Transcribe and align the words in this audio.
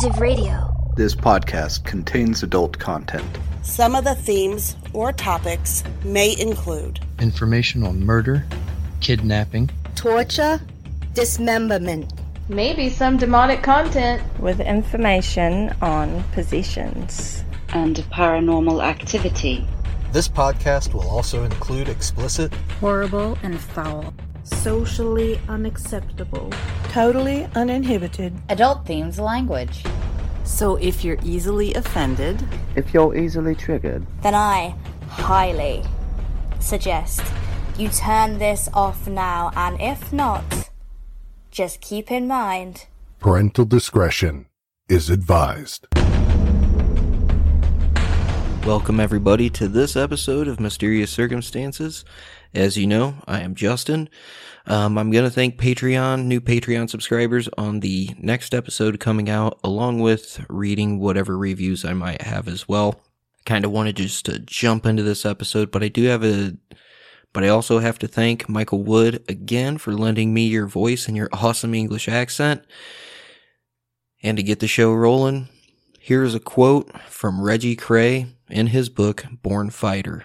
Age 0.00 0.06
of 0.06 0.20
Radio. 0.20 0.74
This 0.96 1.14
podcast 1.14 1.84
contains 1.84 2.42
adult 2.42 2.78
content. 2.78 3.38
Some 3.60 3.94
of 3.94 4.04
the 4.04 4.14
themes 4.14 4.74
or 4.94 5.12
topics 5.12 5.84
may 6.04 6.34
include 6.40 7.00
information 7.18 7.82
on 7.82 8.00
murder, 8.06 8.46
kidnapping, 9.00 9.68
torture, 9.96 10.58
dismemberment, 11.12 12.14
maybe 12.48 12.88
some 12.88 13.18
demonic 13.18 13.62
content, 13.62 14.22
with 14.38 14.58
information 14.60 15.74
on 15.82 16.24
possessions, 16.32 17.44
and 17.74 17.96
paranormal 18.10 18.82
activity. 18.82 19.66
This 20.12 20.28
podcast 20.30 20.94
will 20.94 21.08
also 21.08 21.44
include 21.44 21.90
explicit, 21.90 22.54
horrible, 22.80 23.36
and 23.42 23.60
foul 23.60 24.14
socially 24.56 25.40
unacceptable, 25.48 26.50
totally 26.88 27.46
uninhibited, 27.54 28.32
adult 28.48 28.86
themes 28.86 29.18
language. 29.18 29.84
So 30.44 30.76
if 30.76 31.04
you're 31.04 31.18
easily 31.22 31.74
offended, 31.74 32.42
if 32.76 32.92
you're 32.92 33.16
easily 33.16 33.54
triggered, 33.54 34.06
then 34.22 34.34
I 34.34 34.74
highly 35.08 35.84
suggest 36.60 37.22
you 37.78 37.88
turn 37.88 38.38
this 38.38 38.68
off 38.74 39.06
now, 39.06 39.50
and 39.56 39.80
if 39.80 40.12
not, 40.12 40.70
just 41.50 41.80
keep 41.80 42.10
in 42.10 42.26
mind 42.28 42.86
parental 43.20 43.66
discretion 43.66 44.46
is 44.88 45.10
advised. 45.10 45.86
Welcome, 48.66 49.00
everybody, 49.00 49.48
to 49.50 49.68
this 49.68 49.96
episode 49.96 50.46
of 50.46 50.60
Mysterious 50.60 51.10
Circumstances. 51.10 52.04
As 52.54 52.76
you 52.76 52.86
know, 52.86 53.14
I 53.26 53.40
am 53.40 53.54
Justin. 53.54 54.08
Um, 54.66 54.98
I'm 54.98 55.10
going 55.10 55.24
to 55.24 55.30
thank 55.30 55.56
Patreon, 55.56 56.26
new 56.26 56.40
Patreon 56.40 56.90
subscribers 56.90 57.48
on 57.56 57.80
the 57.80 58.10
next 58.18 58.54
episode 58.54 59.00
coming 59.00 59.30
out, 59.30 59.58
along 59.64 60.00
with 60.00 60.44
reading 60.50 61.00
whatever 61.00 61.38
reviews 61.38 61.86
I 61.86 61.94
might 61.94 62.22
have 62.22 62.46
as 62.48 62.68
well. 62.68 63.00
I 63.00 63.42
Kind 63.46 63.64
of 63.64 63.72
wanted 63.72 63.96
just 63.96 64.26
to 64.26 64.38
jump 64.38 64.84
into 64.84 65.02
this 65.02 65.24
episode, 65.24 65.70
but 65.70 65.82
I 65.82 65.88
do 65.88 66.04
have 66.04 66.22
a, 66.22 66.56
but 67.32 67.42
I 67.42 67.48
also 67.48 67.78
have 67.78 67.98
to 68.00 68.08
thank 68.08 68.48
Michael 68.48 68.82
Wood 68.82 69.24
again 69.26 69.78
for 69.78 69.94
lending 69.94 70.34
me 70.34 70.46
your 70.46 70.66
voice 70.66 71.08
and 71.08 71.16
your 71.16 71.30
awesome 71.32 71.74
English 71.74 72.08
accent. 72.08 72.62
And 74.22 74.36
to 74.36 74.42
get 74.42 74.60
the 74.60 74.68
show 74.68 74.92
rolling, 74.92 75.48
here's 75.98 76.34
a 76.34 76.40
quote 76.40 76.92
from 77.08 77.40
Reggie 77.40 77.76
Kray 77.76 78.28
in 78.52 78.68
his 78.68 78.88
book, 78.88 79.24
Born 79.42 79.70
Fighter. 79.70 80.24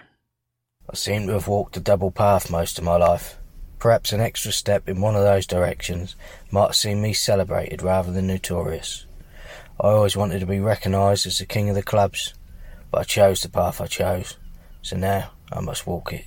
I 0.90 0.96
seem 0.96 1.26
to 1.26 1.32
have 1.32 1.48
walked 1.48 1.76
a 1.76 1.80
double 1.80 2.10
path 2.10 2.50
most 2.50 2.78
of 2.78 2.84
my 2.84 2.96
life. 2.96 3.38
Perhaps 3.78 4.12
an 4.12 4.20
extra 4.20 4.52
step 4.52 4.88
in 4.88 5.00
one 5.00 5.14
of 5.14 5.22
those 5.22 5.46
directions 5.46 6.16
might 6.50 6.68
have 6.68 6.76
seen 6.76 7.02
me 7.02 7.12
celebrated 7.12 7.82
rather 7.82 8.12
than 8.12 8.26
notorious. 8.26 9.06
I 9.80 9.88
always 9.88 10.16
wanted 10.16 10.40
to 10.40 10.46
be 10.46 10.60
recognised 10.60 11.26
as 11.26 11.38
the 11.38 11.46
king 11.46 11.68
of 11.68 11.74
the 11.74 11.82
clubs, 11.82 12.34
but 12.90 13.00
I 13.00 13.04
chose 13.04 13.42
the 13.42 13.48
path 13.48 13.80
I 13.80 13.86
chose, 13.86 14.36
so 14.80 14.96
now 14.96 15.32
I 15.52 15.60
must 15.60 15.86
walk 15.86 16.12
it. 16.12 16.24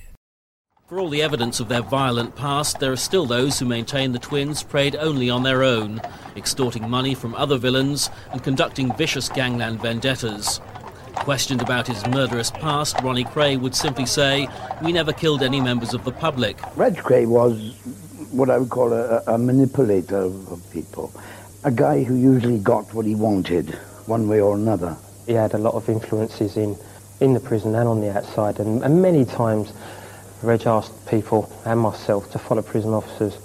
For 0.86 0.98
all 0.98 1.08
the 1.08 1.22
evidence 1.22 1.60
of 1.60 1.68
their 1.68 1.82
violent 1.82 2.34
past, 2.34 2.80
there 2.80 2.92
are 2.92 2.96
still 2.96 3.24
those 3.24 3.58
who 3.58 3.64
maintain 3.64 4.12
the 4.12 4.18
twins 4.18 4.62
preyed 4.62 4.96
only 4.96 5.30
on 5.30 5.42
their 5.42 5.62
own, 5.62 6.00
extorting 6.36 6.88
money 6.90 7.14
from 7.14 7.34
other 7.34 7.58
villains 7.58 8.10
and 8.32 8.42
conducting 8.42 8.92
vicious 8.96 9.28
gangland 9.28 9.80
vendettas. 9.80 10.60
Questioned 11.14 11.62
about 11.62 11.86
his 11.86 12.06
murderous 12.06 12.50
past, 12.50 13.00
Ronnie 13.02 13.24
Kray 13.24 13.60
would 13.60 13.74
simply 13.74 14.06
say, 14.06 14.48
We 14.82 14.92
never 14.92 15.12
killed 15.12 15.42
any 15.42 15.60
members 15.60 15.94
of 15.94 16.04
the 16.04 16.12
public. 16.12 16.58
Reg 16.76 16.96
Kray 16.96 17.26
was 17.26 17.74
what 18.30 18.48
I 18.48 18.58
would 18.58 18.70
call 18.70 18.92
a, 18.92 19.22
a 19.26 19.36
manipulator 19.38 20.22
of 20.22 20.62
people, 20.72 21.12
a 21.64 21.70
guy 21.70 22.02
who 22.02 22.16
usually 22.16 22.58
got 22.58 22.92
what 22.94 23.06
he 23.06 23.14
wanted, 23.14 23.70
one 24.06 24.28
way 24.28 24.40
or 24.40 24.54
another. 24.54 24.96
He 25.26 25.32
had 25.32 25.54
a 25.54 25.58
lot 25.58 25.74
of 25.74 25.88
influences 25.88 26.56
in, 26.56 26.76
in 27.20 27.34
the 27.34 27.40
prison 27.40 27.74
and 27.74 27.88
on 27.88 28.00
the 28.00 28.16
outside, 28.16 28.60
and, 28.60 28.82
and 28.82 29.02
many 29.02 29.24
times 29.24 29.72
Reg 30.42 30.66
asked 30.66 31.06
people 31.08 31.52
and 31.66 31.80
myself 31.80 32.30
to 32.32 32.38
follow 32.38 32.62
prison 32.62 32.92
officers 32.92 33.36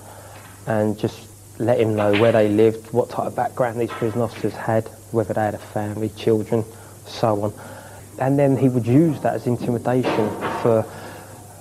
and 0.67 0.97
just 0.97 1.27
let 1.59 1.79
him 1.79 1.95
know 1.95 2.11
where 2.19 2.31
they 2.31 2.49
lived, 2.49 2.91
what 2.93 3.09
type 3.09 3.27
of 3.27 3.35
background 3.35 3.79
these 3.79 3.89
prison 3.89 4.21
officers 4.21 4.53
had, 4.53 4.87
whether 5.11 5.33
they 5.33 5.41
had 5.41 5.53
a 5.53 5.59
family, 5.59 6.09
children 6.09 6.63
so 7.07 7.43
on. 7.43 7.53
And 8.19 8.39
then 8.39 8.57
he 8.57 8.69
would 8.69 8.87
use 8.87 9.19
that 9.21 9.33
as 9.33 9.47
intimidation 9.47 10.29
for 10.61 10.85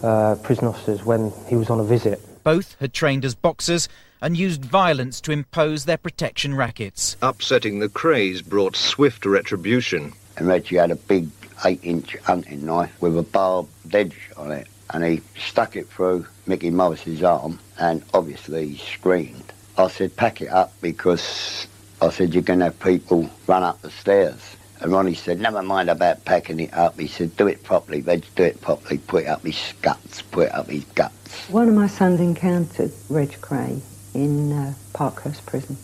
uh, 0.03 0.37
prison 0.43 0.69
officers 0.69 1.05
when 1.05 1.33
he 1.49 1.57
was 1.57 1.71
on 1.71 1.81
a 1.81 1.85
visit. 1.85 2.21
Both 2.45 2.77
had 2.81 2.93
trained 2.93 3.25
as 3.25 3.35
boxers 3.35 3.89
and 4.21 4.37
used 4.37 4.65
violence 4.65 5.21
to 5.23 5.33
impose 5.33 5.85
their 5.85 5.97
protection 5.97 6.55
rackets. 6.55 7.17
Upsetting 7.23 7.79
the 7.79 7.89
Krays 7.89 8.45
brought 8.45 8.77
swift 8.77 9.27
retribution. 9.27 10.13
And 10.37 10.47
Reggie 10.47 10.77
had 10.77 10.91
a 10.91 10.97
big 10.97 11.29
eight-inch 11.65 12.17
hunting 12.19 12.67
knife 12.67 12.93
with 13.01 13.17
a 13.19 13.23
barbed 13.23 13.95
edge 13.95 14.31
on 14.37 14.51
it, 14.51 14.67
and 14.91 15.05
he 15.05 15.23
stuck 15.39 15.77
it 15.77 15.89
through 15.89 16.27
Mickey 16.47 16.71
Morris's 16.71 17.23
arm, 17.23 17.59
and 17.79 18.03
obviously 18.13 18.69
he 18.69 18.77
screamed. 18.79 19.53
I 19.79 19.89
said, 19.89 20.17
pack 20.17 20.41
it 20.41 20.49
up 20.49 20.73
because 20.81 21.67
I 22.01 22.11
said, 22.11 22.35
you're 22.35 22.43
going 22.43 22.59
to 22.61 22.67
have 22.67 22.81
people 22.81 23.31
run 23.47 23.63
up 23.63 23.81
the 23.83 23.91
stairs. 23.91 24.41
And 24.81 24.93
Ronnie 24.93 25.15
said, 25.15 25.41
never 25.41 25.63
mind 25.63 25.89
about 25.89 26.25
packing 26.25 26.61
it 26.61 26.75
up. 26.75 26.99
He 26.99 27.07
said, 27.07 27.37
do 27.37 27.47
it 27.47 27.63
properly, 27.63 28.03
Reg, 28.03 28.25
do 28.37 28.43
it 28.43 28.61
properly. 28.61 28.99
Put 28.99 29.25
it 29.25 29.29
up 29.29 29.43
his 29.43 29.73
guts, 29.83 30.23
put 30.23 30.49
it 30.49 30.55
up 30.55 30.69
his 30.69 30.85
guts. 30.85 31.49
One 31.49 31.69
of 31.69 31.75
my 31.75 31.87
sons 31.87 32.21
encountered 32.21 32.93
Reg 33.09 33.31
Kray 33.41 33.81
in 34.15 34.53
uh, 34.53 34.75
Parkhurst 34.93 35.47
Prison. 35.47 35.77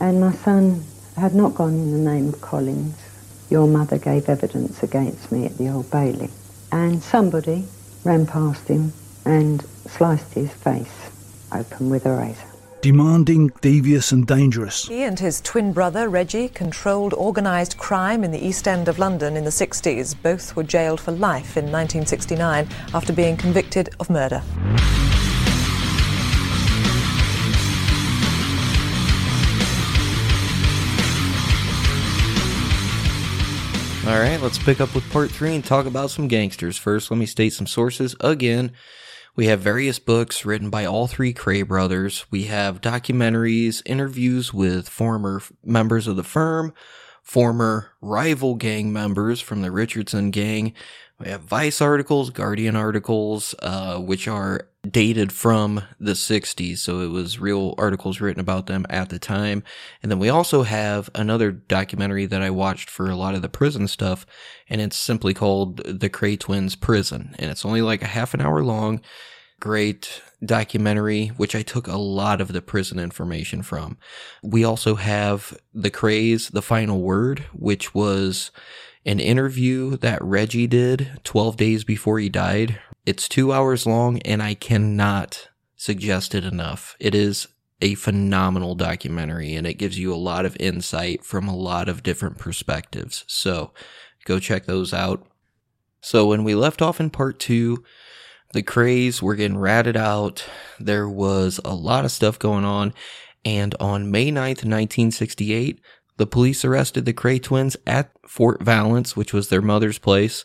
And 0.00 0.20
my 0.20 0.32
son 0.32 0.84
had 1.16 1.34
not 1.34 1.54
gone 1.54 1.74
in 1.74 1.92
the 1.92 2.10
name 2.10 2.28
of 2.28 2.40
Collins. 2.40 2.96
Your 3.50 3.66
mother 3.66 3.98
gave 3.98 4.28
evidence 4.28 4.82
against 4.82 5.30
me 5.30 5.46
at 5.46 5.56
the 5.56 5.68
Old 5.68 5.90
Bailey. 5.90 6.30
And 6.72 7.02
somebody 7.02 7.64
ran 8.04 8.26
past 8.26 8.68
him 8.68 8.92
and 9.24 9.62
sliced 9.86 10.34
his 10.34 10.52
face 10.52 11.10
open 11.52 11.88
with 11.88 12.04
a 12.04 12.16
razor 12.16 12.53
demanding, 12.84 13.50
devious, 13.62 14.12
and 14.12 14.26
dangerous. 14.26 14.88
He 14.88 15.04
and 15.04 15.18
his 15.18 15.40
twin 15.40 15.72
brother, 15.72 16.10
Reggie, 16.10 16.50
controlled 16.50 17.14
organised 17.14 17.78
crime 17.78 18.22
in 18.22 18.30
the 18.30 18.46
East 18.46 18.68
End 18.68 18.88
of 18.88 18.98
London 18.98 19.38
in 19.38 19.44
the 19.44 19.50
60s. 19.50 20.14
Both 20.22 20.54
were 20.54 20.64
jailed 20.64 21.00
for 21.00 21.10
life 21.10 21.56
in 21.56 21.72
1969 21.72 22.68
after 22.92 23.14
being 23.14 23.38
convicted 23.38 23.88
of 24.00 24.10
murder. 24.10 24.42
All 34.06 34.20
right, 34.20 34.38
let's 34.42 34.58
pick 34.58 34.82
up 34.82 34.94
with 34.94 35.10
part 35.10 35.30
three 35.30 35.54
and 35.54 35.64
talk 35.64 35.86
about 35.86 36.10
some 36.10 36.28
gangsters. 36.28 36.76
First, 36.76 37.10
let 37.10 37.16
me 37.16 37.24
state 37.24 37.54
some 37.54 37.66
sources 37.66 38.14
again. 38.20 38.72
We 39.36 39.46
have 39.46 39.60
various 39.60 39.98
books 39.98 40.44
written 40.44 40.70
by 40.70 40.84
all 40.84 41.08
three 41.08 41.34
Kray 41.34 41.66
brothers. 41.66 42.24
We 42.30 42.44
have 42.44 42.80
documentaries, 42.80 43.82
interviews 43.84 44.54
with 44.54 44.88
former 44.88 45.42
members 45.64 46.06
of 46.06 46.14
the 46.14 46.22
firm, 46.22 46.72
former 47.20 47.90
rival 48.00 48.54
gang 48.54 48.92
members 48.92 49.40
from 49.40 49.62
the 49.62 49.72
Richardson 49.72 50.30
gang. 50.30 50.72
We 51.18 51.30
have 51.30 51.40
Vice 51.40 51.80
articles, 51.80 52.30
Guardian 52.30 52.76
articles, 52.76 53.56
uh, 53.58 53.98
which 53.98 54.28
are 54.28 54.68
dated 54.90 55.32
from 55.32 55.82
the 55.98 56.12
60s. 56.12 56.78
So 56.78 57.00
it 57.00 57.08
was 57.08 57.38
real 57.38 57.74
articles 57.78 58.20
written 58.20 58.40
about 58.40 58.66
them 58.66 58.86
at 58.90 59.08
the 59.08 59.18
time. 59.18 59.62
And 60.02 60.10
then 60.10 60.18
we 60.18 60.28
also 60.28 60.62
have 60.62 61.10
another 61.14 61.50
documentary 61.50 62.26
that 62.26 62.42
I 62.42 62.50
watched 62.50 62.90
for 62.90 63.10
a 63.10 63.16
lot 63.16 63.34
of 63.34 63.42
the 63.42 63.48
prison 63.48 63.88
stuff. 63.88 64.26
And 64.68 64.80
it's 64.80 64.96
simply 64.96 65.34
called 65.34 65.78
The 65.78 66.10
Kray 66.10 66.38
Twins 66.38 66.76
Prison. 66.76 67.34
And 67.38 67.50
it's 67.50 67.64
only 67.64 67.82
like 67.82 68.02
a 68.02 68.06
half 68.06 68.34
an 68.34 68.40
hour 68.40 68.62
long. 68.62 69.00
Great 69.60 70.22
documentary, 70.44 71.28
which 71.28 71.54
I 71.54 71.62
took 71.62 71.86
a 71.86 71.96
lot 71.96 72.40
of 72.40 72.52
the 72.52 72.60
prison 72.60 72.98
information 72.98 73.62
from. 73.62 73.96
We 74.42 74.64
also 74.64 74.96
have 74.96 75.56
The 75.72 75.90
Krays, 75.90 76.50
The 76.50 76.62
Final 76.62 77.00
Word, 77.00 77.40
which 77.52 77.94
was 77.94 78.50
an 79.06 79.20
interview 79.20 79.96
that 79.98 80.22
Reggie 80.22 80.66
did 80.66 81.20
12 81.24 81.56
days 81.56 81.84
before 81.84 82.18
he 82.18 82.28
died. 82.28 82.78
It's 83.06 83.28
two 83.28 83.52
hours 83.52 83.86
long 83.86 84.18
and 84.22 84.42
I 84.42 84.54
cannot 84.54 85.48
suggest 85.76 86.34
it 86.34 86.44
enough. 86.44 86.96
It 86.98 87.14
is 87.14 87.48
a 87.82 87.94
phenomenal 87.96 88.74
documentary 88.74 89.54
and 89.54 89.66
it 89.66 89.74
gives 89.74 89.98
you 89.98 90.14
a 90.14 90.16
lot 90.16 90.46
of 90.46 90.56
insight 90.58 91.22
from 91.24 91.46
a 91.46 91.56
lot 91.56 91.88
of 91.88 92.02
different 92.02 92.38
perspectives. 92.38 93.24
So 93.26 93.72
go 94.24 94.38
check 94.38 94.64
those 94.64 94.94
out. 94.94 95.26
So 96.00 96.26
when 96.26 96.44
we 96.44 96.54
left 96.54 96.80
off 96.80 97.00
in 97.00 97.10
part 97.10 97.38
two, 97.38 97.84
the 98.52 98.62
Krays 98.62 99.20
were 99.20 99.34
getting 99.34 99.58
ratted 99.58 99.96
out. 99.96 100.44
There 100.78 101.08
was 101.08 101.60
a 101.64 101.74
lot 101.74 102.04
of 102.04 102.12
stuff 102.12 102.38
going 102.38 102.64
on. 102.64 102.94
And 103.44 103.74
on 103.80 104.10
May 104.10 104.30
9th, 104.30 104.64
1968, 104.64 105.80
the 106.16 106.26
police 106.26 106.64
arrested 106.64 107.04
the 107.04 107.12
Kray 107.12 107.42
twins 107.42 107.76
at 107.86 108.10
Fort 108.26 108.62
Vallance, 108.62 109.16
which 109.16 109.32
was 109.32 109.48
their 109.48 109.60
mother's 109.60 109.98
place, 109.98 110.44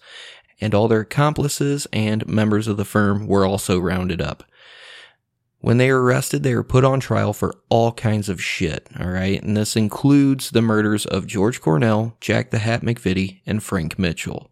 and 0.62 0.74
all 0.74 0.88
their 0.88 1.02
accomplices 1.02 1.88
and 1.92 2.28
members 2.28 2.68
of 2.68 2.78
the 2.78 2.86
firm 2.86 3.28
were 3.28 3.46
also 3.46 3.80
rounded 3.80 4.22
up. 4.22 4.44
When 5.62 5.78
they 5.78 5.90
are 5.90 6.02
arrested, 6.02 6.44
they 6.44 6.54
are 6.54 6.64
put 6.64 6.86
on 6.86 7.02
trial 7.02 7.34
for 7.34 7.54
all 7.68 7.92
kinds 7.92 8.30
of 8.30 8.42
shit, 8.42 8.88
all 8.98 9.10
right? 9.10 9.42
And 9.44 9.58
this 9.58 9.76
includes 9.76 10.52
the 10.52 10.62
murders 10.62 11.06
of 11.06 11.28
George 11.28 11.60
Cornell, 11.60 12.16
Jack 12.22 12.52
the 12.52 12.60
Hat 12.60 12.82
McVitie, 12.82 13.42
and 13.46 13.62
Frank 13.62 14.00
Mitchell. 14.00 14.52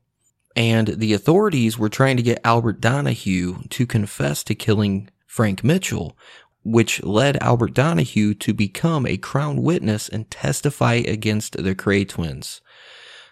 And 0.55 0.87
the 0.87 1.13
authorities 1.13 1.77
were 1.77 1.87
trying 1.87 2.17
to 2.17 2.23
get 2.23 2.41
Albert 2.43 2.81
Donoghue 2.81 3.63
to 3.69 3.85
confess 3.85 4.43
to 4.43 4.55
killing 4.55 5.09
Frank 5.25 5.63
Mitchell, 5.63 6.17
which 6.63 7.01
led 7.03 7.37
Albert 7.37 7.73
Donoghue 7.73 8.33
to 8.33 8.53
become 8.53 9.05
a 9.05 9.15
crown 9.15 9.61
witness 9.61 10.09
and 10.09 10.29
testify 10.29 10.95
against 10.95 11.53
the 11.53 11.73
Kray 11.73 12.05
twins. 12.09 12.59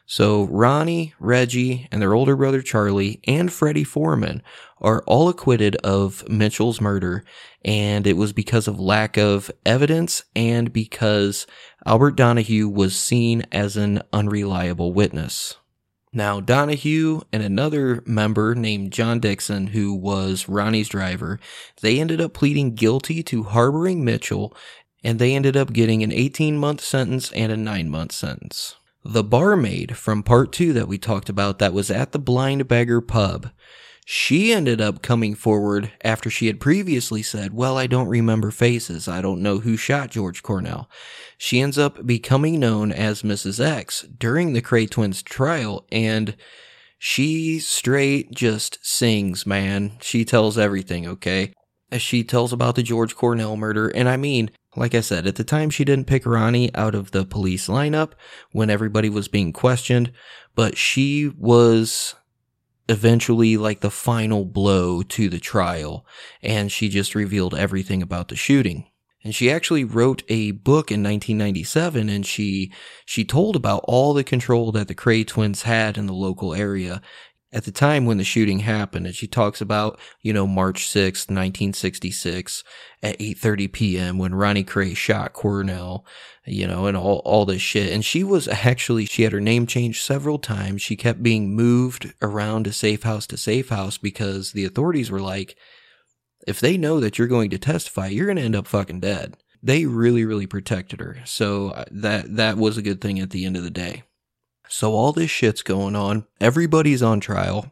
So 0.08 0.44
Ronnie, 0.44 1.16
Reggie, 1.20 1.88
and 1.92 2.00
their 2.02 2.14
older 2.14 2.36
brother 2.36 2.62
Charlie, 2.62 3.20
and 3.26 3.52
Freddie 3.52 3.84
Foreman 3.84 4.44
are 4.80 5.04
all 5.08 5.30
acquitted 5.30 5.76
of 5.78 6.28
Mitchell's 6.30 6.80
murder, 6.80 7.24
and 7.64 8.06
it 8.06 8.16
was 8.16 8.32
because 8.32 8.68
of 8.68 8.80
lack 8.80 9.18
of 9.18 9.50
evidence 9.66 10.24
and 10.36 10.72
because 10.72 11.48
Albert 11.88 12.12
Donoghue 12.12 12.70
was 12.70 12.96
seen 12.98 13.44
as 13.52 13.78
an 13.78 14.04
unreliable 14.14 14.94
witness. 14.94 15.56
Now, 16.14 16.40
Donoghue 16.40 17.22
and 17.34 17.42
another 17.42 18.04
member 18.06 18.54
named 18.54 18.94
John 18.94 19.20
Dixon, 19.20 19.68
who 19.68 19.94
was 19.94 20.48
Ronnie's 20.48 20.88
driver, 20.88 21.40
they 21.82 22.00
ended 22.00 22.22
up 22.22 22.34
pleading 22.34 22.76
guilty 22.76 23.24
to 23.24 23.44
harboring 23.44 24.06
Mitchell, 24.06 24.56
and 25.04 25.18
they 25.18 25.36
ended 25.36 25.58
up 25.58 25.74
getting 25.74 26.04
an 26.04 26.14
18 26.14 26.58
month 26.58 26.82
sentence 26.82 27.32
and 27.32 27.52
a 27.52 27.58
9 27.58 27.90
month 27.90 28.12
sentence. 28.12 28.76
The 29.08 29.24
barmaid 29.24 29.96
from 29.96 30.24
part 30.24 30.52
two 30.52 30.74
that 30.74 30.88
we 30.88 30.98
talked 30.98 31.30
about 31.30 31.60
that 31.60 31.74
was 31.74 31.92
at 31.92 32.12
the 32.12 32.18
Blind 32.18 32.68
Beggar 32.68 33.02
pub, 33.02 33.52
she 34.04 34.52
ended 34.52 34.82
up 34.82 35.04
coming 35.04 35.36
forward 35.36 35.92
after 36.04 36.32
she 36.32 36.48
had 36.48 36.60
previously 36.60 37.22
said, 37.22 37.54
Well, 37.54 37.78
I 37.78 37.86
don't 37.86 38.08
remember 38.08 38.50
faces. 38.50 39.08
I 39.08 39.22
don't 39.22 39.44
know 39.44 39.60
who 39.60 39.78
shot 39.78 40.10
George 40.10 40.42
Cornell. 40.42 40.90
She 41.38 41.62
ends 41.62 41.78
up 41.78 42.08
becoming 42.08 42.60
known 42.60 42.92
as 42.92 43.22
Mrs. 43.22 43.64
X 43.64 44.08
during 44.18 44.54
the 44.54 44.62
Kray 44.62 44.90
twins 44.90 45.22
trial, 45.22 45.86
and 45.92 46.36
she 46.98 47.60
straight 47.60 48.32
just 48.32 48.80
sings, 48.82 49.46
man. 49.46 50.00
She 50.02 50.26
tells 50.26 50.58
everything, 50.58 51.06
okay? 51.08 51.54
As 51.92 52.02
she 52.02 52.24
tells 52.24 52.52
about 52.52 52.74
the 52.74 52.82
George 52.82 53.16
Cornell 53.16 53.56
murder, 53.56 53.88
and 53.88 54.10
I 54.10 54.18
mean, 54.18 54.50
like 54.76 54.94
I 54.94 55.02
said, 55.02 55.28
at 55.28 55.36
the 55.36 55.44
time 55.44 55.70
she 55.70 55.86
didn't 55.86 56.08
pick 56.08 56.26
Ronnie 56.26 56.74
out 56.76 56.96
of 56.96 57.12
the 57.12 57.26
police 57.26 57.68
lineup 57.68 58.12
when 58.52 58.70
everybody 58.70 59.10
was 59.10 59.28
being 59.28 59.54
questioned, 59.54 60.12
but 60.56 60.78
she 60.78 61.32
was 61.38 62.16
eventually 62.88 63.58
like 63.58 63.82
the 63.82 63.90
final 63.90 64.46
blow 64.46 65.02
to 65.02 65.30
the 65.30 65.40
trial 65.40 66.06
and 66.44 66.72
she 66.72 66.88
just 66.88 67.16
revealed 67.16 67.56
everything 67.56 68.02
about 68.02 68.28
the 68.28 68.36
shooting. 68.36 68.86
And 69.24 69.34
she 69.34 69.50
actually 69.50 69.84
wrote 69.84 70.22
a 70.30 70.52
book 70.52 70.92
in 70.92 71.02
1997 71.02 72.10
and 72.10 72.24
she 72.26 72.72
she 73.06 73.26
told 73.26 73.56
about 73.56 73.84
all 73.86 74.14
the 74.14 74.24
control 74.24 74.72
that 74.74 74.88
the 74.88 74.94
Kray 74.94 75.26
twins 75.26 75.64
had 75.64 75.98
in 75.98 76.06
the 76.06 76.14
local 76.14 76.54
area 76.54 77.02
at 77.56 77.64
the 77.64 77.72
time 77.72 78.06
when 78.06 78.18
the 78.18 78.24
shooting 78.24 78.60
happened 78.60 79.08
and 79.08 79.16
she 79.16 79.28
talks 79.28 79.62
about 79.62 80.00
you 80.22 80.34
know 80.34 80.46
march 80.46 80.88
6th 80.88 81.30
1966 81.30 82.64
at 83.02 83.18
8.30 83.18 83.72
p.m 83.72 84.18
when 84.18 84.36
ronnie 84.36 84.64
Kray 84.64 84.96
shot 84.96 85.34
cornell 85.34 86.06
you 86.46 86.68
know 86.68 86.86
and 86.86 86.96
all, 86.96 87.22
all 87.26 87.46
this 87.46 87.62
shit. 87.62 87.92
And 87.92 88.04
she 88.04 88.24
was 88.24 88.48
actually 88.48 89.06
she 89.06 89.24
had 89.24 89.34
her 89.34 89.42
name 89.42 89.68
changed 89.68 90.04
several 90.04 90.40
times. 90.40 90.82
She 90.82 90.96
kept 90.96 91.24
being 91.24 91.56
moved 91.56 92.14
around 92.22 92.66
to 92.66 92.74
safe 92.74 93.04
house 93.04 93.28
to 93.28 93.38
safe 93.38 93.70
house 93.70 93.98
because 93.98 94.52
the 94.52 94.66
authorities 94.66 95.12
were 95.12 95.22
like 95.22 95.56
if 96.48 96.60
they 96.60 96.78
know 96.78 97.00
that 97.00 97.18
you're 97.18 97.28
going 97.28 97.50
to 97.50 97.58
testify 97.58 98.08
you're 98.08 98.28
going 98.28 98.38
to 98.38 98.44
end 98.44 98.56
up 98.56 98.68
fucking 98.68 99.00
dead. 99.00 99.38
They 99.64 99.86
really 99.86 100.26
really 100.26 100.48
protected 100.48 101.00
her. 101.00 101.18
So 101.26 101.70
uh, 101.70 101.86
that 101.92 102.36
that 102.36 102.58
was 102.58 102.78
a 102.78 102.84
good 102.84 103.02
thing 103.02 103.20
at 103.20 103.32
the 103.32 103.46
end 103.46 103.58
of 103.58 103.64
the 103.64 103.72
day 103.72 104.04
so 104.76 104.94
all 104.94 105.14
this 105.14 105.32
shit's 105.32 105.64
going 105.64 105.96
on. 105.96 106.26
Everybody's 106.42 107.02
on 107.02 107.22
trial. 107.22 107.72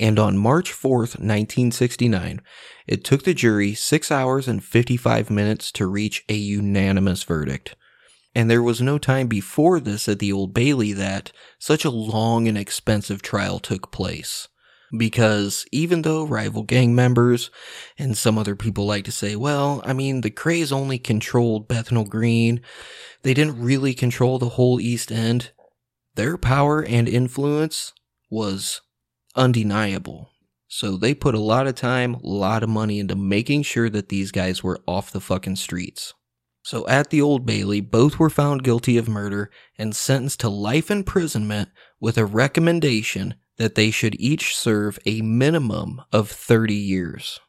And 0.00 0.18
on 0.18 0.36
March 0.36 0.72
4th, 0.72 1.14
1969, 1.20 2.40
it 2.88 3.04
took 3.04 3.22
the 3.22 3.32
jury 3.32 3.74
6 3.74 4.10
hours 4.10 4.48
and 4.48 4.64
55 4.64 5.30
minutes 5.30 5.70
to 5.70 5.86
reach 5.86 6.24
a 6.28 6.34
unanimous 6.34 7.22
verdict. 7.22 7.76
And 8.34 8.50
there 8.50 8.62
was 8.62 8.82
no 8.82 8.98
time 8.98 9.28
before 9.28 9.78
this 9.78 10.08
at 10.08 10.18
the 10.18 10.32
Old 10.32 10.52
Bailey 10.52 10.92
that 10.94 11.30
such 11.60 11.84
a 11.84 11.90
long 11.90 12.48
and 12.48 12.58
expensive 12.58 13.22
trial 13.22 13.60
took 13.60 13.92
place. 13.92 14.48
Because 14.98 15.64
even 15.70 16.02
though 16.02 16.26
rival 16.26 16.64
gang 16.64 16.92
members 16.92 17.52
and 17.96 18.18
some 18.18 18.36
other 18.36 18.56
people 18.56 18.84
like 18.84 19.04
to 19.04 19.12
say, 19.12 19.36
well, 19.36 19.80
I 19.84 19.92
mean, 19.92 20.22
the 20.22 20.30
Krays 20.30 20.72
only 20.72 20.98
controlled 20.98 21.68
Bethnal 21.68 22.04
Green, 22.04 22.62
they 23.22 23.32
didn't 23.32 23.62
really 23.62 23.94
control 23.94 24.40
the 24.40 24.48
whole 24.48 24.80
East 24.80 25.12
End 25.12 25.52
their 26.14 26.36
power 26.36 26.82
and 26.82 27.08
influence 27.08 27.92
was 28.30 28.80
undeniable. 29.34 30.30
So 30.68 30.96
they 30.96 31.14
put 31.14 31.34
a 31.34 31.40
lot 31.40 31.66
of 31.66 31.74
time, 31.74 32.14
a 32.14 32.26
lot 32.26 32.62
of 32.62 32.68
money 32.68 32.98
into 32.98 33.14
making 33.14 33.62
sure 33.62 33.90
that 33.90 34.08
these 34.08 34.32
guys 34.32 34.62
were 34.62 34.80
off 34.86 35.10
the 35.10 35.20
fucking 35.20 35.56
streets. 35.56 36.14
So 36.62 36.86
at 36.86 37.10
the 37.10 37.20
Old 37.20 37.44
Bailey, 37.44 37.80
both 37.80 38.18
were 38.18 38.30
found 38.30 38.64
guilty 38.64 38.96
of 38.96 39.08
murder 39.08 39.50
and 39.76 39.94
sentenced 39.94 40.40
to 40.40 40.48
life 40.48 40.90
imprisonment 40.90 41.68
with 42.00 42.16
a 42.16 42.24
recommendation 42.24 43.34
that 43.58 43.74
they 43.74 43.90
should 43.90 44.18
each 44.18 44.56
serve 44.56 44.98
a 45.04 45.20
minimum 45.22 46.02
of 46.12 46.30
30 46.30 46.74
years. 46.74 47.40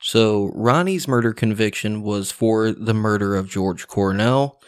So 0.00 0.50
Ronnie's 0.54 1.08
murder 1.08 1.32
conviction 1.32 2.02
was 2.02 2.30
for 2.30 2.72
the 2.72 2.94
murder 2.94 3.34
of 3.36 3.48
George 3.48 3.86
Cornell, 3.86 4.60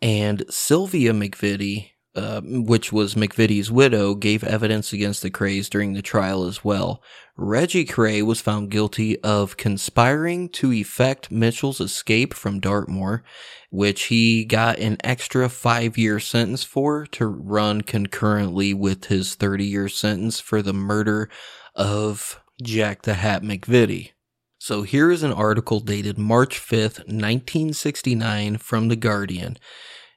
and 0.00 0.44
Sylvia 0.50 1.12
McVitie 1.12 1.90
uh, 2.16 2.40
which 2.42 2.92
was 2.92 3.14
McVitie's 3.14 3.70
widow, 3.70 4.14
gave 4.14 4.42
evidence 4.42 4.92
against 4.92 5.22
the 5.22 5.30
Krays 5.30 5.68
during 5.68 5.92
the 5.92 6.02
trial 6.02 6.44
as 6.44 6.64
well. 6.64 7.02
Reggie 7.36 7.84
Kray 7.84 8.22
was 8.22 8.40
found 8.40 8.70
guilty 8.70 9.20
of 9.20 9.58
conspiring 9.58 10.48
to 10.48 10.72
effect 10.72 11.30
Mitchell's 11.30 11.80
escape 11.80 12.32
from 12.32 12.58
Dartmoor, 12.58 13.22
which 13.70 14.04
he 14.04 14.46
got 14.46 14.78
an 14.78 14.96
extra 15.04 15.50
five 15.50 15.98
year 15.98 16.18
sentence 16.18 16.64
for 16.64 17.04
to 17.08 17.26
run 17.26 17.82
concurrently 17.82 18.72
with 18.72 19.04
his 19.04 19.34
30 19.34 19.66
year 19.66 19.88
sentence 19.88 20.40
for 20.40 20.62
the 20.62 20.72
murder 20.72 21.28
of 21.74 22.40
Jack 22.62 23.02
the 23.02 23.14
Hat 23.14 23.42
McVitie. 23.42 24.12
So 24.58 24.82
here 24.82 25.10
is 25.10 25.22
an 25.22 25.32
article 25.32 25.80
dated 25.80 26.16
March 26.16 26.58
5th, 26.58 27.00
1969 27.00 28.56
from 28.56 28.88
The 28.88 28.96
Guardian. 28.96 29.58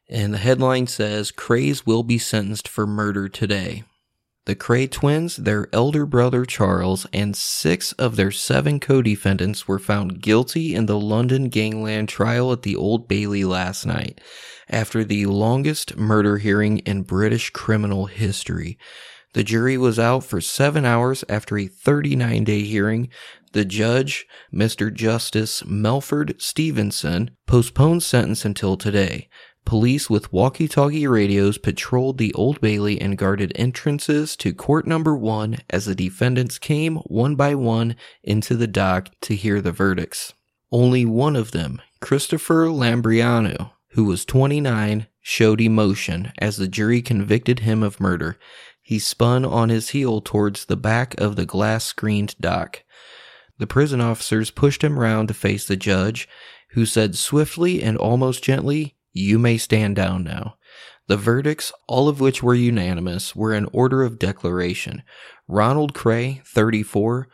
And 0.09 0.33
the 0.33 0.39
headline 0.39 0.87
says 0.87 1.31
Krays 1.31 1.85
will 1.85 2.04
be 2.04 2.18
sentenced 2.18 2.68
for 2.68 2.87
murder 2.87 3.30
today. 3.30 3.83
The 4.45 4.56
Kray 4.56 4.89
twins, 4.89 5.35
their 5.35 5.68
elder 5.71 6.07
brother 6.07 6.44
Charles, 6.44 7.06
and 7.13 7.35
six 7.35 7.92
of 7.94 8.16
their 8.16 8.31
seven 8.31 8.80
co 8.80 9.04
defendants 9.04 9.68
were 9.68 9.78
found 9.78 10.21
guilty 10.21 10.73
in 10.73 10.87
the 10.87 10.99
London 10.99 11.49
gangland 11.49 12.09
trial 12.09 12.51
at 12.51 12.63
the 12.63 12.75
Old 12.75 13.07
Bailey 13.07 13.44
last 13.44 13.85
night, 13.85 14.19
after 14.68 15.04
the 15.04 15.28
longest 15.28 15.97
murder 15.97 16.37
hearing 16.37 16.80
in 16.80 17.04
British 17.04 17.51
criminal 17.51 18.07
history. 18.07 18.80
The 19.33 19.44
jury 19.44 19.78
was 19.78 19.99
out 19.99 20.23
for 20.23 20.42
seven 20.42 20.85
hours 20.85 21.23
after 21.30 21.56
a 21.56 21.68
39 21.68 22.44
day 22.44 22.63
hearing. 22.63 23.09
The 23.51 23.66
judge, 23.66 24.25
Mr. 24.51 24.92
Justice 24.92 25.63
Melford 25.66 26.42
Stevenson, 26.42 27.31
postponed 27.45 28.01
sentence 28.01 28.45
until 28.45 28.78
today. 28.78 29.30
Police 29.69 30.09
with 30.09 30.33
walkie 30.33 30.68
talkie 30.68 31.06
radios 31.06 31.59
patrolled 31.59 32.18
the 32.18 32.33
Old 32.33 32.59
Bailey 32.59 32.99
and 32.99 33.16
guarded 33.16 33.52
entrances 33.54 34.35
to 34.38 34.52
court 34.52 34.88
number 34.88 35.16
one 35.16 35.59
as 35.69 35.85
the 35.85 35.94
defendants 35.94 36.57
came 36.57 36.95
one 37.06 37.35
by 37.35 37.54
one 37.54 37.95
into 38.23 38.56
the 38.56 38.66
dock 38.66 39.09
to 39.21 39.35
hear 39.35 39.61
the 39.61 39.71
verdicts. 39.71 40.33
Only 40.71 41.06
one 41.06 41.35
of 41.35 41.52
them, 41.52 41.83
Christopher 42.02 42.66
Lambrianou, 42.69 43.69
who 43.90 44.06
was 44.06 44.26
29, 44.26 45.06
showed 45.21 45.61
emotion 45.61 46.33
as 46.40 46.57
the 46.57 46.68
jury 46.68 47.04
convicted 47.04 47.59
him 47.59 47.83
of 47.83 47.99
murder. 47.99 48.40
He 48.81 48.97
spun 48.97 49.45
on 49.45 49.69
his 49.69 49.90
heel 49.90 50.19
towards 50.19 50.66
the 50.66 50.78
back 50.78 51.14
of 51.21 51.35
the 51.35 51.45
glass 51.45 51.85
screened 51.85 52.33
dock. 52.42 52.81
The 53.59 53.68
prison 53.68 54.02
officers 54.02 54.49
pushed 54.49 54.83
him 54.83 54.97
round 54.97 55.28
to 55.28 55.35
face 55.35 55.68
the 55.68 55.78
judge, 55.78 56.28
who 56.71 56.88
said 56.88 57.16
swiftly 57.16 57.83
and 57.83 57.97
almost 57.97 58.44
gently, 58.44 58.95
you 59.11 59.39
may 59.39 59.57
stand 59.57 59.95
down 59.95 60.23
now. 60.23 60.56
The 61.07 61.18
verdicts, 61.18 61.71
all 61.87 62.07
of 62.07 62.19
which 62.19 62.44
were 62.44 62.54
unanimous, 62.54 63.35
were 63.35 63.54
in 63.54 63.66
order 63.73 64.04
of 64.04 64.19
declaration. 64.19 65.04
Ronald 65.47 65.94
Kray, 65.94 66.45
34, 66.45 67.28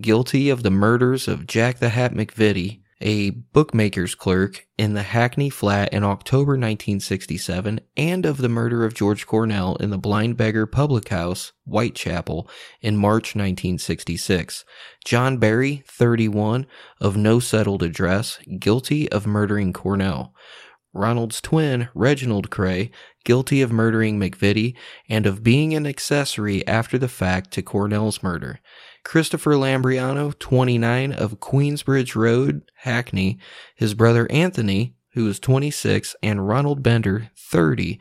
guilty 0.00 0.50
of 0.50 0.62
the 0.62 0.70
murders 0.70 1.28
of 1.28 1.46
Jack 1.46 1.78
the 1.78 1.90
Hat 1.90 2.12
McVitie 2.12 2.80
a 3.00 3.30
bookmaker's 3.30 4.14
clerk 4.14 4.66
in 4.76 4.92
the 4.92 5.02
Hackney 5.02 5.48
flat 5.48 5.92
in 5.92 6.04
October 6.04 6.52
1967, 6.52 7.80
and 7.96 8.26
of 8.26 8.38
the 8.38 8.48
murder 8.48 8.84
of 8.84 8.94
George 8.94 9.26
Cornell 9.26 9.76
in 9.76 9.90
the 9.90 9.98
Blind 9.98 10.36
Beggar 10.36 10.66
Public 10.66 11.08
House, 11.08 11.52
Whitechapel, 11.64 12.48
in 12.82 12.96
March 12.96 13.34
1966. 13.34 14.64
John 15.04 15.38
Barry, 15.38 15.82
31, 15.86 16.66
of 17.00 17.16
no 17.16 17.40
settled 17.40 17.82
address, 17.82 18.38
guilty 18.58 19.10
of 19.10 19.26
murdering 19.26 19.72
Cornell. 19.72 20.34
Ronald's 20.92 21.40
twin, 21.40 21.88
Reginald 21.94 22.50
Kray, 22.50 22.90
guilty 23.24 23.62
of 23.62 23.70
murdering 23.70 24.18
McVitie 24.18 24.74
and 25.08 25.26
of 25.26 25.42
being 25.42 25.74
an 25.74 25.86
accessory 25.86 26.66
after 26.66 26.98
the 26.98 27.08
fact 27.08 27.52
to 27.52 27.62
Cornell's 27.62 28.22
murder. 28.22 28.60
Christopher 29.04 29.52
Lambrianou, 29.52 30.38
29, 30.38 31.12
of 31.12 31.40
Queensbridge 31.40 32.14
Road, 32.14 32.62
Hackney, 32.78 33.38
his 33.74 33.94
brother 33.94 34.26
Anthony, 34.30 34.94
who 35.14 35.24
was 35.24 35.40
26, 35.40 36.16
and 36.22 36.46
Ronald 36.46 36.82
Bender, 36.82 37.30
30, 37.36 37.98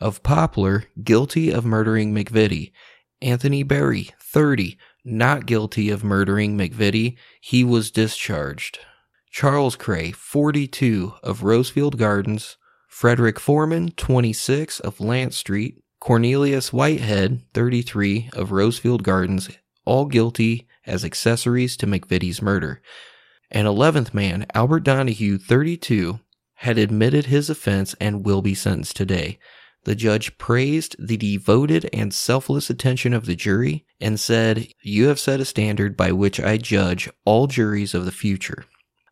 of 0.00 0.22
Poplar, 0.22 0.84
guilty 1.02 1.50
of 1.50 1.64
murdering 1.64 2.14
McVitie. 2.14 2.72
Anthony 3.20 3.62
Berry, 3.62 4.10
30, 4.20 4.78
not 5.04 5.46
guilty 5.46 5.90
of 5.90 6.04
murdering 6.04 6.56
McVitie. 6.56 7.16
He 7.40 7.64
was 7.64 7.90
discharged. 7.90 8.78
Charles 9.30 9.76
Kray, 9.76 10.14
42, 10.14 11.14
of 11.22 11.40
Rosefield 11.40 11.96
Gardens, 11.96 12.56
Frederick 12.88 13.38
Foreman, 13.38 13.90
26, 13.90 14.80
of 14.80 15.00
Lance 15.00 15.36
Street, 15.36 15.82
Cornelius 16.00 16.72
Whitehead, 16.72 17.42
33, 17.54 18.30
of 18.32 18.50
Rosefield 18.50 19.02
Gardens, 19.02 19.50
all 19.84 20.06
guilty 20.06 20.66
as 20.86 21.04
accessories 21.04 21.76
to 21.76 21.86
McVitie's 21.86 22.42
murder. 22.42 22.80
An 23.50 23.66
11th 23.66 24.12
man, 24.12 24.46
Albert 24.54 24.80
Donoghue, 24.80 25.38
32, 25.38 26.20
had 26.54 26.78
admitted 26.78 27.26
his 27.26 27.48
offense 27.48 27.94
and 28.00 28.24
will 28.24 28.42
be 28.42 28.54
sentenced 28.54 28.96
today. 28.96 29.38
The 29.84 29.94
judge 29.94 30.36
praised 30.38 30.96
the 30.98 31.16
devoted 31.16 31.88
and 31.92 32.12
selfless 32.12 32.68
attention 32.68 33.14
of 33.14 33.26
the 33.26 33.36
jury 33.36 33.86
and 34.00 34.18
said, 34.18 34.68
You 34.82 35.06
have 35.06 35.20
set 35.20 35.40
a 35.40 35.44
standard 35.44 35.96
by 35.96 36.12
which 36.12 36.40
I 36.40 36.56
judge 36.56 37.08
all 37.24 37.46
juries 37.46 37.94
of 37.94 38.04
the 38.04 38.12
future. 38.12 38.64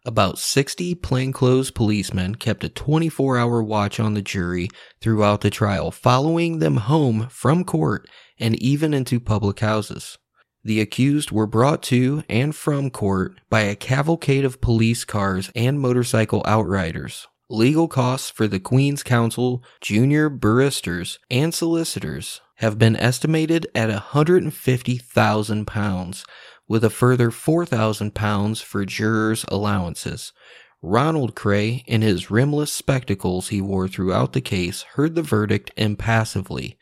About 0.07 0.39
60 0.39 0.95
plainclothes 0.95 1.71
policemen 1.73 2.37
kept 2.37 2.63
a 2.63 2.69
24 2.69 3.39
hour 3.39 3.61
watch 3.61 3.99
on 3.99 4.15
the 4.15 4.23
jury 4.23 4.69
throughout 5.01 5.41
the 5.41 5.51
trial, 5.51 5.91
following 5.91 6.61
them 6.61 6.77
home 6.77 7.27
from 7.29 7.65
court 7.65 8.09
and 8.39 8.55
even 8.63 8.95
into 8.95 9.19
public 9.19 9.59
houses. 9.59 10.17
The 10.63 10.81
accused 10.81 11.33
were 11.33 11.49
brought 11.49 11.83
to 11.85 12.23
and 12.29 12.55
from 12.55 12.91
court 12.91 13.41
by 13.51 13.63
a 13.63 13.75
cavalcade 13.75 14.45
of 14.45 14.61
police 14.61 15.05
cars 15.05 15.51
and 15.57 15.81
motorcycle 15.81 16.45
outriders. 16.47 17.27
Legal 17.51 17.89
costs 17.89 18.31
for 18.31 18.47
the 18.47 18.61
Queen's 18.61 19.03
Counsel, 19.03 19.61
junior 19.81 20.29
barristers, 20.29 21.19
and 21.33 21.53
solicitors 21.53 22.41
have 22.57 22.79
been 22.79 22.95
estimated 22.95 23.67
at 23.75 23.91
£150,000, 23.91 26.25
with 26.69 26.85
a 26.85 26.91
further 26.91 27.31
£4,000 27.31 28.63
for 28.63 28.85
jurors' 28.85 29.45
allowances. 29.49 30.33
Ronald 30.83 31.35
Kray, 31.35 31.85
in 31.87 32.03
his 32.03 32.31
rimless 32.31 32.73
spectacles 32.73 33.49
he 33.49 33.61
wore 33.61 33.89
throughout 33.89 34.33
the 34.33 34.41
case, 34.41 34.83
heard 34.95 35.15
the 35.15 35.23
verdict 35.23 35.71
impassively. 35.77 36.79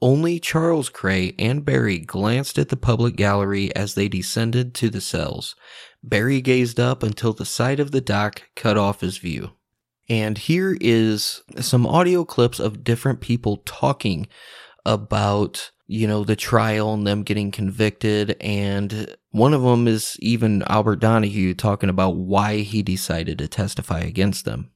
Only 0.00 0.38
Charles 0.38 0.90
Kray 0.90 1.34
and 1.38 1.64
Barry 1.64 1.98
glanced 1.98 2.58
at 2.58 2.68
the 2.68 2.76
public 2.76 3.16
gallery 3.16 3.74
as 3.74 3.94
they 3.94 4.08
descended 4.08 4.74
to 4.74 4.90
the 4.90 5.00
cells. 5.00 5.56
Barry 6.02 6.40
gazed 6.40 6.78
up 6.78 7.02
until 7.02 7.32
the 7.32 7.44
sight 7.44 7.80
of 7.80 7.90
the 7.90 8.00
dock 8.00 8.42
cut 8.54 8.76
off 8.76 9.00
his 9.00 9.18
view. 9.18 9.52
And 10.08 10.38
here 10.38 10.76
is 10.80 11.42
some 11.60 11.86
audio 11.86 12.24
clips 12.24 12.60
of 12.60 12.84
different 12.84 13.20
people 13.20 13.58
talking 13.66 14.28
about, 14.86 15.70
you 15.88 16.06
know, 16.06 16.22
the 16.22 16.36
trial 16.36 16.92
and 16.92 17.06
them 17.06 17.22
getting 17.22 17.50
convicted. 17.50 18.36
And 18.40 19.16
one 19.30 19.54
of 19.54 19.62
them 19.62 19.88
is 19.88 20.16
even 20.20 20.62
Albert 20.68 21.00
Donoghue 21.00 21.54
talking 21.54 21.88
about 21.88 22.14
why 22.14 22.58
he 22.58 22.82
decided 22.82 23.38
to 23.38 23.48
testify 23.48 24.00
against 24.00 24.44
them. 24.44 24.70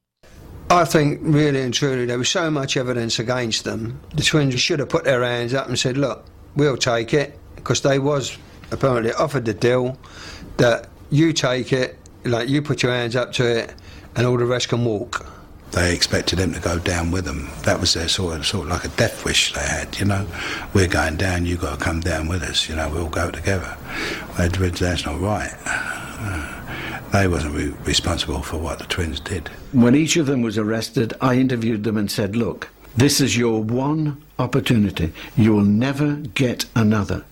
I 0.70 0.86
think 0.86 1.20
really 1.22 1.60
and 1.60 1.74
truly 1.74 2.06
there 2.06 2.16
was 2.16 2.30
so 2.30 2.50
much 2.50 2.78
evidence 2.78 3.18
against 3.18 3.64
them. 3.64 4.00
The 4.14 4.22
twins 4.22 4.58
should 4.58 4.78
have 4.78 4.88
put 4.88 5.04
their 5.04 5.22
hands 5.22 5.52
up 5.52 5.68
and 5.68 5.78
said, 5.78 5.98
"Look, 5.98 6.24
we'll 6.56 6.78
take 6.78 7.12
it," 7.12 7.38
because 7.56 7.82
they 7.82 7.98
was 7.98 8.38
apparently 8.70 9.12
offered 9.12 9.44
the 9.44 9.52
deal 9.52 9.98
that 10.56 10.88
you 11.10 11.34
take 11.34 11.74
it, 11.74 11.98
like 12.24 12.48
you 12.48 12.62
put 12.62 12.82
your 12.82 12.92
hands 12.92 13.16
up 13.16 13.32
to 13.34 13.44
it, 13.44 13.74
and 14.16 14.26
all 14.26 14.38
the 14.38 14.46
rest 14.46 14.70
can 14.70 14.82
walk. 14.82 15.26
They 15.72 15.94
expected 15.94 16.38
him 16.38 16.52
to 16.52 16.60
go 16.60 16.78
down 16.78 17.10
with 17.10 17.24
them. 17.24 17.48
That 17.62 17.80
was 17.80 17.94
their 17.94 18.08
sort 18.08 18.36
of, 18.36 18.46
sort 18.46 18.64
of 18.64 18.70
like 18.70 18.84
a 18.84 18.88
death 18.88 19.24
wish 19.24 19.54
they 19.54 19.60
had, 19.60 19.98
you 19.98 20.04
know. 20.04 20.26
We're 20.74 20.86
going 20.86 21.16
down, 21.16 21.46
you've 21.46 21.62
got 21.62 21.78
to 21.78 21.84
come 21.84 22.00
down 22.00 22.28
with 22.28 22.42
us, 22.42 22.68
you 22.68 22.76
know, 22.76 22.90
we'll 22.90 23.08
go 23.08 23.30
together. 23.30 23.76
That's 24.36 25.06
not 25.06 25.20
right. 25.20 25.52
They 27.12 27.26
wasn't 27.26 27.54
re- 27.54 27.74
responsible 27.84 28.42
for 28.42 28.58
what 28.58 28.78
the 28.78 28.84
twins 28.86 29.20
did. 29.20 29.48
When 29.72 29.94
each 29.94 30.16
of 30.16 30.26
them 30.26 30.42
was 30.42 30.56
arrested, 30.56 31.14
I 31.20 31.34
interviewed 31.36 31.84
them 31.84 31.96
and 31.96 32.10
said, 32.10 32.36
look, 32.36 32.68
this 32.96 33.20
is 33.20 33.36
your 33.36 33.62
one 33.62 34.22
opportunity. 34.38 35.12
You 35.36 35.54
will 35.54 35.64
never 35.64 36.16
get 36.34 36.66
another. 36.74 37.24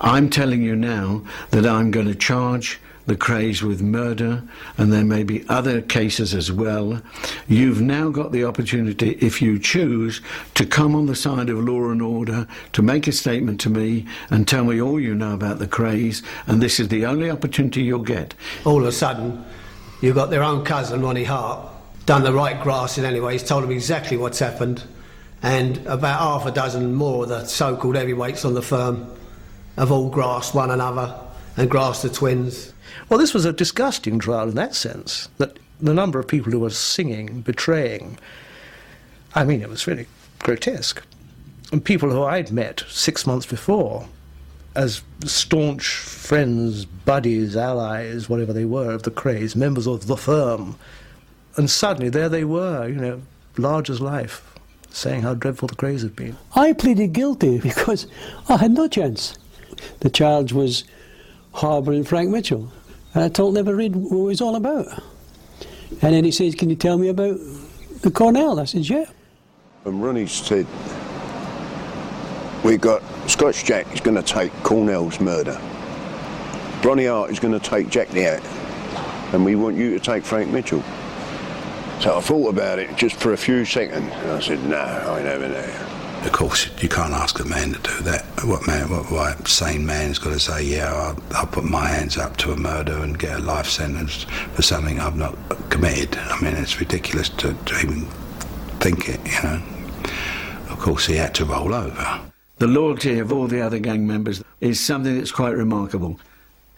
I'm 0.00 0.30
telling 0.30 0.62
you 0.62 0.74
now 0.74 1.22
that 1.50 1.66
I'm 1.66 1.90
going 1.90 2.06
to 2.06 2.14
charge 2.14 2.80
the 3.10 3.16
Krays 3.16 3.60
with 3.60 3.82
murder, 3.82 4.40
and 4.78 4.92
there 4.92 5.04
may 5.04 5.24
be 5.24 5.44
other 5.48 5.82
cases 5.82 6.32
as 6.32 6.52
well. 6.52 7.02
You've 7.48 7.80
now 7.80 8.08
got 8.10 8.30
the 8.30 8.44
opportunity, 8.44 9.18
if 9.20 9.42
you 9.42 9.58
choose, 9.58 10.20
to 10.54 10.64
come 10.64 10.94
on 10.94 11.06
the 11.06 11.16
side 11.16 11.50
of 11.50 11.58
law 11.58 11.90
and 11.90 12.00
order, 12.00 12.46
to 12.72 12.82
make 12.82 13.08
a 13.08 13.12
statement 13.12 13.60
to 13.62 13.68
me 13.68 14.06
and 14.30 14.46
tell 14.46 14.62
me 14.62 14.80
all 14.80 15.00
you 15.00 15.12
know 15.12 15.34
about 15.34 15.58
the 15.58 15.66
Krays, 15.66 16.22
and 16.46 16.62
this 16.62 16.78
is 16.78 16.86
the 16.86 17.04
only 17.04 17.28
opportunity 17.28 17.82
you'll 17.82 17.98
get. 17.98 18.32
All 18.64 18.82
of 18.82 18.86
a 18.86 18.92
sudden, 18.92 19.44
you've 20.00 20.14
got 20.14 20.30
their 20.30 20.44
own 20.44 20.64
cousin, 20.64 21.02
Ronnie 21.02 21.24
Hart, 21.24 21.68
done 22.06 22.22
the 22.22 22.32
right 22.32 22.62
grassing 22.62 23.04
anyway. 23.04 23.32
He's 23.32 23.42
told 23.42 23.64
them 23.64 23.72
exactly 23.72 24.18
what's 24.18 24.38
happened, 24.38 24.84
and 25.42 25.78
about 25.78 26.20
half 26.20 26.46
a 26.46 26.52
dozen 26.52 26.94
more 26.94 27.24
of 27.24 27.30
the 27.30 27.44
so 27.46 27.76
called 27.76 27.96
heavyweights 27.96 28.44
on 28.44 28.54
the 28.54 28.62
firm 28.62 29.10
have 29.76 29.90
all 29.90 30.10
grasped 30.10 30.54
one 30.54 30.70
another 30.70 31.18
and 31.56 31.68
grasped 31.68 32.04
the 32.04 32.10
twins. 32.10 32.72
Well, 33.08 33.18
this 33.18 33.34
was 33.34 33.44
a 33.44 33.52
disgusting 33.52 34.18
trial 34.18 34.48
in 34.48 34.54
that 34.54 34.74
sense, 34.74 35.28
that 35.38 35.58
the 35.80 35.94
number 35.94 36.18
of 36.18 36.28
people 36.28 36.52
who 36.52 36.60
were 36.60 36.70
singing, 36.70 37.40
betraying, 37.40 38.18
I 39.34 39.44
mean, 39.44 39.62
it 39.62 39.68
was 39.68 39.86
really 39.86 40.06
grotesque. 40.40 41.02
And 41.72 41.84
people 41.84 42.10
who 42.10 42.22
I'd 42.22 42.50
met 42.50 42.84
six 42.88 43.26
months 43.26 43.46
before 43.46 44.08
as 44.74 45.02
staunch 45.24 45.86
friends, 45.86 46.84
buddies, 46.84 47.56
allies, 47.56 48.28
whatever 48.28 48.52
they 48.52 48.64
were, 48.64 48.92
of 48.92 49.02
the 49.02 49.10
Krays, 49.10 49.56
members 49.56 49.86
of 49.86 50.06
the 50.06 50.16
firm. 50.16 50.76
And 51.56 51.68
suddenly 51.68 52.08
there 52.08 52.28
they 52.28 52.44
were, 52.44 52.88
you 52.88 52.94
know, 52.94 53.22
large 53.56 53.90
as 53.90 54.00
life, 54.00 54.54
saying 54.90 55.22
how 55.22 55.34
dreadful 55.34 55.68
the 55.68 55.74
Krays 55.74 56.02
had 56.02 56.14
been. 56.14 56.36
I 56.54 56.72
pleaded 56.72 57.12
guilty 57.12 57.58
because 57.62 58.06
I 58.48 58.56
had 58.56 58.72
no 58.72 58.88
chance. 58.88 59.38
The 60.00 60.10
charge 60.10 60.52
was 60.52 60.84
harbouring 61.52 62.04
Frank 62.04 62.30
Mitchell. 62.30 62.70
And 63.14 63.24
I 63.24 63.28
told 63.28 63.56
him, 63.56 63.64
never 63.64 63.76
read 63.76 63.96
what 63.96 64.16
it 64.16 64.22
was 64.22 64.40
all 64.40 64.56
about. 64.56 64.86
And 66.02 66.14
then 66.14 66.24
he 66.24 66.30
says, 66.30 66.54
Can 66.54 66.70
you 66.70 66.76
tell 66.76 66.96
me 66.96 67.08
about 67.08 67.38
the 68.02 68.10
Cornell? 68.10 68.60
I 68.60 68.64
said, 68.64 68.88
Yeah. 68.88 69.06
And 69.84 70.02
Ronnie 70.02 70.26
said, 70.26 70.66
We 72.64 72.76
got 72.76 73.02
Scotch 73.28 73.64
Jack 73.64 73.92
is 73.92 74.00
going 74.00 74.16
to 74.16 74.22
take 74.22 74.52
Cornell's 74.62 75.20
murder. 75.20 75.60
Ronnie 76.84 77.06
Hart 77.06 77.30
is 77.30 77.40
going 77.40 77.58
to 77.58 77.60
take 77.60 77.90
Jack 77.90 78.08
the 78.08 78.22
Hat. 78.22 78.44
And 79.34 79.44
we 79.44 79.56
want 79.56 79.76
you 79.76 79.90
to 79.90 80.00
take 80.00 80.24
Frank 80.24 80.50
Mitchell. 80.50 80.82
So 82.00 82.16
I 82.16 82.20
thought 82.20 82.48
about 82.48 82.78
it 82.78 82.96
just 82.96 83.16
for 83.16 83.32
a 83.32 83.36
few 83.36 83.64
seconds. 83.64 84.10
And 84.12 84.30
I 84.30 84.40
said, 84.40 84.64
No, 84.64 84.76
I 84.76 85.18
ain't 85.18 85.40
know. 85.40 85.89
Of 86.24 86.32
course, 86.32 86.68
you 86.82 86.88
can't 86.88 87.14
ask 87.14 87.40
a 87.40 87.44
man 87.44 87.72
to 87.72 87.78
do 87.80 88.02
that. 88.04 88.24
What 88.44 88.66
man, 88.66 88.90
what, 88.90 89.10
what 89.10 89.48
sane 89.48 89.86
man's 89.86 90.18
got 90.18 90.30
to 90.30 90.38
say, 90.38 90.62
yeah, 90.62 90.92
I'll, 90.92 91.22
I'll, 91.32 91.46
put 91.46 91.64
my 91.64 91.86
hands 91.86 92.18
up 92.18 92.36
to 92.38 92.52
a 92.52 92.56
murder 92.56 92.92
and 92.92 93.18
get 93.18 93.38
a 93.38 93.42
life 93.42 93.66
sentence 93.66 94.24
for 94.54 94.62
something 94.62 95.00
I've 95.00 95.16
not 95.16 95.34
committed? 95.70 96.16
I 96.18 96.40
mean, 96.42 96.54
it's 96.54 96.78
ridiculous 96.78 97.30
to, 97.30 97.54
to 97.54 97.78
even 97.80 98.06
think 98.80 99.08
it, 99.08 99.20
you 99.24 99.42
know. 99.42 99.62
Of 100.68 100.78
course, 100.78 101.06
he 101.06 101.16
had 101.16 101.34
to 101.36 101.46
roll 101.46 101.72
over. 101.72 102.20
The 102.58 102.66
loyalty 102.66 103.18
of 103.18 103.32
all 103.32 103.46
the 103.46 103.62
other 103.62 103.78
gang 103.78 104.06
members 104.06 104.44
is 104.60 104.78
something 104.78 105.16
that's 105.16 105.32
quite 105.32 105.56
remarkable. 105.56 106.20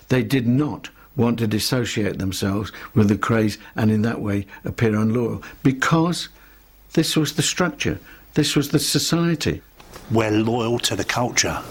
They 0.08 0.22
did 0.22 0.46
not 0.46 0.88
want 1.16 1.40
to 1.40 1.48
dissociate 1.48 2.18
themselves 2.18 2.70
with 2.94 3.08
the 3.08 3.16
Krays 3.16 3.58
and 3.74 3.90
in 3.90 4.02
that 4.02 4.20
way 4.20 4.46
appear 4.64 4.94
unloyal 4.94 5.42
because 5.62 6.28
this 6.92 7.16
was 7.16 7.34
the 7.34 7.42
structure. 7.42 7.98
This 8.34 8.56
was 8.56 8.70
the 8.70 8.78
society. 8.78 9.60
We're 10.10 10.30
loyal 10.30 10.78
to 10.80 10.96
the 10.96 11.04
culture. 11.04 11.62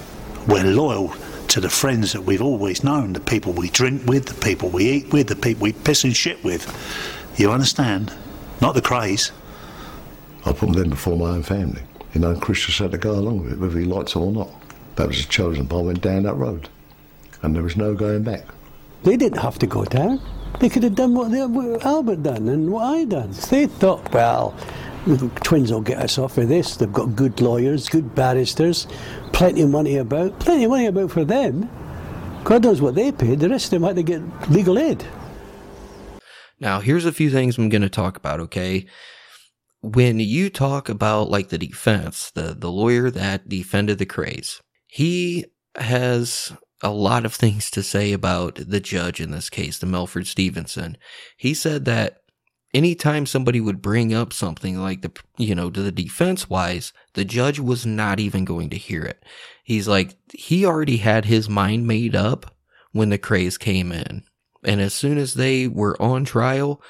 We're 0.47 0.63
loyal 0.63 1.09
to 1.47 1.59
the 1.59 1.69
friends 1.69 2.13
that 2.13 2.21
we've 2.21 2.41
always 2.41 2.83
known, 2.83 3.13
the 3.13 3.19
people 3.19 3.51
we 3.51 3.69
drink 3.69 4.05
with, 4.05 4.27
the 4.27 4.45
people 4.45 4.69
we 4.69 4.87
eat 4.87 5.11
with, 5.11 5.27
the 5.27 5.35
people 5.35 5.63
we 5.63 5.73
piss 5.73 6.03
and 6.03 6.15
shit 6.15 6.43
with. 6.43 6.63
You 7.37 7.51
understand? 7.51 8.13
Not 8.61 8.75
the 8.75 8.81
Krays. 8.81 9.31
I 10.45 10.53
put 10.53 10.73
them 10.73 10.91
before 10.91 11.17
my 11.17 11.29
own 11.29 11.41
family. 11.41 11.81
You 12.13 12.21
know, 12.21 12.35
Chris 12.35 12.63
just 12.63 12.77
had 12.77 12.91
to 12.91 12.97
go 12.99 13.13
along 13.13 13.43
with 13.43 13.53
it, 13.53 13.59
whether 13.59 13.79
he 13.79 13.85
liked 13.85 14.11
it 14.11 14.17
or 14.17 14.31
not. 14.31 14.49
That 14.97 15.07
was 15.07 15.17
his 15.17 15.25
chosen 15.25 15.67
path. 15.67 15.79
I 15.79 15.81
went 15.81 16.01
down 16.01 16.23
that 16.23 16.35
road, 16.35 16.69
and 17.41 17.55
there 17.55 17.63
was 17.63 17.75
no 17.75 17.95
going 17.95 18.21
back. 18.21 18.45
They 19.03 19.17
didn't 19.17 19.39
have 19.39 19.57
to 19.59 19.67
go 19.67 19.83
down. 19.83 20.21
They 20.59 20.69
could 20.69 20.83
have 20.83 20.93
done 20.93 21.15
what, 21.15 21.31
they, 21.31 21.43
what 21.43 21.83
Albert 21.83 22.21
done 22.21 22.47
and 22.49 22.71
what 22.71 22.83
I 22.83 23.05
done. 23.05 23.31
They 23.49 23.65
thought, 23.65 24.13
well, 24.13 24.55
the 25.05 25.29
twins 25.43 25.71
will 25.71 25.81
get 25.81 25.97
us 25.97 26.17
off 26.17 26.37
of 26.37 26.47
this. 26.47 26.75
They've 26.75 26.91
got 26.91 27.15
good 27.15 27.41
lawyers, 27.41 27.89
good 27.89 28.13
barristers, 28.13 28.87
plenty 29.33 29.61
of 29.61 29.69
money 29.69 29.97
about. 29.97 30.39
Plenty 30.39 30.65
of 30.65 30.71
money 30.71 30.85
about 30.85 31.11
for 31.11 31.25
them. 31.25 31.69
God 32.43 32.63
knows 32.63 32.81
what 32.81 32.95
they 32.95 33.11
paid. 33.11 33.39
The 33.39 33.49
rest 33.49 33.65
of 33.65 33.71
them 33.71 33.83
had 33.83 33.95
to 33.95 34.03
get 34.03 34.51
legal 34.51 34.77
aid. 34.77 35.03
Now, 36.59 36.79
here's 36.79 37.05
a 37.05 37.11
few 37.11 37.29
things 37.29 37.57
I'm 37.57 37.69
going 37.69 37.81
to 37.81 37.89
talk 37.89 38.17
about, 38.17 38.39
okay? 38.39 38.85
When 39.81 40.19
you 40.19 40.49
talk 40.49 40.89
about 40.89 41.29
like 41.29 41.49
the 41.49 41.57
defense, 41.57 42.29
the, 42.31 42.55
the 42.57 42.71
lawyer 42.71 43.09
that 43.09 43.49
defended 43.49 43.97
the 43.97 44.05
Krays, 44.05 44.61
he 44.85 45.45
has 45.75 46.53
a 46.83 46.91
lot 46.91 47.25
of 47.25 47.33
things 47.33 47.71
to 47.71 47.83
say 47.83 48.13
about 48.13 48.55
the 48.55 48.79
judge 48.79 49.19
in 49.19 49.31
this 49.31 49.49
case, 49.49 49.79
the 49.79 49.85
Melford 49.85 50.27
Stevenson. 50.27 50.97
He 51.37 51.53
said 51.53 51.85
that 51.85 52.20
anytime 52.73 53.25
somebody 53.25 53.59
would 53.59 53.81
bring 53.81 54.13
up 54.13 54.33
something 54.33 54.77
like 54.77 55.01
the, 55.01 55.11
you 55.37 55.55
know, 55.55 55.69
to 55.69 55.81
the 55.81 55.91
defense 55.91 56.49
wise, 56.49 56.93
the 57.13 57.25
judge 57.25 57.59
was 57.59 57.85
not 57.85 58.19
even 58.19 58.45
going 58.45 58.69
to 58.69 58.77
hear 58.77 59.03
it. 59.03 59.23
He's 59.63 59.87
like, 59.87 60.15
he 60.33 60.65
already 60.65 60.97
had 60.97 61.25
his 61.25 61.49
mind 61.49 61.87
made 61.87 62.15
up 62.15 62.55
when 62.91 63.09
the 63.09 63.19
Krays 63.19 63.59
came 63.59 63.91
in. 63.91 64.23
And 64.63 64.81
as 64.81 64.93
soon 64.93 65.17
as 65.17 65.33
they 65.33 65.67
were 65.67 65.99
on 66.01 66.25
trial, 66.25 66.81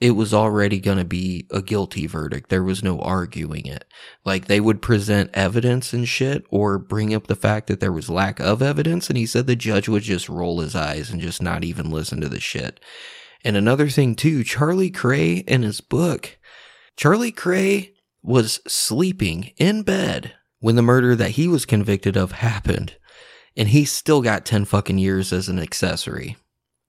it 0.00 0.12
was 0.12 0.34
already 0.34 0.80
going 0.80 0.98
to 0.98 1.04
be 1.04 1.46
a 1.50 1.62
guilty 1.62 2.06
verdict. 2.06 2.50
There 2.50 2.64
was 2.64 2.82
no 2.82 3.00
arguing 3.00 3.66
it. 3.66 3.84
Like 4.24 4.46
they 4.46 4.60
would 4.60 4.82
present 4.82 5.30
evidence 5.32 5.92
and 5.92 6.08
shit 6.08 6.44
or 6.50 6.78
bring 6.78 7.14
up 7.14 7.26
the 7.26 7.36
fact 7.36 7.68
that 7.68 7.80
there 7.80 7.92
was 7.92 8.10
lack 8.10 8.40
of 8.40 8.60
evidence. 8.60 9.08
And 9.08 9.16
he 9.16 9.26
said 9.26 9.46
the 9.46 9.56
judge 9.56 9.88
would 9.88 10.02
just 10.02 10.28
roll 10.28 10.60
his 10.60 10.74
eyes 10.74 11.10
and 11.10 11.20
just 11.20 11.40
not 11.40 11.64
even 11.64 11.90
listen 11.90 12.20
to 12.20 12.28
the 12.28 12.40
shit. 12.40 12.80
And 13.44 13.56
another 13.56 13.88
thing 13.88 14.14
too, 14.14 14.42
Charlie 14.42 14.90
Kray 14.90 15.44
in 15.46 15.62
his 15.62 15.80
book, 15.80 16.38
Charlie 16.96 17.32
Kray 17.32 17.92
was 18.22 18.60
sleeping 18.66 19.52
in 19.58 19.82
bed 19.82 20.34
when 20.60 20.76
the 20.76 20.82
murder 20.82 21.14
that 21.14 21.32
he 21.32 21.46
was 21.46 21.66
convicted 21.66 22.16
of 22.16 22.32
happened. 22.32 22.96
And 23.56 23.68
he 23.68 23.84
still 23.84 24.22
got 24.22 24.46
10 24.46 24.64
fucking 24.64 24.98
years 24.98 25.32
as 25.32 25.48
an 25.48 25.58
accessory 25.58 26.36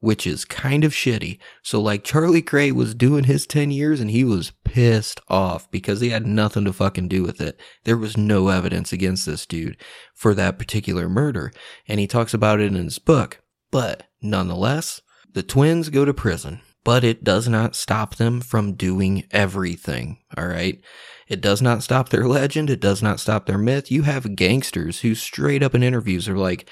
which 0.06 0.28
is 0.28 0.46
kind 0.46 0.84
of 0.84 0.92
shitty. 0.92 1.40
So 1.64 1.82
like 1.82 2.04
Charlie 2.04 2.44
Kray 2.44 2.72
was 2.72 2.94
doing 2.94 3.24
his 3.24 3.48
10 3.48 3.72
years 3.72 4.00
and 4.00 4.12
he 4.12 4.24
was 4.24 4.52
pissed 4.64 5.20
off 5.30 5.70
because 5.72 6.00
he 6.00 6.10
had 6.10 6.28
nothing 6.28 6.64
to 6.66 6.74
fucking 6.74 7.08
do 7.08 7.24
with 7.24 7.42
it. 7.42 7.60
There 7.86 7.98
was 7.98 8.16
no 8.16 8.50
evidence 8.50 8.94
against 8.94 9.26
this 9.26 9.48
dude 9.48 9.78
for 10.14 10.36
that 10.36 10.60
particular 10.60 11.10
murder. 11.10 11.52
And 11.88 12.00
he 12.00 12.06
talks 12.06 12.36
about 12.36 12.60
it 12.60 12.68
in 12.68 12.76
his 12.76 13.00
book. 13.00 13.42
But 13.72 14.04
nonetheless, 14.22 15.02
the 15.36 15.44
twins 15.44 15.90
go 15.90 16.06
to 16.06 16.14
prison, 16.14 16.62
but 16.86 17.04
it 17.04 17.24
does 17.24 17.50
not 17.50 17.76
stop 17.76 18.16
them 18.16 18.40
from 18.40 18.74
doing 18.74 19.26
everything. 19.32 20.20
All 20.38 20.48
right. 20.48 20.82
It 21.28 21.42
does 21.42 21.62
not 21.62 21.84
stop 21.84 22.08
their 22.08 22.26
legend. 22.26 22.70
It 22.70 22.80
does 22.80 23.04
not 23.04 23.20
stop 23.20 23.46
their 23.46 23.58
myth. 23.58 23.92
You 23.92 24.04
have 24.04 24.38
gangsters 24.38 25.02
who 25.02 25.14
straight 25.14 25.62
up 25.62 25.76
in 25.76 25.84
interviews 25.84 26.30
are 26.30 26.38
like, 26.38 26.70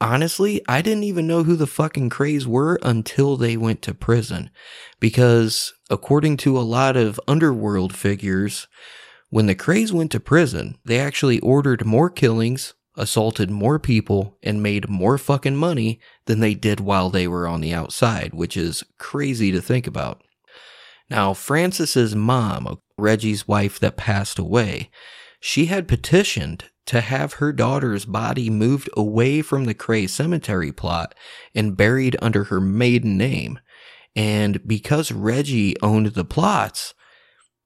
honestly, 0.00 0.60
I 0.66 0.82
didn't 0.82 1.04
even 1.04 1.28
know 1.28 1.44
who 1.44 1.54
the 1.54 1.68
fucking 1.68 2.10
Krays 2.10 2.46
were 2.46 2.80
until 2.82 3.36
they 3.36 3.56
went 3.56 3.80
to 3.82 3.94
prison. 3.94 4.50
Because 4.98 5.72
according 5.88 6.38
to 6.38 6.58
a 6.58 6.62
lot 6.62 6.96
of 6.96 7.20
underworld 7.28 7.94
figures, 7.94 8.66
when 9.28 9.46
the 9.46 9.54
Krays 9.54 9.92
went 9.92 10.10
to 10.10 10.18
prison, 10.18 10.78
they 10.84 10.98
actually 10.98 11.38
ordered 11.38 11.86
more 11.86 12.10
killings, 12.10 12.74
assaulted 12.96 13.50
more 13.50 13.78
people, 13.78 14.38
and 14.42 14.62
made 14.62 14.88
more 14.88 15.18
fucking 15.18 15.56
money 15.56 16.00
than 16.26 16.40
they 16.40 16.54
did 16.54 16.80
while 16.80 17.10
they 17.10 17.26
were 17.26 17.46
on 17.46 17.60
the 17.60 17.72
outside, 17.72 18.34
which 18.34 18.56
is 18.56 18.84
crazy 18.98 19.52
to 19.52 19.60
think 19.60 19.86
about. 19.86 20.22
Now, 21.08 21.34
Frances's 21.34 22.14
mom, 22.14 22.80
Reggie's 22.96 23.48
wife 23.48 23.78
that 23.80 23.96
passed 23.96 24.38
away, 24.38 24.90
she 25.40 25.66
had 25.66 25.88
petitioned 25.88 26.64
to 26.86 27.00
have 27.00 27.34
her 27.34 27.52
daughter's 27.52 28.04
body 28.04 28.50
moved 28.50 28.88
away 28.96 29.42
from 29.42 29.64
the 29.64 29.74
Kray 29.74 30.08
cemetery 30.08 30.72
plot 30.72 31.14
and 31.54 31.76
buried 31.76 32.16
under 32.20 32.44
her 32.44 32.60
maiden 32.60 33.16
name. 33.16 33.58
And 34.16 34.66
because 34.66 35.12
Reggie 35.12 35.80
owned 35.82 36.08
the 36.08 36.24
plots, 36.24 36.94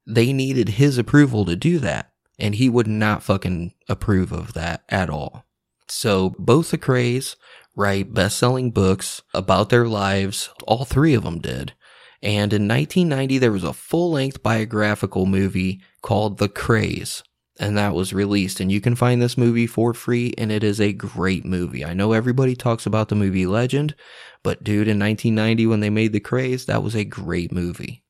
they 0.06 0.32
needed 0.32 0.70
his 0.70 0.98
approval 0.98 1.44
to 1.46 1.56
do 1.56 1.78
that. 1.78 2.12
And 2.38 2.56
he 2.56 2.68
would 2.68 2.86
not 2.86 3.22
fucking 3.22 3.74
approve 3.88 4.32
of 4.32 4.54
that 4.54 4.82
at 4.88 5.10
all. 5.10 5.44
So 5.88 6.34
both 6.38 6.70
the 6.70 6.78
Krays 6.78 7.36
write 7.76 8.14
best 8.14 8.38
selling 8.38 8.70
books 8.70 9.22
about 9.32 9.70
their 9.70 9.86
lives. 9.86 10.50
All 10.66 10.84
three 10.84 11.14
of 11.14 11.24
them 11.24 11.40
did. 11.40 11.74
And 12.22 12.52
in 12.52 12.66
1990, 12.66 13.38
there 13.38 13.52
was 13.52 13.64
a 13.64 13.72
full 13.72 14.12
length 14.12 14.42
biographical 14.42 15.26
movie 15.26 15.82
called 16.00 16.38
The 16.38 16.48
Krays 16.48 17.22
and 17.58 17.76
that 17.76 17.94
was 17.94 18.12
released. 18.12 18.60
And 18.60 18.70
you 18.70 18.80
can 18.80 18.94
find 18.94 19.20
this 19.20 19.38
movie 19.38 19.66
for 19.66 19.94
free, 19.94 20.34
and 20.36 20.50
it 20.50 20.64
is 20.64 20.80
a 20.80 20.92
great 20.92 21.44
movie. 21.44 21.84
I 21.84 21.94
know 21.94 22.12
everybody 22.12 22.54
talks 22.54 22.86
about 22.86 23.08
the 23.08 23.14
movie 23.14 23.46
Legend, 23.46 23.94
but 24.42 24.64
dude, 24.64 24.88
in 24.88 24.98
1990 24.98 25.66
when 25.66 25.80
they 25.80 25.90
made 25.90 26.12
The 26.12 26.20
Krays, 26.20 26.66
that 26.66 26.82
was 26.82 26.94
a 26.94 27.04
great 27.04 27.52
movie. 27.52 28.03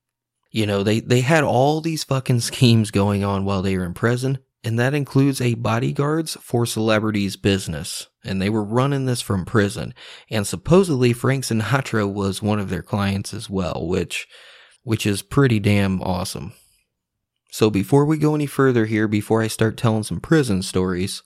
You 0.55 0.67
know, 0.67 0.85
they, 0.85 1.01
they 1.01 1.23
had 1.23 1.43
all 1.43 1.81
these 1.81 2.05
fucking 2.05 2.39
schemes 2.39 2.93
going 2.93 3.25
on 3.25 3.45
while 3.45 3.61
they 3.61 3.77
were 3.77 3.85
in 3.85 3.93
prison, 3.93 4.39
and 4.63 4.79
that 4.79 4.95
includes 4.95 5.41
a 5.41 5.55
bodyguards 5.55 6.37
for 6.41 6.65
celebrities 6.65 7.35
business. 7.35 8.07
And 8.25 8.41
they 8.41 8.49
were 8.49 8.63
running 8.63 9.07
this 9.07 9.21
from 9.21 9.45
prison. 9.45 9.95
And 10.31 10.47
supposedly 10.47 11.13
Frank 11.13 11.43
Sinatra 11.43 12.11
was 12.11 12.41
one 12.41 12.61
of 12.61 12.71
their 12.71 12.83
clients 12.83 13.35
as 13.35 13.51
well, 13.51 13.85
which, 13.89 14.29
which 14.85 15.07
is 15.07 15.23
pretty 15.23 15.59
damn 15.59 16.01
awesome. 16.01 16.53
So 17.51 17.69
before 17.69 18.05
we 18.05 18.17
go 18.17 18.37
any 18.37 18.47
further 18.47 18.87
here, 18.87 19.09
before 19.09 19.43
I 19.43 19.49
start 19.49 19.77
telling 19.77 20.05
some 20.05 20.21
prison 20.21 20.63
stories, 20.63 21.25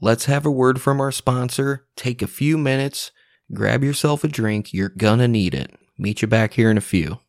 let's 0.00 0.24
have 0.24 0.46
a 0.46 0.50
word 0.50 0.80
from 0.80 0.98
our 0.98 1.12
sponsor. 1.12 1.86
Take 1.94 2.22
a 2.22 2.26
few 2.26 2.56
minutes, 2.56 3.12
grab 3.52 3.84
yourself 3.84 4.24
a 4.24 4.28
drink. 4.28 4.72
You're 4.72 4.88
gonna 4.88 5.28
need 5.28 5.54
it. 5.54 5.74
Meet 5.98 6.22
you 6.22 6.28
back 6.28 6.54
here 6.54 6.70
in 6.70 6.78
a 6.78 6.80
few. 6.80 7.20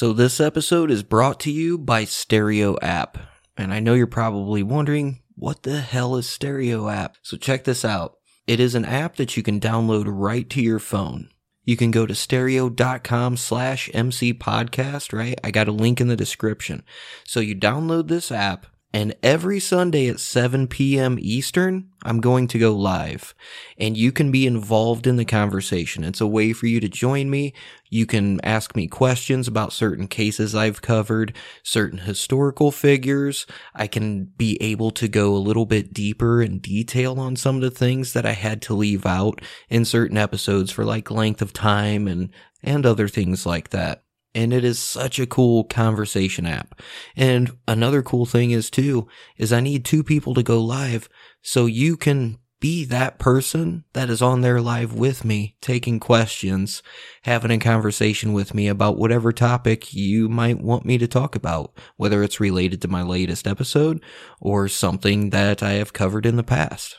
So 0.00 0.14
this 0.14 0.40
episode 0.40 0.90
is 0.90 1.02
brought 1.02 1.38
to 1.40 1.50
you 1.50 1.76
by 1.76 2.04
Stereo 2.04 2.78
App. 2.80 3.18
And 3.58 3.70
I 3.70 3.80
know 3.80 3.92
you're 3.92 4.06
probably 4.06 4.62
wondering, 4.62 5.20
what 5.34 5.62
the 5.62 5.82
hell 5.82 6.16
is 6.16 6.26
Stereo 6.26 6.88
App? 6.88 7.18
So 7.20 7.36
check 7.36 7.64
this 7.64 7.84
out. 7.84 8.14
It 8.46 8.60
is 8.60 8.74
an 8.74 8.86
app 8.86 9.16
that 9.16 9.36
you 9.36 9.42
can 9.42 9.60
download 9.60 10.04
right 10.06 10.48
to 10.48 10.62
your 10.62 10.78
phone 10.78 11.28
you 11.70 11.76
can 11.76 11.92
go 11.92 12.04
to 12.04 12.14
stereo.com 12.16 13.36
slash 13.36 13.88
MC 13.94 14.34
podcast, 14.34 15.12
right? 15.12 15.38
I 15.44 15.52
got 15.52 15.68
a 15.68 15.72
link 15.72 16.00
in 16.00 16.08
the 16.08 16.16
description. 16.16 16.82
So 17.24 17.38
you 17.38 17.54
download 17.54 18.08
this 18.08 18.32
app 18.32 18.66
and 18.92 19.14
every 19.22 19.60
Sunday 19.60 20.08
at 20.08 20.18
7 20.18 20.66
p.m. 20.66 21.16
Eastern, 21.20 21.90
I'm 22.02 22.20
going 22.20 22.48
to 22.48 22.58
go 22.58 22.72
live 22.74 23.34
and 23.78 23.96
you 23.96 24.10
can 24.10 24.32
be 24.32 24.48
involved 24.48 25.06
in 25.06 25.14
the 25.16 25.24
conversation. 25.24 26.02
It's 26.02 26.20
a 26.20 26.26
way 26.26 26.52
for 26.52 26.66
you 26.66 26.80
to 26.80 26.88
join 26.88 27.30
me. 27.30 27.54
You 27.88 28.04
can 28.04 28.40
ask 28.44 28.74
me 28.74 28.88
questions 28.88 29.46
about 29.46 29.72
certain 29.72 30.08
cases 30.08 30.56
I've 30.56 30.82
covered, 30.82 31.36
certain 31.62 32.00
historical 32.00 32.72
figures. 32.72 33.46
I 33.76 33.86
can 33.86 34.24
be 34.24 34.58
able 34.60 34.90
to 34.92 35.06
go 35.06 35.34
a 35.34 35.38
little 35.38 35.66
bit 35.66 35.94
deeper 35.94 36.42
in 36.42 36.58
detail 36.58 37.20
on 37.20 37.36
some 37.36 37.56
of 37.56 37.62
the 37.62 37.70
things 37.70 38.12
that 38.14 38.26
I 38.26 38.32
had 38.32 38.60
to 38.62 38.74
leave 38.74 39.06
out 39.06 39.40
in 39.68 39.84
certain 39.84 40.16
episodes 40.16 40.72
for 40.72 40.84
like 40.84 41.12
length 41.12 41.42
of 41.42 41.52
time 41.52 42.08
and, 42.08 42.30
and 42.60 42.84
other 42.84 43.06
things 43.06 43.46
like 43.46 43.70
that 43.70 44.02
and 44.34 44.52
it 44.52 44.64
is 44.64 44.78
such 44.78 45.18
a 45.18 45.26
cool 45.26 45.64
conversation 45.64 46.46
app. 46.46 46.80
And 47.16 47.56
another 47.66 48.02
cool 48.02 48.26
thing 48.26 48.50
is 48.50 48.70
too, 48.70 49.08
is 49.36 49.52
I 49.52 49.60
need 49.60 49.84
two 49.84 50.02
people 50.02 50.34
to 50.34 50.42
go 50.42 50.60
live 50.60 51.08
so 51.42 51.66
you 51.66 51.96
can 51.96 52.38
be 52.60 52.84
that 52.84 53.18
person 53.18 53.84
that 53.94 54.10
is 54.10 54.20
on 54.20 54.42
there 54.42 54.60
live 54.60 54.92
with 54.92 55.24
me, 55.24 55.56
taking 55.62 55.98
questions, 55.98 56.82
having 57.22 57.50
a 57.50 57.58
conversation 57.58 58.34
with 58.34 58.54
me 58.54 58.68
about 58.68 58.98
whatever 58.98 59.32
topic 59.32 59.94
you 59.94 60.28
might 60.28 60.60
want 60.60 60.84
me 60.84 60.98
to 60.98 61.08
talk 61.08 61.34
about, 61.34 61.72
whether 61.96 62.22
it's 62.22 62.38
related 62.38 62.82
to 62.82 62.88
my 62.88 63.02
latest 63.02 63.46
episode 63.46 64.02
or 64.40 64.68
something 64.68 65.30
that 65.30 65.62
I 65.62 65.72
have 65.72 65.94
covered 65.94 66.26
in 66.26 66.36
the 66.36 66.42
past. 66.42 66.98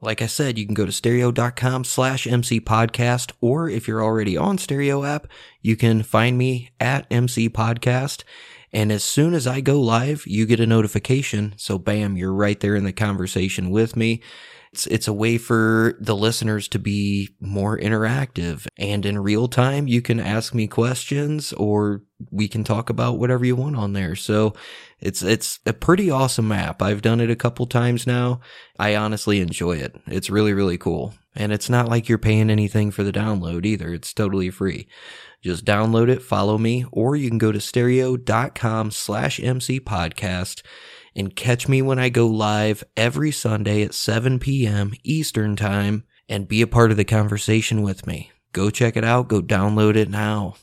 Like 0.00 0.22
I 0.22 0.26
said, 0.26 0.58
you 0.58 0.64
can 0.64 0.74
go 0.74 0.86
to 0.86 0.92
stereo.com 0.92 1.82
slash 1.82 2.26
MC 2.26 2.60
podcast, 2.60 3.32
or 3.40 3.68
if 3.68 3.88
you're 3.88 4.02
already 4.02 4.36
on 4.36 4.56
stereo 4.56 5.02
app, 5.02 5.26
you 5.60 5.74
can 5.74 6.04
find 6.04 6.38
me 6.38 6.70
at 6.78 7.06
MC 7.10 7.48
podcast. 7.48 8.22
And 8.72 8.92
as 8.92 9.02
soon 9.02 9.34
as 9.34 9.46
I 9.46 9.60
go 9.60 9.80
live, 9.80 10.24
you 10.26 10.46
get 10.46 10.60
a 10.60 10.66
notification. 10.66 11.54
So 11.56 11.78
bam, 11.78 12.16
you're 12.16 12.32
right 12.32 12.60
there 12.60 12.76
in 12.76 12.84
the 12.84 12.92
conversation 12.92 13.70
with 13.70 13.96
me. 13.96 14.22
It's, 14.72 14.86
it's 14.86 15.08
a 15.08 15.12
way 15.12 15.38
for 15.38 15.96
the 15.98 16.14
listeners 16.14 16.68
to 16.68 16.78
be 16.78 17.30
more 17.40 17.78
interactive 17.78 18.66
and 18.76 19.06
in 19.06 19.18
real 19.18 19.48
time, 19.48 19.88
you 19.88 20.02
can 20.02 20.20
ask 20.20 20.54
me 20.54 20.66
questions 20.66 21.54
or 21.54 22.02
we 22.30 22.48
can 22.48 22.64
talk 22.64 22.90
about 22.90 23.18
whatever 23.18 23.46
you 23.46 23.56
want 23.56 23.76
on 23.76 23.94
there. 23.94 24.14
So 24.14 24.52
it's, 25.00 25.22
it's 25.22 25.60
a 25.66 25.72
pretty 25.72 26.10
awesome 26.10 26.50
app. 26.52 26.82
I've 26.82 27.02
done 27.02 27.20
it 27.20 27.30
a 27.30 27.36
couple 27.36 27.66
times 27.66 28.06
now. 28.06 28.40
I 28.78 28.96
honestly 28.96 29.40
enjoy 29.40 29.76
it. 29.76 29.96
It's 30.06 30.30
really, 30.30 30.52
really 30.52 30.78
cool. 30.78 31.14
And 31.36 31.52
it's 31.52 31.70
not 31.70 31.88
like 31.88 32.08
you're 32.08 32.18
paying 32.18 32.50
anything 32.50 32.90
for 32.90 33.04
the 33.04 33.12
download 33.12 33.64
either. 33.64 33.92
It's 33.92 34.12
totally 34.12 34.50
free. 34.50 34.88
Just 35.42 35.64
download 35.64 36.08
it, 36.08 36.22
follow 36.22 36.58
me, 36.58 36.84
or 36.90 37.14
you 37.14 37.28
can 37.28 37.38
go 37.38 37.52
to 37.52 37.60
stereo.com 37.60 38.90
slash 38.90 39.38
MC 39.38 39.78
podcast 39.78 40.62
and 41.14 41.36
catch 41.36 41.68
me 41.68 41.80
when 41.80 41.98
I 41.98 42.08
go 42.08 42.26
live 42.26 42.82
every 42.96 43.30
Sunday 43.30 43.82
at 43.82 43.94
7 43.94 44.38
p.m. 44.40 44.94
Eastern 45.04 45.54
Time 45.54 46.04
and 46.28 46.48
be 46.48 46.60
a 46.60 46.66
part 46.66 46.90
of 46.90 46.96
the 46.96 47.04
conversation 47.04 47.82
with 47.82 48.06
me. 48.06 48.32
Go 48.52 48.70
check 48.70 48.96
it 48.96 49.04
out. 49.04 49.28
Go 49.28 49.40
download 49.40 49.96
it 49.96 50.10
now. 50.10 50.56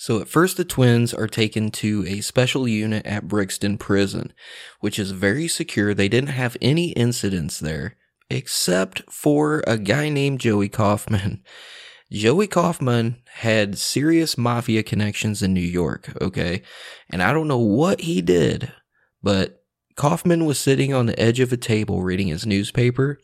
So 0.00 0.18
at 0.18 0.28
first 0.28 0.56
the 0.56 0.64
twins 0.64 1.12
are 1.12 1.26
taken 1.26 1.70
to 1.72 2.06
a 2.08 2.22
special 2.22 2.66
unit 2.66 3.04
at 3.04 3.28
Brixton 3.28 3.76
Prison, 3.76 4.32
which 4.80 4.98
is 4.98 5.10
very 5.10 5.46
secure. 5.46 5.92
They 5.92 6.08
didn't 6.08 6.30
have 6.30 6.56
any 6.62 6.92
incidents 6.92 7.60
there 7.60 7.96
except 8.30 9.02
for 9.12 9.62
a 9.66 9.76
guy 9.76 10.08
named 10.08 10.40
Joey 10.40 10.70
Kaufman. 10.70 11.42
Joey 12.10 12.46
Kaufman 12.46 13.16
had 13.26 13.76
serious 13.76 14.38
mafia 14.38 14.82
connections 14.82 15.42
in 15.42 15.52
New 15.52 15.60
York, 15.60 16.10
okay? 16.18 16.62
And 17.10 17.22
I 17.22 17.34
don't 17.34 17.46
know 17.46 17.58
what 17.58 18.00
he 18.00 18.22
did, 18.22 18.72
but 19.22 19.62
Kaufman 19.96 20.46
was 20.46 20.58
sitting 20.58 20.94
on 20.94 21.04
the 21.04 21.20
edge 21.20 21.40
of 21.40 21.52
a 21.52 21.58
table 21.58 22.02
reading 22.02 22.28
his 22.28 22.46
newspaper, 22.46 23.20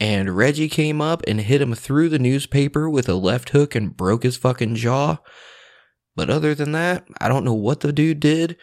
and 0.00 0.36
Reggie 0.36 0.68
came 0.68 1.00
up 1.00 1.22
and 1.28 1.42
hit 1.42 1.62
him 1.62 1.76
through 1.76 2.08
the 2.08 2.18
newspaper 2.18 2.90
with 2.90 3.08
a 3.08 3.14
left 3.14 3.50
hook 3.50 3.76
and 3.76 3.96
broke 3.96 4.24
his 4.24 4.36
fucking 4.36 4.74
jaw. 4.74 5.18
But 6.16 6.30
other 6.30 6.54
than 6.54 6.72
that, 6.72 7.06
I 7.20 7.28
don't 7.28 7.44
know 7.44 7.54
what 7.54 7.80
the 7.80 7.92
dude 7.92 8.20
did. 8.20 8.56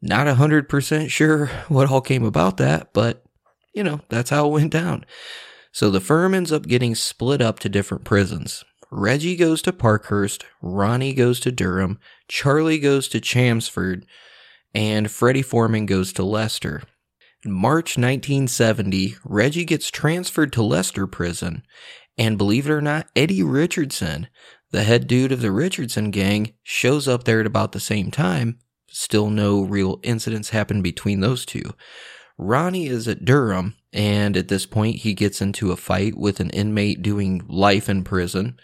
Not 0.00 0.26
100% 0.26 1.10
sure 1.10 1.46
what 1.68 1.90
all 1.90 2.00
came 2.00 2.24
about 2.24 2.56
that, 2.56 2.92
but 2.92 3.22
you 3.74 3.84
know, 3.84 4.00
that's 4.08 4.30
how 4.30 4.46
it 4.48 4.52
went 4.52 4.72
down. 4.72 5.04
So 5.70 5.90
the 5.90 6.00
firm 6.00 6.34
ends 6.34 6.50
up 6.50 6.66
getting 6.66 6.94
split 6.94 7.40
up 7.40 7.60
to 7.60 7.68
different 7.68 8.04
prisons. 8.04 8.64
Reggie 8.90 9.36
goes 9.36 9.60
to 9.62 9.72
Parkhurst, 9.72 10.44
Ronnie 10.62 11.12
goes 11.12 11.40
to 11.40 11.52
Durham, 11.52 11.98
Charlie 12.26 12.78
goes 12.78 13.06
to 13.08 13.20
Chelmsford, 13.20 14.06
and 14.74 15.10
Freddie 15.10 15.42
Foreman 15.42 15.84
goes 15.84 16.12
to 16.14 16.24
Leicester. 16.24 16.82
In 17.44 17.52
March 17.52 17.98
1970, 17.98 19.16
Reggie 19.24 19.66
gets 19.66 19.90
transferred 19.90 20.52
to 20.54 20.62
Leicester 20.62 21.06
Prison, 21.06 21.62
and 22.16 22.38
believe 22.38 22.66
it 22.66 22.72
or 22.72 22.80
not, 22.80 23.06
Eddie 23.14 23.42
Richardson, 23.42 24.28
the 24.70 24.84
head 24.84 25.06
dude 25.06 25.32
of 25.32 25.40
the 25.40 25.50
Richardson 25.50 26.10
gang, 26.10 26.52
shows 26.62 27.08
up 27.08 27.24
there 27.24 27.40
at 27.40 27.46
about 27.46 27.72
the 27.72 27.80
same 27.80 28.10
time. 28.10 28.58
Still 28.88 29.30
no 29.30 29.62
real 29.62 30.00
incidents 30.02 30.50
happen 30.50 30.82
between 30.82 31.20
those 31.20 31.44
two. 31.44 31.74
Ronnie 32.36 32.86
is 32.86 33.08
at 33.08 33.24
Durham, 33.24 33.74
and 33.92 34.36
at 34.36 34.48
this 34.48 34.64
point, 34.64 34.96
he 34.96 35.12
gets 35.12 35.40
into 35.40 35.72
a 35.72 35.76
fight 35.76 36.16
with 36.16 36.40
an 36.40 36.50
inmate 36.50 37.02
doing 37.02 37.42
life 37.48 37.88
in 37.88 38.04
prison. 38.04 38.58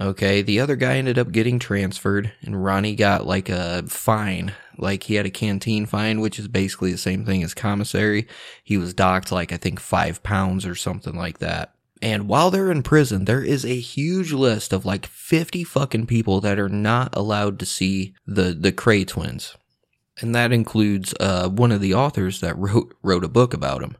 Okay, 0.00 0.40
the 0.40 0.60
other 0.60 0.76
guy 0.76 0.96
ended 0.96 1.18
up 1.18 1.30
getting 1.30 1.58
transferred, 1.58 2.32
and 2.40 2.64
Ronnie 2.64 2.94
got 2.94 3.26
like 3.26 3.50
a 3.50 3.84
fine. 3.86 4.54
Like 4.78 5.02
he 5.02 5.16
had 5.16 5.26
a 5.26 5.30
canteen 5.30 5.84
fine, 5.84 6.20
which 6.20 6.38
is 6.38 6.48
basically 6.48 6.90
the 6.90 6.98
same 6.98 7.26
thing 7.26 7.42
as 7.42 7.52
commissary. 7.52 8.26
He 8.64 8.78
was 8.78 8.94
docked 8.94 9.30
like 9.30 9.52
I 9.52 9.58
think 9.58 9.78
five 9.78 10.22
pounds 10.22 10.64
or 10.64 10.74
something 10.74 11.14
like 11.14 11.38
that. 11.40 11.74
And 12.02 12.28
while 12.28 12.50
they're 12.50 12.70
in 12.70 12.82
prison, 12.82 13.26
there 13.26 13.42
is 13.42 13.64
a 13.64 13.78
huge 13.78 14.32
list 14.32 14.72
of 14.72 14.86
like 14.86 15.06
50 15.06 15.64
fucking 15.64 16.06
people 16.06 16.40
that 16.40 16.58
are 16.58 16.68
not 16.68 17.14
allowed 17.14 17.58
to 17.58 17.66
see 17.66 18.14
the, 18.26 18.54
the 18.54 18.72
Kray 18.72 19.06
twins. 19.06 19.56
And 20.20 20.34
that 20.34 20.52
includes, 20.52 21.14
uh, 21.20 21.48
one 21.48 21.72
of 21.72 21.80
the 21.80 21.94
authors 21.94 22.40
that 22.40 22.56
wrote, 22.56 22.94
wrote 23.02 23.24
a 23.24 23.28
book 23.28 23.52
about 23.52 23.80
them. 23.80 23.96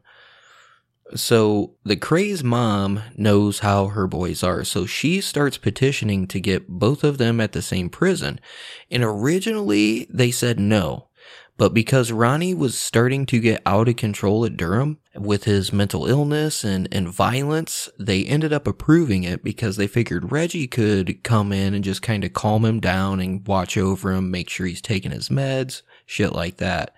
So 1.15 1.75
the 1.83 1.97
Kray's 1.97 2.43
mom 2.43 3.01
knows 3.17 3.59
how 3.59 3.87
her 3.87 4.07
boys 4.07 4.43
are, 4.43 4.63
so 4.63 4.85
she 4.85 5.19
starts 5.19 5.57
petitioning 5.57 6.25
to 6.27 6.39
get 6.39 6.69
both 6.69 7.03
of 7.03 7.17
them 7.17 7.41
at 7.41 7.51
the 7.51 7.61
same 7.61 7.89
prison. 7.89 8.39
And 8.89 9.03
originally 9.03 10.07
they 10.09 10.31
said 10.31 10.59
no. 10.59 11.09
But 11.57 11.73
because 11.73 12.13
Ronnie 12.13 12.53
was 12.53 12.79
starting 12.79 13.25
to 13.27 13.39
get 13.39 13.61
out 13.65 13.89
of 13.89 13.97
control 13.97 14.45
at 14.45 14.55
Durham 14.55 14.99
with 15.15 15.43
his 15.43 15.73
mental 15.73 16.05
illness 16.05 16.63
and, 16.63 16.87
and 16.91 17.09
violence, 17.09 17.89
they 17.99 18.23
ended 18.23 18.53
up 18.53 18.67
approving 18.67 19.23
it 19.23 19.43
because 19.43 19.75
they 19.75 19.87
figured 19.87 20.31
Reggie 20.31 20.67
could 20.67 21.23
come 21.23 21.51
in 21.51 21.73
and 21.73 21.83
just 21.83 22.01
kind 22.01 22.23
of 22.23 22.33
calm 22.33 22.63
him 22.63 22.79
down 22.79 23.19
and 23.19 23.45
watch 23.45 23.77
over 23.77 24.13
him, 24.13 24.31
make 24.31 24.49
sure 24.49 24.65
he's 24.65 24.81
taking 24.81 25.11
his 25.11 25.29
meds, 25.29 25.81
shit 26.05 26.33
like 26.33 26.57
that. 26.57 26.93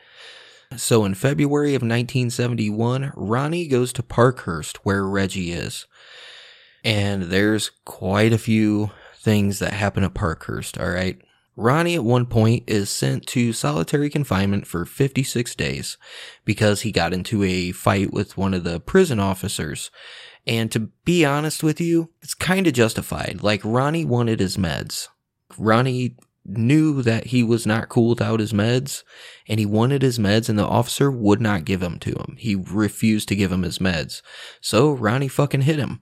So 0.78 1.06
in 1.06 1.14
February 1.14 1.72
of 1.76 1.82
1971, 1.82 3.14
Ronnie 3.16 3.68
goes 3.68 3.94
to 3.94 4.04
Parkhurst 4.04 4.78
where 4.86 5.06
Reggie 5.06 5.52
is. 5.52 5.86
And 6.84 7.24
there's 7.24 7.72
quite 7.86 8.34
a 8.34 8.38
few 8.38 8.92
things 9.16 9.60
that 9.60 9.74
happen 9.74 10.04
at 10.04 10.14
Parkhurst, 10.14 10.78
alright? 10.78 11.22
Ronnie 11.56 11.96
at 11.96 12.04
one 12.04 12.26
point 12.26 12.64
is 12.68 12.90
sent 12.90 13.28
to 13.28 13.54
solitary 13.54 14.10
confinement 14.10 14.66
for 14.66 14.86
56 14.86 15.56
days 15.56 15.98
because 16.46 16.82
he 16.82 16.92
got 16.92 17.14
into 17.14 17.44
a 17.44 17.72
fight 17.72 18.12
with 18.12 18.38
one 18.38 18.54
of 18.54 18.64
the 18.64 18.80
prison 18.80 19.20
officers. 19.20 19.92
And 20.48 20.72
to 20.72 20.90
be 21.06 21.24
honest 21.24 21.64
with 21.64 21.80
you, 21.80 22.10
it's 22.22 22.34
kind 22.34 22.66
of 22.68 22.74
justified. 22.74 23.42
Like 23.44 23.62
Ronnie 23.64 24.06
wanted 24.06 24.40
his 24.40 24.58
meds. 24.58 25.08
Ronnie 25.58 26.18
knew 26.46 27.02
that 27.04 27.28
he 27.28 27.44
was 27.44 27.66
not 27.66 27.88
cool 27.88 28.10
without 28.10 28.40
his 28.40 28.52
meds 28.52 29.04
and 29.48 29.60
he 29.60 29.66
wanted 29.66 30.02
his 30.02 30.20
meds 30.20 30.50
and 30.50 30.60
the 30.60 30.68
officer 30.68 31.10
would 31.10 31.40
not 31.40 31.66
give 31.66 31.80
them 31.80 31.98
to 32.00 32.12
him. 32.12 32.36
He 32.38 32.56
refused 32.56 33.30
to 33.30 33.36
give 33.36 33.52
him 33.52 33.62
his 33.62 33.80
meds. 33.80 34.22
So 34.60 34.92
Ronnie 34.92 35.30
fucking 35.30 35.62
hit 35.62 35.80
him. 35.80 36.02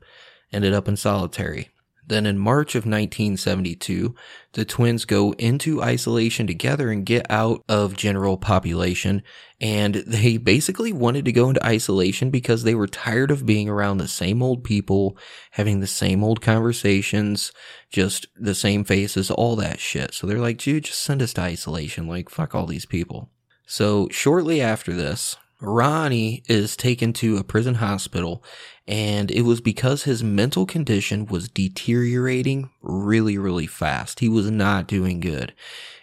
Ended 0.52 0.74
up 0.74 0.88
in 0.88 0.98
solitary. 0.98 1.70
Then 2.12 2.26
in 2.26 2.38
March 2.38 2.76
of 2.76 2.82
1972, 2.82 4.14
the 4.52 4.66
twins 4.66 5.06
go 5.06 5.32
into 5.36 5.82
isolation 5.82 6.46
together 6.46 6.92
and 6.92 7.06
get 7.06 7.26
out 7.30 7.64
of 7.70 7.96
general 7.96 8.36
population. 8.36 9.24
And 9.62 9.96
they 9.96 10.36
basically 10.36 10.92
wanted 10.92 11.24
to 11.24 11.32
go 11.32 11.48
into 11.48 11.66
isolation 11.66 12.30
because 12.30 12.64
they 12.64 12.76
were 12.76 12.88
tired 12.88 13.32
of 13.32 13.46
being 13.46 13.70
around 13.70 14.00
the 14.00 14.10
same 14.10 14.44
old 14.44 14.66
people, 14.66 15.18
having 15.52 15.80
the 15.80 15.88
same 15.88 16.22
old 16.22 16.42
conversations, 16.42 17.54
just 17.90 18.28
the 18.36 18.56
same 18.56 18.84
faces, 18.84 19.32
all 19.32 19.56
that 19.56 19.80
shit. 19.80 20.14
So 20.14 20.28
they're 20.28 20.38
like, 20.38 20.58
dude, 20.58 20.84
just 20.84 21.02
send 21.02 21.22
us 21.22 21.32
to 21.36 21.42
isolation. 21.42 22.08
Like, 22.08 22.30
fuck 22.30 22.54
all 22.54 22.66
these 22.66 22.86
people. 22.86 23.30
So 23.66 24.10
shortly 24.12 24.60
after 24.60 24.92
this, 24.92 25.38
Ronnie 25.62 26.42
is 26.48 26.76
taken 26.76 27.14
to 27.14 27.38
a 27.38 27.44
prison 27.44 27.76
hospital 27.76 28.44
and 28.88 29.30
it 29.30 29.44
was 29.44 29.62
because 29.62 30.04
his 30.04 30.24
mental 30.24 30.66
condition 30.66 31.28
was 31.28 31.48
deteriorating 31.48 32.72
really, 32.82 33.38
really 33.38 33.68
fast. 33.68 34.20
He 34.20 34.28
was 34.28 34.50
not 34.50 34.88
doing 34.88 35.20
good. 35.20 35.54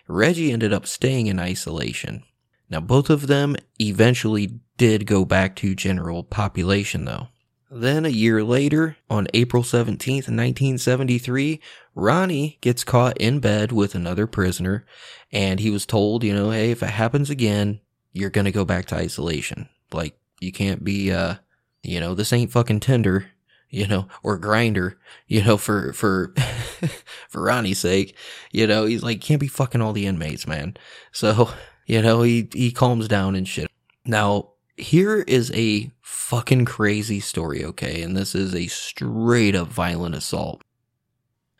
Reggie 0.06 0.52
ended 0.52 0.72
up 0.72 0.86
staying 0.86 1.26
in 1.26 1.40
isolation. 1.40 2.22
Now, 2.70 2.80
both 2.80 3.10
of 3.10 3.26
them 3.26 3.56
eventually 3.80 4.60
did 4.76 5.06
go 5.06 5.24
back 5.24 5.56
to 5.56 5.74
general 5.74 6.22
population 6.22 7.04
though. 7.04 7.28
Then 7.70 8.06
a 8.06 8.10
year 8.10 8.42
later, 8.42 8.96
on 9.10 9.28
April 9.34 9.62
17th, 9.62 10.28
1973, 10.28 11.60
Ronnie 11.94 12.58
gets 12.62 12.84
caught 12.84 13.18
in 13.18 13.40
bed 13.40 13.72
with 13.72 13.94
another 13.94 14.26
prisoner 14.26 14.86
and 15.30 15.60
he 15.60 15.68
was 15.68 15.84
told, 15.84 16.24
you 16.24 16.32
know, 16.32 16.50
hey, 16.50 16.70
if 16.70 16.82
it 16.82 16.90
happens 16.90 17.28
again, 17.28 17.80
you're 18.18 18.30
going 18.30 18.44
to 18.44 18.52
go 18.52 18.64
back 18.64 18.86
to 18.86 18.96
isolation. 18.96 19.68
Like, 19.92 20.18
you 20.40 20.52
can't 20.52 20.84
be, 20.84 21.12
uh, 21.12 21.36
you 21.82 22.00
know, 22.00 22.14
this 22.14 22.32
ain't 22.32 22.52
fucking 22.52 22.80
Tinder, 22.80 23.30
you 23.70 23.86
know, 23.86 24.08
or 24.22 24.38
Grindr, 24.38 24.96
you 25.26 25.42
know, 25.42 25.56
for, 25.56 25.92
for, 25.92 26.34
for 27.28 27.42
Ronnie's 27.42 27.78
sake, 27.78 28.16
you 28.52 28.66
know, 28.66 28.86
he's 28.86 29.02
like, 29.02 29.20
can't 29.20 29.40
be 29.40 29.48
fucking 29.48 29.80
all 29.80 29.92
the 29.92 30.06
inmates, 30.06 30.46
man. 30.46 30.76
So, 31.12 31.50
you 31.86 32.02
know, 32.02 32.22
he, 32.22 32.48
he 32.52 32.70
calms 32.70 33.08
down 33.08 33.34
and 33.34 33.46
shit. 33.46 33.70
Now, 34.04 34.52
here 34.76 35.20
is 35.20 35.50
a 35.54 35.90
fucking 36.02 36.64
crazy 36.64 37.20
story, 37.20 37.64
okay? 37.64 38.02
And 38.02 38.16
this 38.16 38.34
is 38.34 38.54
a 38.54 38.66
straight 38.68 39.54
up 39.54 39.68
violent 39.68 40.14
assault. 40.14 40.62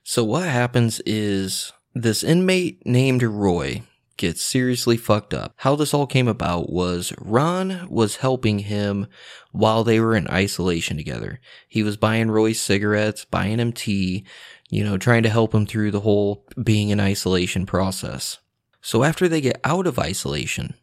So 0.05 0.25
what 0.25 0.45
happens 0.45 1.01
is 1.01 1.73
this 1.95 2.23
inmate 2.23 2.87
named 2.87 3.23
Roy 3.23 3.83
gets 4.19 4.43
seriously 4.43 4.97
fucked 4.97 5.33
up. 5.33 5.55
How 5.57 5.75
this 5.75 5.95
all 5.95 6.07
came 6.07 6.29
about 6.29 6.71
was 6.71 7.13
Ron 7.19 7.89
was 7.89 8.17
helping 8.17 8.61
him 8.61 9.07
while 9.53 9.85
they 9.85 9.99
were 10.01 10.15
in 10.15 10.29
isolation 10.29 10.97
together. 10.97 11.41
He 11.69 11.83
was 11.83 11.97
buying 11.97 12.31
Roy 12.31 12.53
cigarettes, 12.53 13.25
buying 13.25 13.59
him 13.59 13.73
tea, 13.73 14.25
you 14.69 14.85
know, 14.85 14.99
trying 14.99 15.23
to 15.23 15.31
help 15.31 15.55
him 15.55 15.67
through 15.67 15.91
the 15.93 16.01
whole 16.01 16.45
being 16.63 16.91
in 16.91 17.01
isolation 17.01 17.65
process. 17.65 18.39
So 18.81 19.03
after 19.05 19.29
they 19.29 19.41
get 19.41 19.61
out 19.65 19.87
of 19.87 19.99
isolation, 19.99 20.75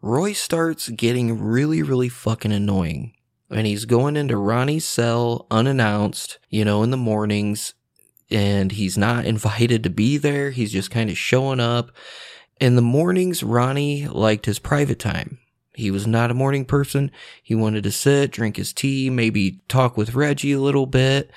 Roy 0.00 0.32
starts 0.32 0.88
getting 0.88 1.40
really, 1.40 1.82
really 1.82 2.08
fucking 2.08 2.52
annoying. 2.52 3.14
and 3.50 3.66
he's 3.66 3.84
going 3.84 4.16
into 4.16 4.36
Ronnie's 4.36 4.86
cell 4.86 5.46
unannounced, 5.50 6.38
you 6.48 6.64
know, 6.64 6.82
in 6.82 6.90
the 6.90 6.96
mornings, 6.96 7.74
and 8.30 8.72
he's 8.72 8.96
not 8.96 9.26
invited 9.34 9.84
to 9.84 9.90
be 9.90 10.16
there. 10.16 10.50
He's 10.50 10.72
just 10.72 10.90
kind 10.90 11.10
of 11.10 11.18
showing 11.18 11.60
up. 11.60 11.92
In 12.62 12.76
the 12.76 12.80
mornings, 12.80 13.42
Ronnie 13.42 14.06
liked 14.06 14.46
his 14.46 14.60
private 14.60 15.00
time. 15.00 15.40
He 15.74 15.90
was 15.90 16.06
not 16.06 16.30
a 16.30 16.34
morning 16.34 16.64
person. 16.64 17.10
He 17.42 17.56
wanted 17.56 17.82
to 17.82 17.90
sit, 17.90 18.30
drink 18.30 18.56
his 18.56 18.72
tea, 18.72 19.10
maybe 19.10 19.58
talk 19.66 19.96
with 19.96 20.14
Reggie 20.14 20.52
a 20.52 20.60
little 20.60 20.86
bit. 20.86 21.32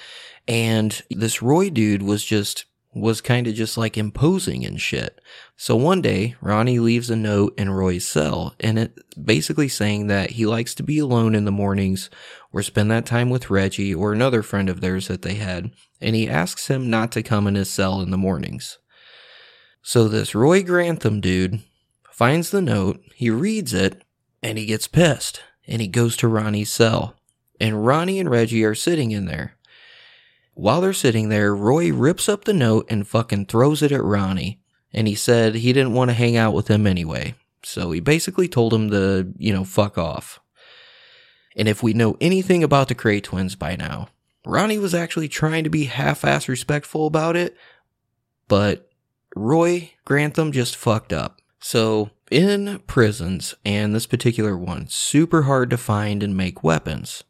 And 0.47 1.01
this 1.09 1.41
Roy 1.41 1.71
dude 1.71 2.03
was 2.03 2.23
just, 2.23 2.65
was 2.93 3.21
kind 3.21 3.47
of 3.47 3.55
just 3.55 3.75
like 3.75 3.97
imposing 3.97 4.63
and 4.63 4.79
shit. 4.79 5.19
So 5.57 5.75
one 5.75 5.99
day, 5.99 6.35
Ronnie 6.41 6.77
leaves 6.77 7.09
a 7.09 7.15
note 7.15 7.57
in 7.57 7.71
Roy's 7.71 8.05
cell 8.05 8.53
and 8.59 8.77
it 8.77 8.93
basically 9.19 9.67
saying 9.67 10.05
that 10.05 10.29
he 10.29 10.45
likes 10.45 10.75
to 10.75 10.83
be 10.83 10.99
alone 10.99 11.33
in 11.33 11.45
the 11.45 11.51
mornings 11.51 12.11
or 12.53 12.61
spend 12.61 12.91
that 12.91 13.07
time 13.07 13.31
with 13.31 13.49
Reggie 13.49 13.95
or 13.95 14.13
another 14.13 14.43
friend 14.43 14.69
of 14.69 14.79
theirs 14.79 15.07
that 15.07 15.23
they 15.23 15.33
had. 15.33 15.71
And 15.99 16.15
he 16.15 16.29
asks 16.29 16.67
him 16.67 16.91
not 16.91 17.11
to 17.13 17.23
come 17.23 17.47
in 17.47 17.55
his 17.55 17.71
cell 17.71 17.99
in 17.99 18.11
the 18.11 18.15
mornings. 18.15 18.77
So 19.87 20.07
this 20.07 20.33
Roy 20.33 20.63
Grantham 20.63 21.21
dude 21.21 21.61
finds 22.09 22.49
the 22.49 22.59
note, 22.59 23.03
he 23.13 23.29
reads 23.29 23.71
it, 23.71 24.01
and 24.41 24.57
he 24.57 24.65
gets 24.65 24.87
pissed 24.87 25.43
and 25.67 25.79
he 25.79 25.87
goes 25.87 26.17
to 26.17 26.27
Ronnie's 26.27 26.71
cell. 26.71 27.15
And 27.61 27.85
Ronnie 27.85 28.19
and 28.19 28.27
Reggie 28.27 28.65
are 28.65 28.73
sitting 28.73 29.11
in 29.11 29.25
there. 29.25 29.53
While 30.55 30.81
they're 30.81 30.91
sitting 30.91 31.29
there, 31.29 31.55
Roy 31.55 31.93
rips 31.93 32.27
up 32.27 32.45
the 32.45 32.53
note 32.53 32.87
and 32.89 33.07
fucking 33.07 33.45
throws 33.45 33.83
it 33.83 33.91
at 33.91 34.03
Ronnie. 34.03 34.59
And 34.91 35.07
he 35.07 35.13
said 35.13 35.53
he 35.53 35.71
didn't 35.71 35.93
want 35.93 36.09
to 36.09 36.15
hang 36.15 36.35
out 36.35 36.55
with 36.55 36.67
him 36.67 36.87
anyway. 36.87 37.35
So 37.61 37.91
he 37.91 37.99
basically 37.99 38.47
told 38.47 38.73
him 38.73 38.89
to, 38.89 39.31
you 39.37 39.53
know, 39.53 39.63
fuck 39.63 39.99
off. 39.99 40.39
And 41.55 41.67
if 41.67 41.83
we 41.83 41.93
know 41.93 42.17
anything 42.19 42.63
about 42.63 42.87
the 42.87 42.95
Kray 42.95 43.21
twins 43.21 43.55
by 43.55 43.75
now, 43.75 44.09
Ronnie 44.47 44.79
was 44.79 44.95
actually 44.95 45.27
trying 45.27 45.63
to 45.63 45.69
be 45.69 45.83
half 45.83 46.25
ass 46.25 46.47
respectful 46.47 47.05
about 47.05 47.35
it, 47.35 47.55
but 48.47 48.89
Roy 49.35 49.91
Grantham 50.05 50.51
just 50.51 50.75
fucked 50.75 51.13
up. 51.13 51.41
So, 51.59 52.11
in 52.31 52.79
prisons, 52.87 53.53
and 53.65 53.93
this 53.93 54.07
particular 54.07 54.57
one, 54.57 54.87
super 54.87 55.43
hard 55.43 55.69
to 55.69 55.77
find 55.77 56.23
and 56.23 56.35
make 56.35 56.63
weapons. 56.63 57.23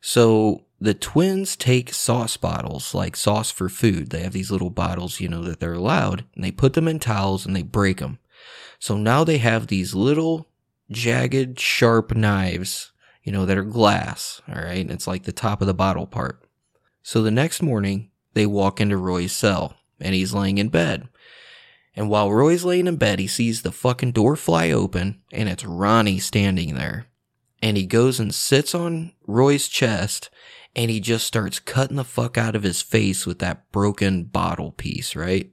So, 0.00 0.64
the 0.80 0.94
twins 0.94 1.54
take 1.54 1.92
sauce 1.92 2.36
bottles, 2.36 2.92
like 2.92 3.14
sauce 3.14 3.50
for 3.50 3.68
food. 3.68 4.10
They 4.10 4.22
have 4.22 4.32
these 4.32 4.50
little 4.50 4.70
bottles, 4.70 5.20
you 5.20 5.28
know, 5.28 5.42
that 5.42 5.60
they're 5.60 5.74
allowed, 5.74 6.24
and 6.34 6.42
they 6.42 6.50
put 6.50 6.72
them 6.72 6.88
in 6.88 6.98
towels 6.98 7.46
and 7.46 7.54
they 7.54 7.62
break 7.62 7.98
them. 7.98 8.18
So 8.80 8.96
now 8.96 9.22
they 9.22 9.38
have 9.38 9.68
these 9.68 9.94
little 9.94 10.48
jagged, 10.90 11.60
sharp 11.60 12.16
knives, 12.16 12.90
you 13.22 13.30
know, 13.30 13.46
that 13.46 13.56
are 13.56 13.62
glass, 13.62 14.42
all 14.48 14.56
right? 14.56 14.80
And 14.80 14.90
it's 14.90 15.06
like 15.06 15.22
the 15.22 15.30
top 15.30 15.60
of 15.60 15.68
the 15.68 15.74
bottle 15.74 16.08
part. 16.08 16.42
So 17.04 17.22
the 17.22 17.30
next 17.30 17.62
morning, 17.62 18.10
they 18.34 18.44
walk 18.44 18.80
into 18.80 18.96
Roy's 18.96 19.30
cell, 19.30 19.76
and 20.00 20.16
he's 20.16 20.34
laying 20.34 20.58
in 20.58 20.68
bed. 20.68 21.06
And 21.94 22.08
while 22.08 22.32
Roy's 22.32 22.64
laying 22.64 22.86
in 22.86 22.96
bed, 22.96 23.18
he 23.18 23.26
sees 23.26 23.62
the 23.62 23.72
fucking 23.72 24.12
door 24.12 24.36
fly 24.36 24.70
open, 24.70 25.20
and 25.30 25.48
it's 25.48 25.64
Ronnie 25.64 26.18
standing 26.18 26.74
there. 26.74 27.06
And 27.60 27.76
he 27.76 27.86
goes 27.86 28.18
and 28.18 28.34
sits 28.34 28.74
on 28.74 29.12
Roy's 29.26 29.68
chest, 29.68 30.30
and 30.74 30.90
he 30.90 31.00
just 31.00 31.26
starts 31.26 31.58
cutting 31.58 31.96
the 31.96 32.04
fuck 32.04 32.38
out 32.38 32.56
of 32.56 32.62
his 32.62 32.80
face 32.80 33.26
with 33.26 33.38
that 33.40 33.70
broken 33.72 34.24
bottle 34.24 34.72
piece, 34.72 35.14
right? 35.14 35.52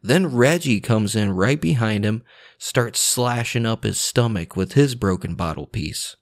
Then 0.00 0.34
Reggie 0.34 0.80
comes 0.80 1.16
in 1.16 1.32
right 1.32 1.60
behind 1.60 2.04
him, 2.04 2.22
starts 2.56 3.00
slashing 3.00 3.66
up 3.66 3.82
his 3.82 3.98
stomach 3.98 4.56
with 4.56 4.72
his 4.74 4.94
broken 4.94 5.34
bottle 5.34 5.66
piece. 5.66 6.16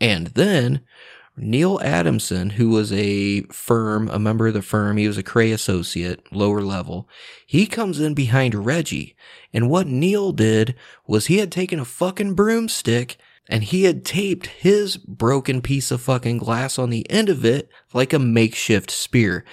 And 0.00 0.28
then 0.28 0.80
Neil 1.36 1.80
Adamson, 1.82 2.50
who 2.50 2.68
was 2.68 2.92
a 2.92 3.42
firm, 3.44 4.08
a 4.10 4.18
member 4.18 4.48
of 4.48 4.54
the 4.54 4.62
firm, 4.62 4.98
he 4.98 5.06
was 5.06 5.16
a 5.16 5.22
Kray 5.22 5.52
associate, 5.52 6.30
lower 6.30 6.60
level. 6.60 7.08
He 7.46 7.66
comes 7.66 8.00
in 8.00 8.12
behind 8.14 8.54
Reggie. 8.66 9.16
And 9.52 9.70
what 9.70 9.86
Neil 9.86 10.32
did 10.32 10.74
was 11.06 11.26
he 11.26 11.38
had 11.38 11.50
taken 11.50 11.80
a 11.80 11.84
fucking 11.84 12.34
broomstick 12.34 13.16
and 13.48 13.64
he 13.64 13.84
had 13.84 14.04
taped 14.04 14.46
his 14.46 14.96
broken 14.96 15.62
piece 15.62 15.90
of 15.90 16.02
fucking 16.02 16.38
glass 16.38 16.78
on 16.78 16.90
the 16.90 17.08
end 17.10 17.28
of 17.28 17.44
it 17.44 17.68
like 17.92 18.12
a 18.12 18.18
makeshift 18.18 18.90
spear. 18.90 19.44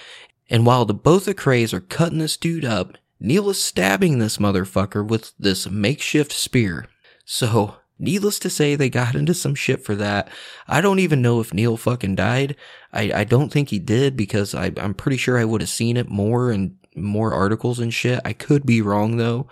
And 0.48 0.66
while 0.66 0.84
the 0.84 0.94
both 0.94 1.24
the 1.24 1.34
Krays 1.34 1.72
are 1.72 1.80
cutting 1.80 2.18
this 2.18 2.36
dude 2.36 2.64
up, 2.64 2.98
Neil 3.18 3.50
is 3.50 3.62
stabbing 3.62 4.18
this 4.18 4.38
motherfucker 4.38 5.06
with 5.06 5.32
this 5.38 5.68
makeshift 5.68 6.32
spear. 6.32 6.86
So, 7.24 7.76
needless 8.00 8.38
to 8.40 8.50
say, 8.50 8.74
they 8.74 8.90
got 8.90 9.14
into 9.14 9.34
some 9.34 9.54
shit 9.54 9.84
for 9.84 9.94
that. 9.96 10.28
I 10.66 10.80
don't 10.80 10.98
even 10.98 11.22
know 11.22 11.40
if 11.40 11.54
Neil 11.54 11.76
fucking 11.76 12.16
died. 12.16 12.56
I, 12.92 13.12
I 13.12 13.24
don't 13.24 13.50
think 13.50 13.68
he 13.68 13.78
did 13.78 14.16
because 14.16 14.54
I, 14.54 14.72
I'm 14.76 14.94
pretty 14.94 15.16
sure 15.16 15.38
I 15.38 15.44
would 15.44 15.60
have 15.60 15.70
seen 15.70 15.96
it 15.96 16.08
more 16.08 16.50
and 16.50 16.76
more 16.96 17.32
articles 17.32 17.78
and 17.78 17.92
shit. 17.92 18.20
I 18.24 18.32
could 18.32 18.66
be 18.66 18.82
wrong 18.82 19.16
though. 19.16 19.48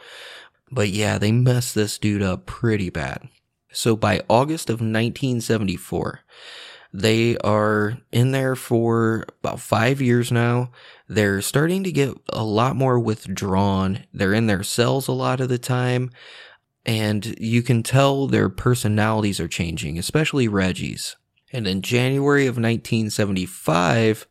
But 0.70 0.88
yeah, 0.88 1.18
they 1.18 1.32
messed 1.32 1.74
this 1.74 1.98
dude 1.98 2.22
up 2.22 2.46
pretty 2.46 2.90
bad. 2.90 3.28
So 3.72 3.96
by 3.96 4.22
August 4.28 4.70
of 4.70 4.80
1974, 4.80 6.20
they 6.92 7.36
are 7.38 7.98
in 8.12 8.32
there 8.32 8.56
for 8.56 9.26
about 9.40 9.60
five 9.60 10.00
years 10.00 10.32
now. 10.32 10.70
They're 11.06 11.42
starting 11.42 11.84
to 11.84 11.92
get 11.92 12.14
a 12.30 12.44
lot 12.44 12.76
more 12.76 12.98
withdrawn. 12.98 14.04
They're 14.12 14.34
in 14.34 14.46
their 14.46 14.62
cells 14.62 15.08
a 15.08 15.12
lot 15.12 15.40
of 15.40 15.48
the 15.48 15.58
time. 15.58 16.10
And 16.88 17.38
you 17.38 17.62
can 17.62 17.82
tell 17.82 18.26
their 18.26 18.48
personalities 18.48 19.40
are 19.40 19.46
changing, 19.46 19.98
especially 19.98 20.48
Reggie's. 20.48 21.16
And 21.52 21.66
in 21.66 21.82
January 21.82 22.46
of 22.46 22.54
1975, 22.54 24.26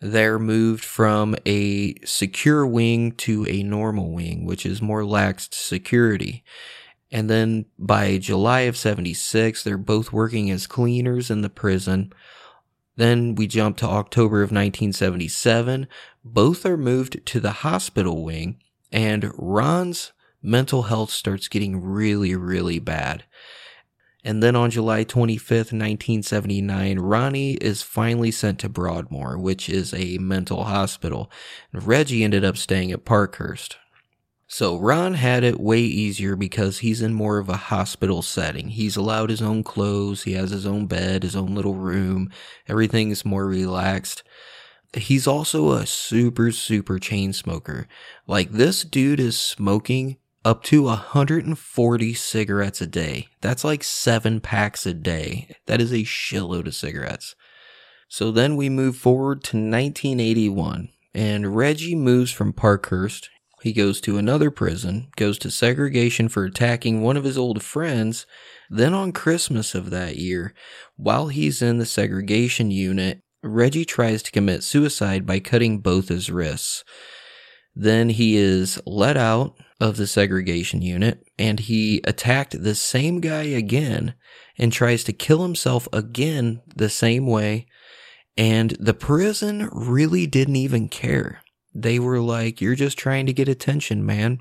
they're 0.00 0.38
moved 0.38 0.84
from 0.84 1.34
a 1.44 1.96
secure 2.04 2.64
wing 2.64 3.10
to 3.12 3.44
a 3.48 3.64
normal 3.64 4.12
wing, 4.12 4.46
which 4.46 4.64
is 4.64 4.80
more 4.80 5.02
laxed 5.02 5.54
security. 5.54 6.44
And 7.10 7.28
then 7.28 7.64
by 7.76 8.18
July 8.18 8.60
of 8.60 8.76
76, 8.76 9.64
they're 9.64 9.76
both 9.76 10.12
working 10.12 10.52
as 10.52 10.68
cleaners 10.68 11.32
in 11.32 11.40
the 11.40 11.50
prison. 11.50 12.12
Then 12.94 13.34
we 13.34 13.48
jump 13.48 13.76
to 13.78 13.86
October 13.88 14.36
of 14.36 14.52
1977. 14.52 15.88
Both 16.24 16.64
are 16.64 16.76
moved 16.76 17.26
to 17.26 17.40
the 17.40 17.50
hospital 17.50 18.22
wing, 18.22 18.60
and 18.92 19.32
Ron's 19.36 20.12
mental 20.42 20.82
health 20.82 21.10
starts 21.10 21.48
getting 21.48 21.82
really, 21.82 22.34
really 22.34 22.78
bad. 22.78 23.24
And 24.24 24.42
then 24.42 24.54
on 24.54 24.70
July 24.70 25.04
25th, 25.04 25.72
1979, 25.72 26.98
Ronnie 27.00 27.54
is 27.54 27.82
finally 27.82 28.30
sent 28.30 28.60
to 28.60 28.68
Broadmoor, 28.68 29.36
which 29.36 29.68
is 29.68 29.92
a 29.94 30.18
mental 30.18 30.64
hospital. 30.64 31.30
Reggie 31.72 32.22
ended 32.22 32.44
up 32.44 32.56
staying 32.56 32.92
at 32.92 33.04
Parkhurst. 33.04 33.78
So 34.46 34.78
Ron 34.78 35.14
had 35.14 35.44
it 35.44 35.58
way 35.58 35.80
easier 35.80 36.36
because 36.36 36.80
he's 36.80 37.00
in 37.00 37.14
more 37.14 37.38
of 37.38 37.48
a 37.48 37.56
hospital 37.56 38.20
setting. 38.20 38.68
He's 38.68 38.96
allowed 38.96 39.30
his 39.30 39.40
own 39.40 39.64
clothes, 39.64 40.24
he 40.24 40.34
has 40.34 40.50
his 40.50 40.66
own 40.66 40.86
bed, 40.86 41.22
his 41.22 41.34
own 41.34 41.54
little 41.54 41.74
room. 41.74 42.30
Everything's 42.68 43.24
more 43.24 43.46
relaxed. 43.46 44.22
He's 44.94 45.26
also 45.26 45.72
a 45.72 45.86
super, 45.86 46.52
super 46.52 46.98
chain 46.98 47.32
smoker. 47.32 47.88
Like 48.26 48.50
this 48.50 48.82
dude 48.82 49.20
is 49.20 49.40
smoking 49.40 50.18
up 50.44 50.62
to 50.64 50.84
140 50.84 52.14
cigarettes 52.14 52.80
a 52.80 52.86
day. 52.86 53.28
That's 53.40 53.64
like 53.64 53.84
seven 53.84 54.40
packs 54.40 54.86
a 54.86 54.94
day. 54.94 55.56
That 55.66 55.80
is 55.80 55.92
a 55.92 55.98
shitload 55.98 56.66
of 56.66 56.74
cigarettes. 56.74 57.34
So 58.08 58.30
then 58.30 58.56
we 58.56 58.68
move 58.68 58.96
forward 58.96 59.42
to 59.44 59.56
1981 59.56 60.88
and 61.14 61.56
Reggie 61.56 61.94
moves 61.94 62.30
from 62.30 62.52
Parkhurst. 62.52 63.30
He 63.62 63.72
goes 63.72 64.00
to 64.02 64.18
another 64.18 64.50
prison, 64.50 65.08
goes 65.16 65.38
to 65.38 65.50
segregation 65.50 66.28
for 66.28 66.44
attacking 66.44 67.00
one 67.02 67.16
of 67.16 67.24
his 67.24 67.38
old 67.38 67.62
friends. 67.62 68.26
Then 68.68 68.92
on 68.92 69.12
Christmas 69.12 69.74
of 69.74 69.90
that 69.90 70.16
year, 70.16 70.52
while 70.96 71.28
he's 71.28 71.62
in 71.62 71.78
the 71.78 71.86
segregation 71.86 72.70
unit, 72.70 73.20
Reggie 73.42 73.84
tries 73.84 74.22
to 74.24 74.32
commit 74.32 74.62
suicide 74.62 75.26
by 75.26 75.38
cutting 75.38 75.78
both 75.78 76.08
his 76.08 76.30
wrists. 76.30 76.84
Then 77.74 78.10
he 78.10 78.36
is 78.36 78.80
let 78.86 79.16
out 79.16 79.56
of 79.80 79.96
the 79.96 80.06
segregation 80.06 80.82
unit 80.82 81.26
and 81.38 81.58
he 81.58 82.00
attacked 82.04 82.62
the 82.62 82.74
same 82.74 83.20
guy 83.20 83.44
again 83.44 84.14
and 84.58 84.72
tries 84.72 85.02
to 85.04 85.12
kill 85.12 85.42
himself 85.42 85.88
again 85.92 86.60
the 86.76 86.88
same 86.88 87.26
way. 87.26 87.66
And 88.36 88.76
the 88.78 88.94
prison 88.94 89.68
really 89.72 90.26
didn't 90.26 90.56
even 90.56 90.88
care. 90.88 91.42
They 91.74 91.98
were 91.98 92.20
like, 92.20 92.60
you're 92.60 92.74
just 92.74 92.98
trying 92.98 93.26
to 93.26 93.32
get 93.32 93.48
attention, 93.48 94.04
man. 94.04 94.40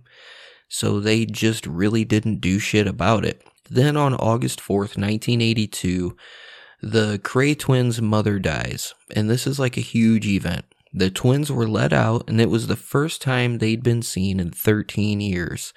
So 0.68 1.00
they 1.00 1.26
just 1.26 1.66
really 1.66 2.06
didn't 2.06 2.40
do 2.40 2.60
shit 2.60 2.88
about 2.88 3.26
it. 3.26 3.44
Then 3.70 3.98
on 3.98 4.14
August 4.14 4.60
4th, 4.60 4.98
1982, 4.98 6.16
the 6.82 7.20
Kray 7.24 7.58
twins' 7.58 8.02
mother 8.02 8.38
dies. 8.40 8.94
And 9.16 9.30
this 9.30 9.48
is 9.48 9.60
like 9.60 9.78
a 9.78 9.82
huge 9.82 10.28
event. 10.28 10.66
The 10.94 11.10
twins 11.10 11.52
were 11.52 11.68
let 11.68 11.94
out, 11.94 12.30
and 12.30 12.42
it 12.42 12.50
was 12.50 12.68
the 12.68 12.76
first 12.76 13.22
time 13.22 13.58
they'd 13.58 13.84
been 13.84 14.02
seen 14.02 14.40
in 14.40 14.52
13 14.52 15.22
years. 15.22 15.74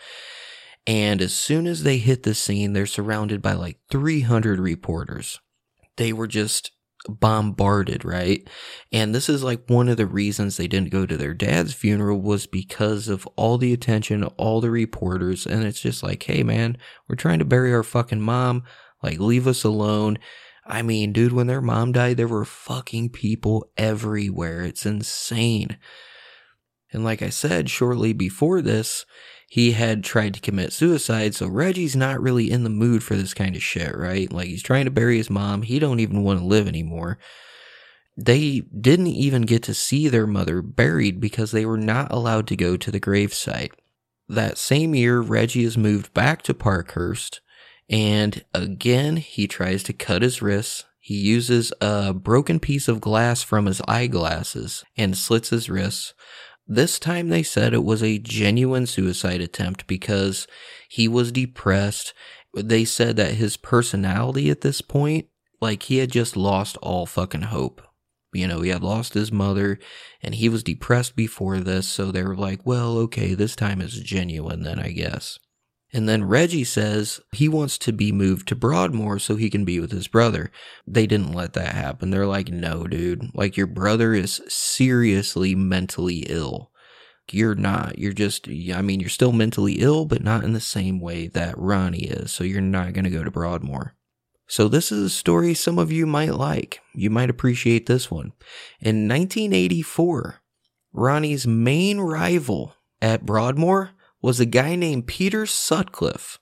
And 0.86 1.22
as 1.22 1.34
soon 1.34 1.66
as 1.66 1.82
they 1.82 1.98
hit 1.98 2.24
the 2.24 2.34
scene, 2.34 2.72
they're 2.72 2.86
surrounded 2.86 3.40
by 3.40 3.52
like 3.52 3.78
300 3.90 4.58
reporters. 4.58 5.40
They 5.96 6.12
were 6.12 6.26
just 6.26 6.72
bombarded, 7.08 8.04
right? 8.04 8.48
And 8.92 9.14
this 9.14 9.28
is 9.28 9.42
like 9.42 9.68
one 9.68 9.88
of 9.88 9.96
the 9.96 10.06
reasons 10.06 10.56
they 10.56 10.66
didn't 10.66 10.90
go 10.90 11.06
to 11.06 11.16
their 11.16 11.34
dad's 11.34 11.74
funeral 11.74 12.20
was 12.20 12.46
because 12.46 13.08
of 13.08 13.26
all 13.36 13.58
the 13.58 13.72
attention, 13.72 14.24
all 14.24 14.60
the 14.60 14.70
reporters. 14.70 15.46
And 15.46 15.64
it's 15.64 15.80
just 15.80 16.02
like, 16.02 16.22
hey, 16.22 16.42
man, 16.42 16.76
we're 17.08 17.16
trying 17.16 17.38
to 17.38 17.44
bury 17.44 17.72
our 17.72 17.82
fucking 17.82 18.20
mom. 18.20 18.64
Like, 19.02 19.20
leave 19.20 19.46
us 19.46 19.64
alone. 19.64 20.18
I 20.66 20.82
mean, 20.82 21.12
dude, 21.12 21.32
when 21.32 21.46
their 21.46 21.60
mom 21.60 21.92
died, 21.92 22.16
there 22.16 22.28
were 22.28 22.44
fucking 22.44 23.10
people 23.10 23.70
everywhere. 23.76 24.62
It's 24.62 24.86
insane. 24.86 25.78
And 26.92 27.04
like 27.04 27.22
I 27.22 27.28
said, 27.28 27.68
shortly 27.68 28.12
before 28.12 28.62
this, 28.62 29.04
he 29.48 29.72
had 29.72 30.02
tried 30.04 30.34
to 30.34 30.40
commit 30.40 30.72
suicide. 30.72 31.34
So 31.34 31.48
Reggie's 31.48 31.96
not 31.96 32.20
really 32.20 32.50
in 32.50 32.64
the 32.64 32.70
mood 32.70 33.02
for 33.02 33.14
this 33.14 33.34
kind 33.34 33.54
of 33.56 33.62
shit, 33.62 33.96
right? 33.96 34.32
Like 34.32 34.46
he's 34.46 34.62
trying 34.62 34.86
to 34.86 34.90
bury 34.90 35.18
his 35.18 35.28
mom. 35.28 35.62
He 35.62 35.78
don't 35.78 36.00
even 36.00 36.22
want 36.22 36.40
to 36.40 36.46
live 36.46 36.66
anymore. 36.66 37.18
They 38.16 38.60
didn't 38.60 39.08
even 39.08 39.42
get 39.42 39.62
to 39.64 39.74
see 39.74 40.08
their 40.08 40.26
mother 40.26 40.62
buried 40.62 41.20
because 41.20 41.50
they 41.50 41.66
were 41.66 41.76
not 41.76 42.12
allowed 42.12 42.46
to 42.48 42.56
go 42.56 42.76
to 42.76 42.90
the 42.90 43.00
gravesite. 43.00 43.72
That 44.28 44.56
same 44.56 44.94
year, 44.94 45.20
Reggie 45.20 45.64
is 45.64 45.76
moved 45.76 46.14
back 46.14 46.42
to 46.42 46.54
Parkhurst, 46.54 47.40
and 47.88 48.44
again, 48.54 49.16
he 49.16 49.46
tries 49.46 49.82
to 49.84 49.92
cut 49.92 50.22
his 50.22 50.40
wrists. 50.40 50.84
He 50.98 51.16
uses 51.16 51.72
a 51.80 52.14
broken 52.14 52.58
piece 52.58 52.88
of 52.88 53.00
glass 53.00 53.42
from 53.42 53.66
his 53.66 53.82
eyeglasses 53.86 54.84
and 54.96 55.16
slits 55.16 55.50
his 55.50 55.68
wrists. 55.68 56.14
This 56.66 56.98
time 56.98 57.28
they 57.28 57.42
said 57.42 57.74
it 57.74 57.84
was 57.84 58.02
a 58.02 58.18
genuine 58.18 58.86
suicide 58.86 59.42
attempt 59.42 59.86
because 59.86 60.46
he 60.88 61.06
was 61.08 61.30
depressed. 61.30 62.14
They 62.54 62.86
said 62.86 63.16
that 63.16 63.34
his 63.34 63.58
personality 63.58 64.48
at 64.48 64.62
this 64.62 64.80
point, 64.80 65.26
like 65.60 65.84
he 65.84 65.98
had 65.98 66.10
just 66.10 66.38
lost 66.38 66.78
all 66.78 67.04
fucking 67.04 67.42
hope. 67.42 67.82
You 68.32 68.48
know, 68.48 68.62
he 68.62 68.70
had 68.70 68.82
lost 68.82 69.14
his 69.14 69.30
mother 69.30 69.78
and 70.22 70.34
he 70.34 70.48
was 70.48 70.62
depressed 70.62 71.14
before 71.16 71.60
this. 71.60 71.86
So 71.86 72.10
they 72.10 72.22
were 72.22 72.34
like, 72.34 72.64
well, 72.64 72.96
okay, 72.98 73.34
this 73.34 73.54
time 73.54 73.82
is 73.82 74.00
genuine 74.00 74.62
then, 74.62 74.78
I 74.78 74.92
guess. 74.92 75.38
And 75.94 76.08
then 76.08 76.24
Reggie 76.24 76.64
says 76.64 77.20
he 77.30 77.48
wants 77.48 77.78
to 77.78 77.92
be 77.92 78.10
moved 78.10 78.48
to 78.48 78.56
Broadmoor 78.56 79.20
so 79.20 79.36
he 79.36 79.48
can 79.48 79.64
be 79.64 79.78
with 79.78 79.92
his 79.92 80.08
brother. 80.08 80.50
They 80.88 81.06
didn't 81.06 81.32
let 81.32 81.52
that 81.52 81.72
happen. 81.72 82.10
They're 82.10 82.26
like, 82.26 82.48
no, 82.48 82.88
dude. 82.88 83.30
Like, 83.32 83.56
your 83.56 83.68
brother 83.68 84.12
is 84.12 84.42
seriously 84.48 85.54
mentally 85.54 86.26
ill. 86.28 86.72
You're 87.30 87.54
not. 87.54 87.96
You're 87.96 88.12
just, 88.12 88.48
I 88.48 88.82
mean, 88.82 88.98
you're 88.98 89.08
still 89.08 89.30
mentally 89.30 89.74
ill, 89.74 90.04
but 90.04 90.24
not 90.24 90.42
in 90.42 90.52
the 90.52 90.60
same 90.60 90.98
way 90.98 91.28
that 91.28 91.56
Ronnie 91.56 92.06
is. 92.06 92.32
So 92.32 92.42
you're 92.42 92.60
not 92.60 92.92
going 92.92 93.04
to 93.04 93.10
go 93.10 93.22
to 93.22 93.30
Broadmoor. 93.30 93.94
So 94.48 94.66
this 94.66 94.90
is 94.90 95.04
a 95.04 95.10
story 95.10 95.54
some 95.54 95.78
of 95.78 95.92
you 95.92 96.06
might 96.06 96.34
like. 96.34 96.80
You 96.92 97.08
might 97.08 97.30
appreciate 97.30 97.86
this 97.86 98.10
one. 98.10 98.32
In 98.80 99.08
1984, 99.08 100.40
Ronnie's 100.92 101.46
main 101.46 102.00
rival 102.00 102.74
at 103.00 103.24
Broadmoor 103.24 103.92
was 104.24 104.40
a 104.40 104.46
guy 104.46 104.74
named 104.74 105.06
Peter 105.06 105.44
Sutcliffe. 105.44 106.38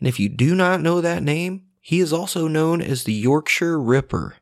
And 0.00 0.08
if 0.08 0.18
you 0.18 0.28
do 0.28 0.56
not 0.56 0.80
know 0.80 1.00
that 1.00 1.22
name, 1.22 1.66
he 1.80 2.00
is 2.00 2.12
also 2.12 2.48
known 2.48 2.82
as 2.82 3.04
the 3.04 3.12
Yorkshire 3.12 3.80
Ripper. 3.80 4.38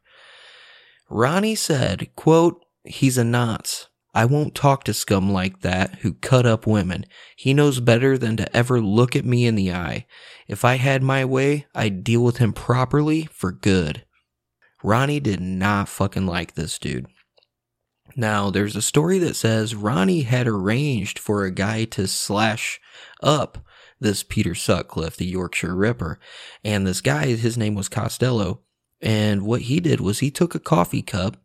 Ronnie 1.11 1.55
said, 1.55 2.09
quote, 2.17 2.65
he's 2.85 3.19
a 3.19 3.23
nonce. 3.25 3.89
I 4.15 4.25
won't 4.25 4.55
talk 4.55 4.85
to 4.85 4.95
scum 4.95 5.31
like 5.31 5.61
that 5.61 5.97
who 5.97 6.15
cut 6.15 6.47
up 6.47 6.67
women. 6.67 7.05
He 7.37 7.53
knows 7.53 7.81
better 7.81 8.17
than 8.17 8.39
to 8.39 8.57
ever 8.57 8.81
look 8.81 9.15
at 9.15 9.27
me 9.27 9.47
in 9.47 9.57
the 9.57 9.75
eye. 9.75 10.07
If 10.49 10.65
I 10.65 10.77
had 10.77 11.03
my 11.03 11.23
way, 11.27 11.67
I'd 11.75 12.03
deal 12.03 12.25
with 12.25 12.39
him 12.39 12.55
properly 12.55 13.29
for 13.31 13.53
good. 13.53 14.07
Ronnie 14.83 15.21
did 15.21 15.43
not 15.43 15.91
fucking 15.91 16.25
like 16.25 16.55
this 16.55 16.79
dude. 16.79 17.09
Now, 18.17 18.51
there's 18.51 18.77
a 18.77 18.83
story 18.83 19.19
that 19.19 19.37
says 19.37 19.75
Ronnie 19.75 20.23
had 20.23 20.47
arranged 20.47 21.19
for 21.19 21.45
a 21.45 21.51
guy 21.51 21.85
to 21.87 22.07
slash 22.07 22.81
up 23.23 23.59
this 24.01 24.23
Peter 24.23 24.55
Sutcliffe, 24.55 25.17
the 25.17 25.27
Yorkshire 25.27 25.75
Ripper. 25.75 26.19
And 26.65 26.87
this 26.87 27.01
guy, 27.01 27.27
his 27.27 27.57
name 27.57 27.75
was 27.75 27.89
Costello. 27.89 28.61
And 29.01 29.43
what 29.43 29.63
he 29.63 29.81
did 29.81 30.01
was 30.01 30.19
he 30.19 30.31
took 30.31 30.55
a 30.55 30.61
coffee 30.61 31.03
cup 31.03 31.37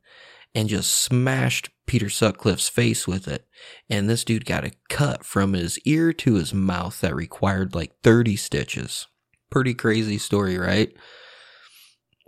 and 0.53 0.69
just 0.69 0.91
smashed 0.91 1.69
Peter 1.85 2.09
Sutcliffe's 2.09 2.69
face 2.69 3.07
with 3.07 3.27
it. 3.27 3.45
And 3.89 4.09
this 4.09 4.23
dude 4.23 4.45
got 4.45 4.65
a 4.65 4.71
cut 4.89 5.25
from 5.25 5.53
his 5.53 5.77
ear 5.79 6.13
to 6.13 6.35
his 6.35 6.53
mouth 6.53 6.99
that 7.01 7.15
required 7.15 7.75
like 7.75 7.99
30 8.03 8.35
stitches. 8.37 9.07
Pretty 9.49 9.73
crazy 9.73 10.17
story, 10.17 10.57
right? 10.57 10.93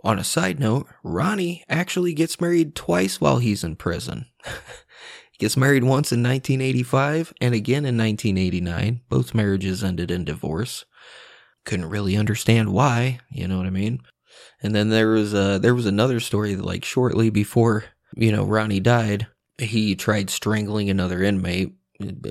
On 0.04 0.18
a 0.18 0.24
side 0.24 0.60
note, 0.60 0.86
Ronnie 1.02 1.64
actually 1.68 2.14
gets 2.14 2.40
married 2.40 2.74
twice 2.74 3.20
while 3.20 3.38
he's 3.38 3.64
in 3.64 3.76
prison. 3.76 4.26
he 4.44 5.38
gets 5.38 5.56
married 5.56 5.82
once 5.82 6.12
in 6.12 6.22
1985 6.22 7.34
and 7.40 7.54
again 7.54 7.84
in 7.84 7.98
1989. 7.98 9.00
Both 9.08 9.34
marriages 9.34 9.82
ended 9.82 10.10
in 10.10 10.24
divorce. 10.24 10.84
Couldn't 11.64 11.90
really 11.90 12.16
understand 12.16 12.72
why, 12.72 13.18
you 13.30 13.48
know 13.48 13.58
what 13.58 13.66
I 13.66 13.70
mean? 13.70 14.00
And 14.62 14.74
then 14.74 14.88
there 14.88 15.08
was 15.08 15.34
a, 15.34 15.58
there 15.58 15.74
was 15.74 15.86
another 15.86 16.20
story 16.20 16.54
that 16.54 16.64
like 16.64 16.84
shortly 16.84 17.30
before, 17.30 17.84
you 18.14 18.30
know, 18.30 18.44
Ronnie 18.44 18.80
died, 18.80 19.26
he 19.58 19.96
tried 19.96 20.30
strangling 20.30 20.88
another 20.88 21.22
inmate. 21.22 21.74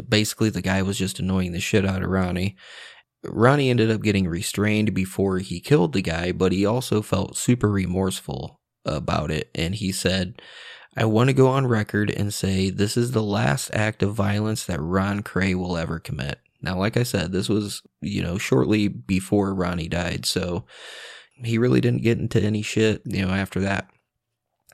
Basically, 0.07 0.49
the 0.49 0.61
guy 0.61 0.81
was 0.81 0.97
just 0.97 1.19
annoying 1.19 1.51
the 1.51 1.59
shit 1.59 1.85
out 1.85 2.01
of 2.01 2.09
Ronnie. 2.09 2.55
Ronnie 3.23 3.69
ended 3.69 3.91
up 3.91 4.01
getting 4.01 4.27
restrained 4.27 4.93
before 4.93 5.39
he 5.39 5.59
killed 5.59 5.93
the 5.93 6.01
guy, 6.01 6.31
but 6.31 6.51
he 6.51 6.65
also 6.65 7.01
felt 7.01 7.37
super 7.37 7.69
remorseful 7.69 8.59
about 8.85 9.31
it. 9.31 9.49
And 9.55 9.75
he 9.75 9.91
said, 9.91 10.41
I 10.95 11.05
want 11.05 11.29
to 11.29 11.33
go 11.33 11.47
on 11.47 11.67
record 11.67 12.09
and 12.09 12.33
say 12.33 12.69
this 12.69 12.97
is 12.97 13.11
the 13.11 13.23
last 13.23 13.69
act 13.73 14.01
of 14.01 14.13
violence 14.13 14.65
that 14.65 14.81
Ron 14.81 15.23
Kray 15.23 15.55
will 15.55 15.77
ever 15.77 15.99
commit. 15.99 16.39
Now, 16.61 16.77
like 16.77 16.97
I 16.97 17.03
said, 17.03 17.31
this 17.31 17.49
was, 17.49 17.83
you 18.01 18.23
know, 18.23 18.37
shortly 18.37 18.87
before 18.87 19.53
Ronnie 19.53 19.87
died. 19.87 20.25
So 20.25 20.65
he 21.43 21.57
really 21.57 21.81
didn't 21.81 22.01
get 22.01 22.17
into 22.17 22.41
any 22.41 22.63
shit, 22.63 23.03
you 23.05 23.25
know, 23.25 23.31
after 23.31 23.59
that. 23.61 23.87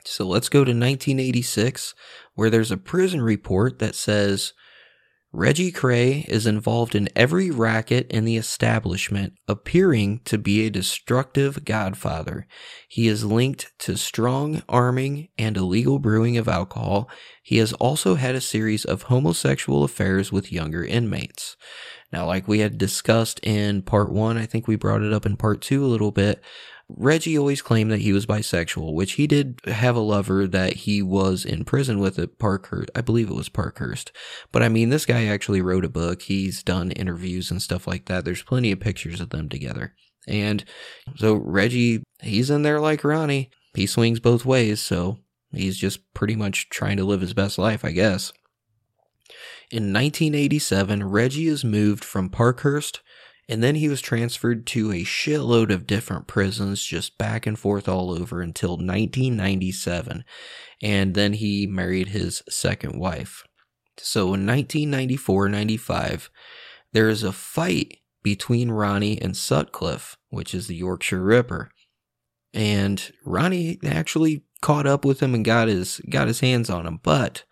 So 0.06 0.26
let's 0.26 0.48
go 0.48 0.60
to 0.60 0.70
1986, 0.70 1.94
where 2.34 2.50
there's 2.50 2.70
a 2.70 2.76
prison 2.76 3.20
report 3.20 3.78
that 3.78 3.94
says 3.94 4.52
Reggie 5.36 5.72
Kray 5.72 6.24
is 6.28 6.46
involved 6.46 6.94
in 6.94 7.08
every 7.16 7.50
racket 7.50 8.08
in 8.08 8.24
the 8.24 8.36
establishment, 8.36 9.32
appearing 9.48 10.20
to 10.26 10.38
be 10.38 10.64
a 10.64 10.70
destructive 10.70 11.64
godfather. 11.64 12.46
He 12.88 13.08
is 13.08 13.24
linked 13.24 13.72
to 13.80 13.96
strong 13.96 14.62
arming 14.68 15.30
and 15.36 15.56
illegal 15.56 15.98
brewing 15.98 16.36
of 16.36 16.46
alcohol. 16.46 17.10
He 17.42 17.56
has 17.56 17.72
also 17.74 18.14
had 18.14 18.36
a 18.36 18.40
series 18.40 18.84
of 18.84 19.02
homosexual 19.02 19.82
affairs 19.82 20.30
with 20.30 20.52
younger 20.52 20.84
inmates. 20.84 21.56
Now, 22.12 22.26
like 22.26 22.46
we 22.46 22.60
had 22.60 22.78
discussed 22.78 23.40
in 23.42 23.82
part 23.82 24.12
one, 24.12 24.38
I 24.38 24.46
think 24.46 24.68
we 24.68 24.76
brought 24.76 25.02
it 25.02 25.12
up 25.12 25.26
in 25.26 25.36
part 25.36 25.60
two 25.60 25.84
a 25.84 25.88
little 25.88 26.12
bit. 26.12 26.44
Reggie 26.88 27.38
always 27.38 27.62
claimed 27.62 27.90
that 27.90 28.00
he 28.00 28.12
was 28.12 28.26
bisexual, 28.26 28.92
which 28.92 29.12
he 29.12 29.26
did 29.26 29.60
have 29.66 29.96
a 29.96 30.00
lover 30.00 30.46
that 30.46 30.74
he 30.74 31.00
was 31.00 31.44
in 31.44 31.64
prison 31.64 31.98
with 31.98 32.18
at 32.18 32.38
Parkhurst. 32.38 32.90
I 32.94 33.00
believe 33.00 33.30
it 33.30 33.34
was 33.34 33.48
Parkhurst. 33.48 34.12
But 34.52 34.62
I 34.62 34.68
mean, 34.68 34.90
this 34.90 35.06
guy 35.06 35.24
actually 35.24 35.62
wrote 35.62 35.84
a 35.84 35.88
book. 35.88 36.22
He's 36.22 36.62
done 36.62 36.90
interviews 36.92 37.50
and 37.50 37.62
stuff 37.62 37.86
like 37.86 38.06
that. 38.06 38.24
There's 38.24 38.42
plenty 38.42 38.70
of 38.70 38.80
pictures 38.80 39.20
of 39.20 39.30
them 39.30 39.48
together. 39.48 39.94
And 40.28 40.64
so 41.16 41.34
Reggie, 41.34 42.02
he's 42.22 42.50
in 42.50 42.62
there 42.62 42.80
like 42.80 43.02
Ronnie. 43.02 43.50
He 43.74 43.86
swings 43.86 44.20
both 44.20 44.44
ways, 44.44 44.80
so 44.80 45.18
he's 45.52 45.76
just 45.76 46.12
pretty 46.14 46.36
much 46.36 46.68
trying 46.68 46.96
to 46.98 47.04
live 47.04 47.20
his 47.20 47.34
best 47.34 47.58
life, 47.58 47.84
I 47.84 47.92
guess. 47.92 48.32
In 49.70 49.92
1987, 49.92 51.02
Reggie 51.04 51.48
is 51.48 51.64
moved 51.64 52.04
from 52.04 52.28
Parkhurst 52.28 53.00
and 53.48 53.62
then 53.62 53.74
he 53.74 53.88
was 53.88 54.00
transferred 54.00 54.66
to 54.68 54.90
a 54.90 55.04
shitload 55.04 55.70
of 55.70 55.86
different 55.86 56.26
prisons, 56.26 56.82
just 56.82 57.18
back 57.18 57.46
and 57.46 57.58
forth 57.58 57.88
all 57.88 58.10
over 58.10 58.40
until 58.40 58.72
1997. 58.72 60.24
And 60.82 61.14
then 61.14 61.34
he 61.34 61.66
married 61.66 62.08
his 62.08 62.42
second 62.48 62.98
wife. 62.98 63.44
So 63.98 64.22
in 64.34 64.46
1994 64.46 65.48
95, 65.48 66.30
there 66.92 67.08
is 67.08 67.22
a 67.22 67.32
fight 67.32 67.98
between 68.22 68.70
Ronnie 68.70 69.20
and 69.20 69.36
Sutcliffe, 69.36 70.16
which 70.30 70.54
is 70.54 70.66
the 70.66 70.76
Yorkshire 70.76 71.22
Ripper. 71.22 71.70
And 72.54 73.12
Ronnie 73.24 73.78
actually 73.84 74.44
caught 74.62 74.86
up 74.86 75.04
with 75.04 75.20
him 75.20 75.34
and 75.34 75.44
got 75.44 75.68
his 75.68 76.00
got 76.08 76.28
his 76.28 76.40
hands 76.40 76.70
on 76.70 76.86
him, 76.86 77.00
but 77.02 77.44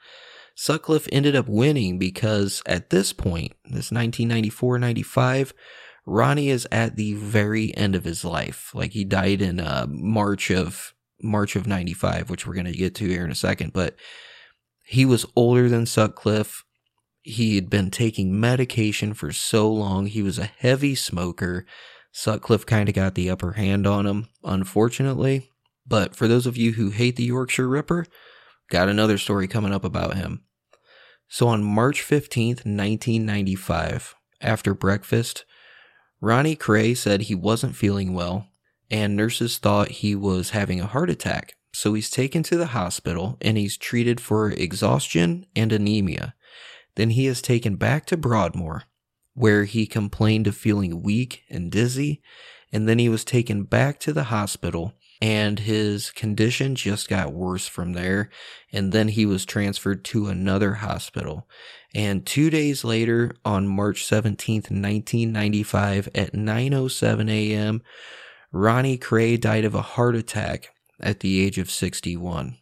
Sutcliffe 0.55 1.09
ended 1.13 1.37
up 1.37 1.49
winning 1.49 1.99
because 1.99 2.63
at 2.67 2.91
this 2.91 3.13
point, 3.13 3.53
this 3.65 3.91
1994 3.91 4.79
95, 4.79 5.55
Ronnie 6.05 6.49
is 6.49 6.67
at 6.73 6.97
the 6.97 7.15
very 7.15 7.77
end 7.77 7.95
of 7.95 8.05
his 8.05 8.25
life. 8.25 8.73
Like 8.75 8.93
he 8.93 9.05
died 9.05 9.41
in 9.41 9.61
uh, 9.61 9.87
March 9.89 10.51
of 10.51 10.95
March 11.23 11.55
of 11.55 11.67
95, 11.67 12.31
which 12.31 12.47
we're 12.47 12.55
going 12.55 12.67
to 12.67 12.73
get 12.73 12.95
to 12.97 13.07
here 13.07 13.25
in 13.25 13.31
a 13.31 13.37
second, 13.37 13.73
but 13.73 13.95
he 14.85 15.05
was 15.05 15.27
older 15.37 15.69
than 15.69 15.87
Sutcliffe. 15.87 16.65
He 17.23 17.55
had 17.55 17.71
been 17.71 17.91
taking 17.91 18.39
medication 18.39 19.15
for 19.15 19.31
so 19.31 19.71
long. 19.71 20.07
He 20.07 20.23
was 20.23 20.39
a 20.39 20.51
heavy 20.59 20.97
smoker. 20.97 21.65
Sutcliffe 22.11 22.67
kind 22.67 22.89
of 22.89 22.95
got 22.95 23.15
the 23.15 23.31
upper 23.31 23.53
hand 23.53 23.87
on 23.87 24.07
him, 24.07 24.29
unfortunately. 24.43 25.51
But 25.87 26.17
for 26.17 26.27
those 26.27 26.47
of 26.47 26.57
you 26.57 26.73
who 26.73 26.91
hate 26.91 27.17
the 27.17 27.25
Yorkshire 27.25 27.69
Ripper, 27.69 28.07
got 28.69 28.89
another 28.89 29.19
story 29.19 29.47
coming 29.47 29.73
up 29.73 29.85
about 29.85 30.17
him. 30.17 30.43
So 31.29 31.49
on 31.49 31.63
March 31.65 32.03
15th, 32.03 32.67
1995, 32.67 34.15
after 34.41 34.75
breakfast, 34.75 35.45
Ronnie 36.23 36.55
Kray 36.55 36.97
said 36.97 37.23
he 37.23 37.35
wasn't 37.35 37.75
feeling 37.75 38.15
well, 38.15 38.47
and 38.89 39.17
nurses 39.17 39.59
thought 39.59 39.89
he 39.89 40.15
was 40.15 40.51
having 40.51 40.81
a 40.81 40.87
heart 40.87 41.11
attack. 41.11 41.57
So 41.75 41.95
he's 41.95 42.11
taken 42.11 42.45
to 42.45 42.57
the 42.57 42.67
hospital 42.67 43.39
and 43.41 43.59
he's 43.59 43.77
treated 43.77 44.21
for 44.21 44.51
exhaustion 44.51 45.47
and 45.57 45.73
anemia. 45.73 46.35
Then 46.95 47.11
he 47.11 47.27
is 47.27 47.43
taken 47.43 47.75
back 47.75 48.07
to 48.07 48.17
Broadmoor, 48.17 48.85
where 49.35 49.65
he 49.65 49.85
complained 49.85 50.47
of 50.47 50.57
feeling 50.57 51.03
weak 51.03 51.43
and 51.51 51.73
dizzy. 51.73 52.23
And 52.73 52.89
then 52.89 53.01
he 53.01 53.09
was 53.09 53.25
taken 53.25 53.65
back 53.65 53.99
to 54.01 54.13
the 54.13 54.25
hospital 54.25 54.93
and 55.23 55.61
his 55.61 56.11
condition 56.11 56.75
just 56.75 57.09
got 57.09 57.33
worse 57.33 57.69
from 57.69 57.93
there. 57.93 58.29
And 58.73 58.91
then 58.91 59.07
he 59.07 59.25
was 59.25 59.45
transferred 59.45 60.05
to 60.07 60.27
another 60.27 60.75
hospital. 60.75 61.49
And 61.95 62.27
two 62.27 62.51
days 62.51 62.83
later, 62.83 63.31
on 63.45 63.69
March 63.69 64.05
17th, 64.05 64.69
1995, 64.73 66.09
at 66.13 66.33
9.07 66.33 67.31
a.m., 67.31 67.83
Ronnie 68.51 68.99
Kray 68.99 69.41
died 69.41 69.65
of 69.65 69.77
a 69.77 69.83
heart 69.83 70.17
attack 70.17 70.71
at 70.99 71.21
the 71.21 71.41
age 71.41 71.57
of 71.57 71.71
61. 71.71 72.57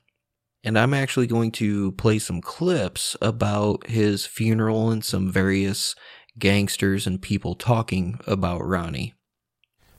And 0.63 0.79
I'm 0.79 0.93
actually 0.93 1.27
going 1.27 1.53
to 1.53 1.93
play 1.93 2.19
some 2.19 2.43
clips 2.43 3.17
about 3.23 3.87
his 3.87 4.27
funeral 4.27 4.91
and 4.91 5.03
some 5.03 5.33
various 5.33 5.95
gangsters 6.39 7.07
and 7.07 7.23
people 7.23 7.55
talking 7.55 8.21
about 8.27 8.61
Ronnie. 8.61 9.15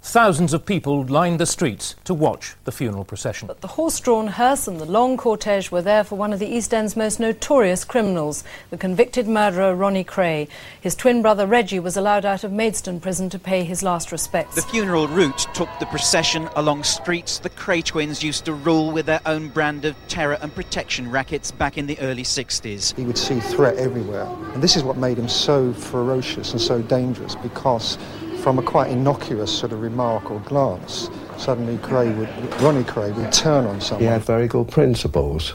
Thousands 0.04 0.52
of 0.52 0.66
people 0.66 1.06
lined 1.06 1.40
the 1.40 1.46
streets 1.46 1.94
to 2.06 2.16
watch 2.16 2.56
the 2.64 2.72
funeral 2.72 3.06
procession. 3.06 3.52
The 3.62 3.68
horse-drawn 3.68 4.28
hearse 4.28 4.68
and 4.68 4.82
the 4.82 4.86
long 4.86 5.16
cortege 5.16 5.70
were 5.70 5.84
there 5.84 6.04
for 6.04 6.16
one 6.16 6.34
of 6.34 6.40
the 6.40 6.48
East 6.48 6.74
End's 6.74 6.98
most 6.98 7.20
notorious 7.20 7.86
criminals, 7.86 8.44
the 8.72 8.78
convicted 8.78 9.28
murderer 9.28 9.76
Ronnie 9.76 10.04
Kray. 10.04 10.48
His 10.82 10.96
twin 10.96 11.22
brother 11.22 11.46
Reggie 11.46 11.80
was 11.80 11.98
allowed 11.98 12.26
out 12.26 12.44
of 12.44 12.52
Maidstone 12.52 13.00
prison 13.00 13.30
to 13.30 13.38
pay 13.38 13.64
his 13.64 13.84
last 13.84 14.12
respects. 14.12 14.56
The 14.56 14.64
funeral 14.64 15.08
route 15.08 15.48
took 15.54 15.70
the 15.80 15.86
procession 15.86 16.50
along 16.56 16.84
streets 16.84 17.38
the 17.38 17.52
Kray 17.52 17.84
twins 17.84 18.24
used 18.24 18.46
to 18.46 18.54
rule 18.54 18.92
with 18.92 19.06
their 19.06 19.22
own 19.28 19.50
brand 19.50 19.86
of 19.86 19.96
terror 20.08 20.40
and 20.42 20.54
protection 20.54 21.12
rackets 21.12 21.52
back 21.52 21.78
in 21.78 21.86
the 21.86 22.00
early 22.00 22.24
60s. 22.24 22.96
He 22.98 23.06
would 23.06 23.20
see 23.20 23.40
threat 23.40 23.78
everywhere. 23.78 24.26
And 24.54 24.64
this 24.64 24.76
is 24.76 24.84
what 24.84 24.98
made 24.98 25.20
him 25.20 25.30
so 25.30 25.72
ferocious 25.74 26.54
and 26.54 26.60
so 26.60 26.82
dangerous 26.82 27.36
because 27.36 28.00
from 28.42 28.58
a 28.58 28.64
quite 28.64 28.90
innocuous 28.90 29.56
sort 29.56 29.72
of 29.72 29.82
remark 29.82 30.32
or 30.32 30.40
glance, 30.42 31.10
suddenly 31.38 31.78
Kray 31.78 32.16
would, 32.18 32.30
Ronnie 32.62 32.84
Kray 32.84 33.16
would 33.16 33.32
turn 33.32 33.66
on 33.66 33.80
someone. 33.80 34.02
He 34.02 34.08
had 34.08 34.24
very 34.24 34.48
good 34.48 34.68
principles. 34.70 35.54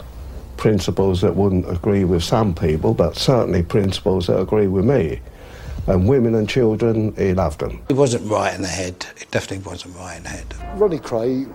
Principles 0.57 1.21
that 1.21 1.37
wouldn't 1.37 1.69
agree 1.71 2.05
with 2.05 2.23
some 2.23 2.55
people, 2.55 2.95
but 2.95 3.17
certainly 3.17 3.63
principles 3.63 4.29
that 4.29 4.39
agree 4.39 4.69
with 4.69 4.85
me. 4.85 5.21
And 5.89 6.09
women 6.09 6.35
and 6.35 6.49
children, 6.49 7.15
he 7.17 7.35
loved 7.35 7.61
them. 7.61 7.81
He 7.89 7.95
wasn't 7.95 8.29
right 8.31 8.55
in 8.55 8.63
the 8.63 8.69
head. 8.69 9.07
He 9.19 9.25
definitely 9.31 9.71
wasn't 9.71 9.97
right 9.97 10.17
in 10.17 10.23
the 10.23 10.31
head. 10.31 10.47
Ronnie 10.75 10.99
Kray, 10.99 11.47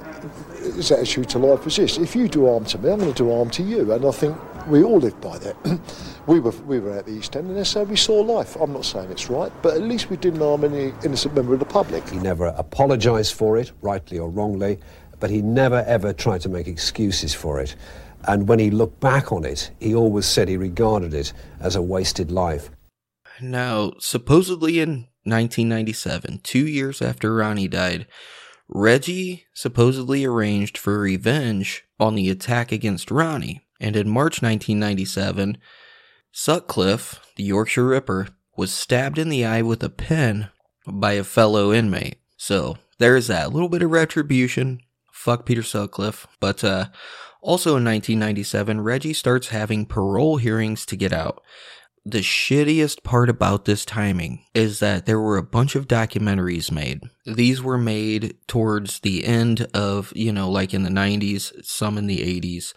his 0.75 0.91
attitude 0.91 1.29
to 1.29 1.39
life 1.39 1.65
was 1.65 1.75
this: 1.75 1.97
if 1.97 2.15
you 2.15 2.27
do 2.27 2.47
harm 2.47 2.63
to 2.65 2.77
me, 2.77 2.91
I'm 2.91 2.99
going 2.99 3.13
to 3.13 3.23
do 3.23 3.29
harm 3.29 3.49
to 3.49 3.63
you. 3.63 3.91
And 3.91 4.05
I 4.05 4.11
think 4.11 4.37
we 4.67 4.83
all 4.83 4.99
lived 4.99 5.21
by 5.21 5.37
that. 5.39 5.81
we 6.27 6.39
were 6.39 6.51
we 6.65 6.79
were 6.79 6.91
at 6.91 7.05
the 7.05 7.13
East 7.13 7.35
End, 7.35 7.49
and 7.49 7.57
that's 7.57 7.73
how 7.73 7.83
we 7.83 7.95
saw 7.95 8.19
life. 8.21 8.55
I'm 8.55 8.73
not 8.73 8.85
saying 8.85 9.11
it's 9.11 9.29
right, 9.29 9.51
but 9.61 9.75
at 9.75 9.81
least 9.81 10.09
we 10.09 10.17
didn't 10.17 10.41
harm 10.41 10.63
any 10.63 10.93
innocent 11.03 11.35
member 11.35 11.53
of 11.53 11.59
the 11.59 11.65
public. 11.65 12.07
He 12.09 12.17
never 12.17 12.47
apologised 12.47 13.33
for 13.33 13.57
it, 13.57 13.71
rightly 13.81 14.19
or 14.19 14.29
wrongly, 14.29 14.79
but 15.19 15.29
he 15.29 15.41
never 15.41 15.83
ever 15.87 16.13
tried 16.13 16.41
to 16.41 16.49
make 16.49 16.67
excuses 16.67 17.33
for 17.33 17.59
it. 17.59 17.75
And 18.27 18.47
when 18.47 18.59
he 18.59 18.69
looked 18.69 18.99
back 18.99 19.31
on 19.31 19.45
it, 19.45 19.71
he 19.79 19.95
always 19.95 20.25
said 20.25 20.47
he 20.47 20.57
regarded 20.57 21.13
it 21.13 21.33
as 21.59 21.75
a 21.75 21.81
wasted 21.81 22.31
life. 22.31 22.69
Now, 23.41 23.93
supposedly 23.99 24.79
in 24.79 25.07
1997, 25.23 26.41
two 26.43 26.67
years 26.67 27.01
after 27.01 27.33
Ronnie 27.33 27.67
died, 27.67 28.05
Reggie 28.67 29.45
supposedly 29.53 30.23
arranged 30.23 30.77
for 30.77 30.99
revenge 30.99 31.83
on 31.99 32.15
the 32.15 32.29
attack 32.29 32.71
against 32.71 33.11
Ronnie. 33.11 33.65
And 33.81 33.95
in 33.95 34.07
March 34.07 34.43
1997, 34.43 35.57
Sutcliffe, 36.31 37.19
the 37.35 37.43
Yorkshire 37.43 37.87
Ripper, 37.87 38.27
was 38.55 38.71
stabbed 38.71 39.17
in 39.17 39.29
the 39.29 39.43
eye 39.43 39.63
with 39.63 39.83
a 39.83 39.89
pen 39.89 40.49
by 40.87 41.13
a 41.13 41.23
fellow 41.23 41.73
inmate. 41.73 42.19
So 42.37 42.77
there's 42.99 43.27
that. 43.27 43.47
A 43.47 43.49
little 43.49 43.69
bit 43.69 43.81
of 43.81 43.89
retribution. 43.89 44.81
Fuck 45.11 45.47
Peter 45.47 45.63
Sutcliffe. 45.63 46.27
But 46.39 46.63
uh, 46.63 46.85
also 47.41 47.71
in 47.71 47.83
1997, 47.83 48.81
Reggie 48.81 49.13
starts 49.13 49.47
having 49.47 49.87
parole 49.87 50.37
hearings 50.37 50.85
to 50.85 50.95
get 50.95 51.11
out. 51.11 51.41
The 52.05 52.19
shittiest 52.19 53.03
part 53.03 53.29
about 53.29 53.65
this 53.65 53.83
timing 53.83 54.43
is 54.53 54.79
that 54.79 55.07
there 55.07 55.19
were 55.19 55.37
a 55.37 55.43
bunch 55.43 55.75
of 55.75 55.87
documentaries 55.87 56.71
made. 56.71 57.01
These 57.25 57.63
were 57.63 57.77
made 57.77 58.35
towards 58.47 58.99
the 58.99 59.25
end 59.25 59.67
of, 59.73 60.13
you 60.15 60.31
know, 60.31 60.49
like 60.49 60.73
in 60.73 60.83
the 60.83 60.89
90s, 60.89 61.65
some 61.65 61.97
in 61.97 62.05
the 62.05 62.19
80s. 62.19 62.73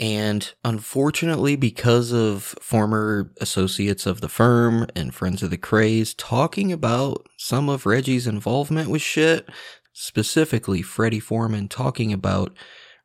And 0.00 0.50
unfortunately, 0.64 1.56
because 1.56 2.10
of 2.10 2.42
former 2.62 3.30
associates 3.38 4.06
of 4.06 4.22
the 4.22 4.30
firm 4.30 4.86
and 4.96 5.14
friends 5.14 5.42
of 5.42 5.50
the 5.50 5.58
Krays 5.58 6.14
talking 6.16 6.72
about 6.72 7.26
some 7.36 7.68
of 7.68 7.84
Reggie's 7.84 8.26
involvement 8.26 8.88
with 8.88 9.02
shit, 9.02 9.46
specifically 9.92 10.80
Freddie 10.80 11.20
Foreman 11.20 11.68
talking 11.68 12.14
about 12.14 12.56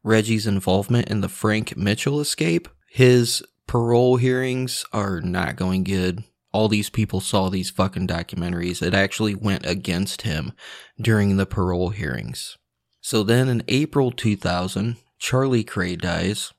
Reggie's 0.05 0.47
involvement 0.47 1.09
in 1.09 1.19
the 1.19 1.27
Frank 1.27 1.75
Mitchell 1.75 2.21
escape, 2.21 2.69
his 2.89 3.43
parole 3.67 4.15
hearings 4.15 4.85
are 4.93 5.19
not 5.19 5.57
going 5.57 5.83
good. 5.83 6.23
All 6.53 6.69
these 6.69 6.89
people 6.89 7.19
saw 7.19 7.49
these 7.49 7.69
fucking 7.69 8.07
documentaries. 8.07 8.81
It 8.81 8.93
actually 8.93 9.35
went 9.35 9.65
against 9.65 10.21
him 10.21 10.53
during 10.97 11.35
the 11.35 11.45
parole 11.45 11.89
hearings. 11.89 12.57
So 13.01 13.21
then 13.21 13.49
in 13.49 13.63
April 13.67 14.11
2000, 14.11 14.95
Charlie 15.19 15.65
Kray 15.65 15.99
dies. 15.99 16.53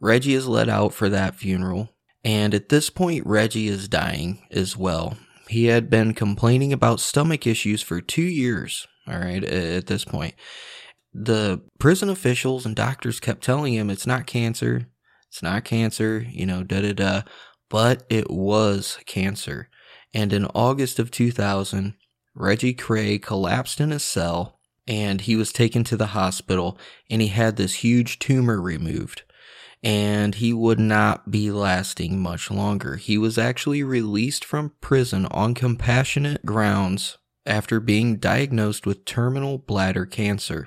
Reggie 0.00 0.34
is 0.34 0.46
let 0.46 0.68
out 0.68 0.92
for 0.92 1.08
that 1.08 1.36
funeral. 1.36 1.90
And 2.24 2.54
at 2.54 2.68
this 2.68 2.90
point, 2.90 3.26
Reggie 3.26 3.68
is 3.68 3.88
dying 3.88 4.42
as 4.50 4.76
well. 4.76 5.16
He 5.48 5.66
had 5.66 5.88
been 5.88 6.12
complaining 6.12 6.72
about 6.72 7.00
stomach 7.00 7.46
issues 7.46 7.82
for 7.82 8.00
two 8.00 8.22
years, 8.22 8.86
all 9.06 9.18
right, 9.18 9.44
at 9.44 9.86
this 9.86 10.04
point. 10.04 10.34
The 11.14 11.62
prison 11.78 12.10
officials 12.10 12.66
and 12.66 12.74
doctors 12.74 13.20
kept 13.20 13.44
telling 13.44 13.74
him 13.74 13.88
it's 13.88 14.06
not 14.06 14.26
cancer, 14.26 14.88
it's 15.28 15.42
not 15.42 15.64
cancer, 15.64 16.26
you 16.28 16.46
know, 16.46 16.62
da 16.62 16.82
da 16.82 16.92
da. 16.92 17.22
But 17.68 18.04
it 18.10 18.30
was 18.30 18.98
cancer. 19.06 19.68
And 20.12 20.32
in 20.32 20.46
August 20.46 20.98
of 20.98 21.10
2000, 21.10 21.94
Reggie 22.34 22.74
Kray 22.74 23.20
collapsed 23.20 23.80
in 23.80 23.92
a 23.92 23.98
cell 23.98 24.58
and 24.86 25.22
he 25.22 25.36
was 25.36 25.52
taken 25.52 25.84
to 25.84 25.96
the 25.96 26.06
hospital 26.08 26.78
and 27.10 27.20
he 27.22 27.28
had 27.28 27.56
this 27.56 27.74
huge 27.74 28.18
tumor 28.18 28.60
removed. 28.60 29.22
And 29.82 30.36
he 30.36 30.52
would 30.52 30.80
not 30.80 31.30
be 31.30 31.50
lasting 31.50 32.20
much 32.20 32.50
longer. 32.50 32.96
He 32.96 33.18
was 33.18 33.38
actually 33.38 33.82
released 33.82 34.44
from 34.44 34.72
prison 34.80 35.26
on 35.26 35.54
compassionate 35.54 36.44
grounds 36.44 37.18
after 37.44 37.78
being 37.78 38.16
diagnosed 38.16 38.86
with 38.86 39.04
terminal 39.04 39.58
bladder 39.58 40.06
cancer. 40.06 40.66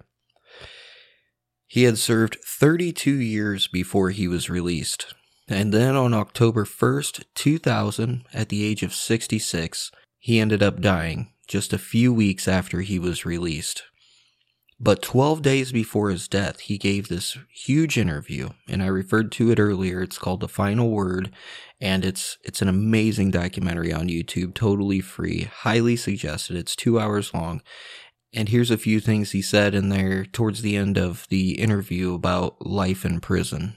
He 1.68 1.84
had 1.84 1.98
served 1.98 2.38
32 2.46 3.12
years 3.12 3.68
before 3.68 4.10
he 4.10 4.28
was 4.28 4.50
released. 4.50 5.14
And 5.48 5.74
then 5.74 5.96
on 5.96 6.14
October 6.14 6.64
1st, 6.64 7.26
2000, 7.36 8.24
at 8.34 8.50
the 8.50 8.64
age 8.64 8.84
of 8.84 8.94
66, 8.94 9.92
he 10.18 10.40
ended 10.40 10.64
up 10.64 10.80
dying 10.80 11.34
just 11.48 11.74
a 11.74 11.80
few 11.80 12.14
weeks 12.14 12.48
after 12.48 12.82
he 12.82 13.00
was 13.00 13.26
released. 13.26 13.84
But 14.82 15.02
12 15.02 15.42
days 15.42 15.74
before 15.74 16.10
his 16.10 16.30
death, 16.30 16.62
he 16.62 16.78
gave 16.78 17.10
this 17.10 17.38
huge 17.54 17.98
interview, 17.98 18.52
and 18.66 18.82
I 18.82 18.88
referred 18.88 19.30
to 19.34 19.52
it 19.52 19.60
earlier. 19.60 20.02
It's 20.02 20.18
called 20.18 20.40
The 20.40 20.48
Final 20.48 20.90
Word, 20.90 21.32
and 21.82 22.06
it's 22.06 22.38
it's 22.46 22.62
an 22.62 22.70
amazing 22.70 23.32
documentary 23.32 23.92
on 23.92 24.08
YouTube, 24.08 24.54
totally 24.54 25.02
free, 25.02 25.50
highly 25.54 25.98
suggested. 25.98 26.56
It's 26.56 26.78
2 26.78 26.98
hours 26.98 27.34
long. 27.34 27.62
And 28.34 28.48
here's 28.48 28.72
a 28.72 28.78
few 28.78 29.02
things 29.02 29.32
he 29.32 29.42
said 29.42 29.76
in 29.76 29.90
there 29.90 30.24
towards 30.24 30.62
the 30.62 30.78
end 30.78 30.98
of 30.98 31.26
the 31.30 31.60
interview 31.60 32.14
about 32.14 32.66
life 32.66 33.04
in 33.04 33.20
prison. 33.20 33.76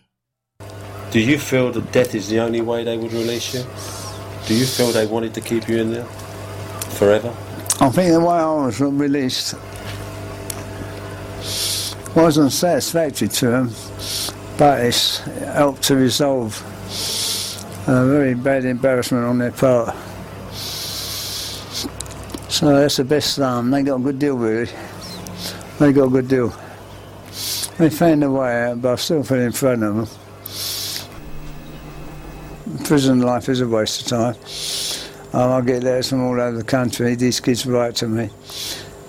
Do 1.11 1.18
you 1.18 1.38
feel 1.38 1.72
that 1.72 1.90
death 1.90 2.14
is 2.14 2.28
the 2.28 2.38
only 2.38 2.61
way 2.61 2.84
they 2.84 2.96
would 2.96 3.12
release 3.12 3.55
you? 3.55 3.64
Do 4.46 4.55
you 4.55 4.66
feel 4.66 4.92
they 4.92 5.07
wanted 5.07 5.34
to 5.34 5.40
keep 5.40 5.68
you 5.68 5.78
in 5.78 5.90
there 5.90 6.05
forever? 6.96 7.34
I 7.80 7.88
think 7.88 8.12
the 8.12 8.20
way 8.20 8.36
I 8.36 8.66
was 8.66 8.80
released 8.80 9.55
wasn't 12.15 12.53
satisfactory 12.53 13.29
to 13.29 13.47
them, 13.47 13.71
but 14.59 14.85
it's 14.85 15.19
helped 15.19 15.83
to 15.85 15.97
resolve 15.97 16.63
a 17.87 18.07
very 18.07 18.35
bad 18.35 18.65
embarrassment 18.65 19.25
on 19.25 19.39
their 19.39 19.51
part. 19.51 19.95
So 22.51 22.77
that's 22.77 22.97
the 22.99 23.05
best 23.05 23.39
um, 23.41 23.71
they 23.71 23.83
got 23.83 23.97
a 23.97 24.03
good 24.03 24.19
deal 24.19 24.37
really. 24.37 24.71
They 25.79 25.93
got 25.93 26.05
a 26.05 26.11
good 26.11 26.29
deal. 26.29 26.55
They 27.79 27.89
found 27.91 28.23
a 28.23 28.31
way 28.31 28.65
out, 28.65 28.83
but 28.83 28.93
I 28.93 28.97
still 28.97 29.23
feel 29.25 29.41
in 29.41 29.53
front 29.53 29.83
of 29.83 29.97
them. 29.97 30.07
Prison 32.85 33.21
life 33.23 33.49
is 33.49 33.63
a 33.63 33.67
waste 33.67 34.03
of 34.03 34.07
time. 34.09 34.37
Um, 35.33 35.51
I 35.51 35.61
get 35.63 35.83
letters 35.83 36.11
from 36.11 36.23
all 36.23 36.39
over 36.39 36.59
the 36.59 36.65
country. 36.65 37.15
These 37.15 37.41
kids 37.41 37.65
write 37.65 37.97
to 37.97 38.07
me, 38.07 38.29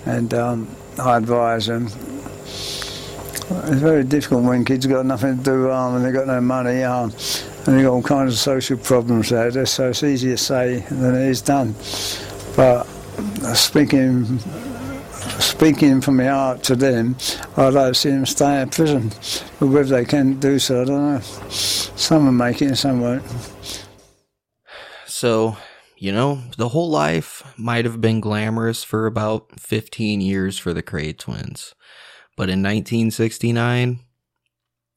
and 0.05 0.33
um, 0.33 0.73
I 0.97 1.17
advise 1.17 1.65
them. 1.67 1.89
It's 3.49 3.81
very 3.81 4.03
difficult 4.03 4.43
when 4.43 4.65
kids 4.65 4.85
got 4.85 5.05
nothing 5.05 5.37
to 5.37 5.43
do 5.43 5.69
harm 5.69 5.95
and 5.95 6.05
they've 6.05 6.13
got 6.13 6.27
no 6.27 6.39
money, 6.41 6.83
um, 6.83 7.11
and 7.11 7.77
they've 7.77 7.83
got 7.83 7.91
all 7.91 8.01
kinds 8.01 8.33
of 8.33 8.39
social 8.39 8.77
problems 8.77 9.29
there. 9.29 9.65
So 9.65 9.89
it's 9.89 10.03
easier 10.03 10.35
to 10.35 10.37
say 10.37 10.79
than 10.89 11.15
it 11.15 11.27
is 11.27 11.41
done. 11.41 11.75
But 12.55 12.83
speaking 13.55 14.39
speaking 15.39 16.01
from 16.01 16.17
my 16.17 16.25
heart 16.25 16.63
to 16.63 16.75
them, 16.75 17.15
I'd 17.57 17.73
like 17.73 17.89
to 17.89 17.95
see 17.95 18.09
them 18.09 18.25
stay 18.25 18.61
in 18.61 18.69
prison. 18.69 19.11
But 19.59 19.67
whether 19.67 19.95
they 19.95 20.05
can 20.05 20.39
do 20.39 20.59
so, 20.59 20.81
I 20.81 20.85
don't 20.85 21.13
know. 21.13 21.19
Some 21.19 22.25
will 22.25 22.31
make 22.31 22.61
it 22.61 22.67
and 22.67 22.77
some 22.77 23.01
won't. 23.01 23.23
So, 25.05 25.57
you 25.97 26.11
know, 26.11 26.41
the 26.57 26.69
whole 26.69 26.89
life 26.89 27.43
might 27.57 27.85
have 27.85 28.01
been 28.01 28.19
glamorous 28.19 28.83
for 28.83 29.05
about 29.05 29.59
15 29.59 30.21
years 30.21 30.57
for 30.57 30.73
the 30.73 30.83
Kray 30.83 31.17
twins. 31.17 31.75
But 32.35 32.49
in 32.49 32.63
1969, 32.63 33.99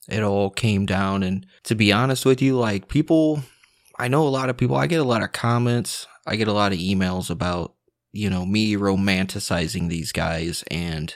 it 0.09 0.22
all 0.22 0.51
came 0.51 0.87
down. 0.87 1.22
And 1.22 1.47
to 1.64 1.74
be 1.74 1.93
honest 1.93 2.24
with 2.24 2.41
you, 2.41 2.59
like 2.59 2.89
people, 2.89 3.43
I 3.99 4.09
know 4.09 4.26
a 4.26 4.28
lot 4.28 4.51
of 4.51 4.57
people, 4.57 4.76
I 4.76 4.87
get 4.87 5.01
a 5.01 5.05
lot 5.05 5.22
of 5.22 5.32
comments, 5.32 6.07
I 6.26 6.37
get 6.37 6.49
a 6.49 6.53
lot 6.53 6.72
of 6.72 6.78
emails 6.78 7.30
about, 7.30 7.74
you 8.12 8.30
know, 8.30 8.47
me 8.47 8.74
romanticizing 8.74 9.89
these 9.89 10.12
guys 10.12 10.64
and 10.70 11.14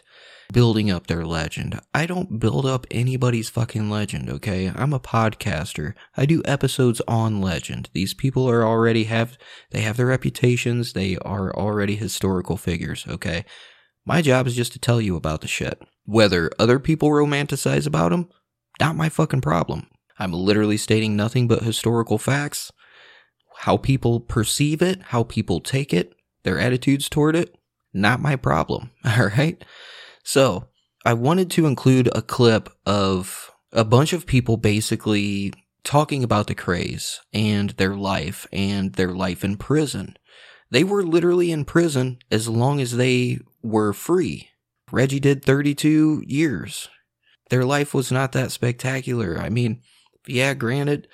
building 0.52 0.90
up 0.90 1.06
their 1.06 1.24
legend. 1.24 1.80
I 1.94 2.06
don't 2.06 2.40
build 2.40 2.66
up 2.66 2.86
anybody's 2.90 3.48
fucking 3.48 3.90
legend, 3.90 4.28
okay? 4.28 4.72
I'm 4.74 4.92
a 4.92 5.00
podcaster. 5.00 5.94
I 6.16 6.26
do 6.26 6.42
episodes 6.44 7.00
on 7.06 7.40
legend. 7.40 7.88
These 7.92 8.14
people 8.14 8.48
are 8.48 8.64
already 8.64 9.04
have 9.04 9.38
they 9.70 9.82
have 9.82 9.96
their 9.96 10.06
reputations, 10.06 10.92
they 10.92 11.16
are 11.18 11.54
already 11.54 11.96
historical 11.96 12.56
figures, 12.56 13.06
okay? 13.08 13.44
My 14.04 14.22
job 14.22 14.46
is 14.46 14.56
just 14.56 14.72
to 14.72 14.78
tell 14.78 15.00
you 15.00 15.16
about 15.16 15.40
the 15.40 15.48
shit. 15.48 15.80
Whether 16.10 16.50
other 16.58 16.80
people 16.80 17.08
romanticize 17.10 17.86
about 17.86 18.10
them, 18.10 18.28
not 18.80 18.96
my 18.96 19.08
fucking 19.08 19.42
problem. 19.42 19.86
I'm 20.18 20.32
literally 20.32 20.76
stating 20.76 21.14
nothing 21.14 21.46
but 21.46 21.62
historical 21.62 22.18
facts. 22.18 22.72
How 23.58 23.76
people 23.76 24.18
perceive 24.18 24.82
it, 24.82 25.00
how 25.02 25.22
people 25.22 25.60
take 25.60 25.94
it, 25.94 26.12
their 26.42 26.58
attitudes 26.58 27.08
toward 27.08 27.36
it, 27.36 27.56
not 27.94 28.18
my 28.20 28.34
problem. 28.34 28.90
All 29.04 29.28
right? 29.28 29.64
So, 30.24 30.66
I 31.04 31.14
wanted 31.14 31.48
to 31.52 31.66
include 31.66 32.10
a 32.12 32.22
clip 32.22 32.70
of 32.84 33.52
a 33.72 33.84
bunch 33.84 34.12
of 34.12 34.26
people 34.26 34.56
basically 34.56 35.52
talking 35.84 36.24
about 36.24 36.48
the 36.48 36.56
Krays 36.56 37.18
and 37.32 37.70
their 37.70 37.94
life 37.94 38.48
and 38.52 38.94
their 38.94 39.12
life 39.12 39.44
in 39.44 39.56
prison. 39.56 40.16
They 40.72 40.82
were 40.82 41.04
literally 41.04 41.52
in 41.52 41.64
prison 41.64 42.18
as 42.32 42.48
long 42.48 42.80
as 42.80 42.96
they 42.96 43.38
were 43.62 43.92
free. 43.92 44.48
Reggie 44.92 45.20
did 45.20 45.44
32 45.44 46.24
years. 46.26 46.88
Their 47.50 47.64
life 47.64 47.94
was 47.94 48.12
not 48.12 48.32
that 48.32 48.52
spectacular. 48.52 49.38
I 49.38 49.48
mean, 49.48 49.82
yeah, 50.26 50.54
granted, 50.54 51.08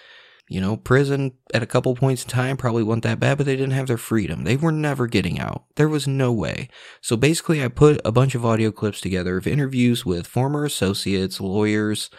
you 0.49 0.61
know, 0.61 0.77
prison 0.77 1.33
at 1.53 1.63
a 1.63 1.67
couple 1.67 1.95
points 1.97 2.23
in 2.23 2.29
time 2.29 2.57
probably 2.57 2.83
wasn't 2.83 3.05
that 3.05 3.21
bad, 3.21 3.39
but 3.39 3.47
they 3.47 3.57
didn't 3.57 3.73
have 3.73 3.89
their 3.89 3.97
freedom. 3.97 4.45
They 4.45 4.57
were 4.57 4.73
never 4.73 5.07
getting 5.07 5.41
out. 5.41 5.65
There 5.77 5.89
was 5.89 6.07
no 6.07 6.33
way. 6.33 6.69
So 7.01 7.17
basically, 7.17 7.65
I 7.65 7.69
put 7.69 8.01
a 8.05 8.13
bunch 8.13 8.35
of 8.35 8.45
audio 8.45 8.71
clips 8.71 9.01
together 9.01 9.37
of 9.39 9.47
interviews 9.47 10.07
with 10.07 10.27
former 10.27 10.65
associates, 10.65 11.41
lawyers, 11.41 12.11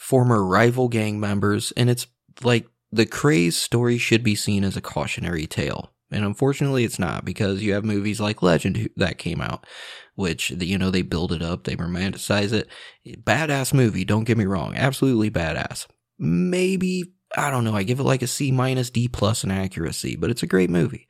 former 0.00 0.44
rival 0.44 0.88
gang 0.88 1.20
members, 1.20 1.72
and 1.76 1.88
it's 1.88 2.06
like 2.42 2.66
the 2.92 3.06
Krays 3.06 3.52
story 3.52 3.98
should 3.98 4.22
be 4.22 4.34
seen 4.34 4.64
as 4.64 4.76
a 4.76 4.82
cautionary 4.82 5.46
tale. 5.46 5.92
And 6.10 6.24
unfortunately, 6.24 6.84
it's 6.84 6.98
not 6.98 7.24
because 7.24 7.62
you 7.62 7.72
have 7.74 7.84
movies 7.84 8.20
like 8.20 8.42
Legend 8.42 8.90
that 8.96 9.18
came 9.18 9.40
out, 9.40 9.66
which, 10.14 10.50
you 10.50 10.76
know, 10.76 10.90
they 10.90 11.02
build 11.02 11.32
it 11.32 11.42
up, 11.42 11.64
they 11.64 11.76
romanticize 11.76 12.52
it. 12.52 12.68
Eh, 13.06 13.14
badass 13.22 13.72
movie, 13.72 14.04
don't 14.04 14.24
get 14.24 14.38
me 14.38 14.44
wrong. 14.44 14.74
Absolutely 14.74 15.30
badass. 15.30 15.86
Maybe, 16.18 17.12
I 17.36 17.50
don't 17.50 17.64
know, 17.64 17.76
I 17.76 17.84
give 17.84 18.00
it 18.00 18.04
like 18.04 18.22
a 18.22 18.26
C 18.26 18.50
minus 18.50 18.90
D 18.90 19.08
plus 19.08 19.44
in 19.44 19.50
accuracy, 19.50 20.16
but 20.16 20.30
it's 20.30 20.42
a 20.42 20.48
great 20.48 20.70
movie. 20.70 21.06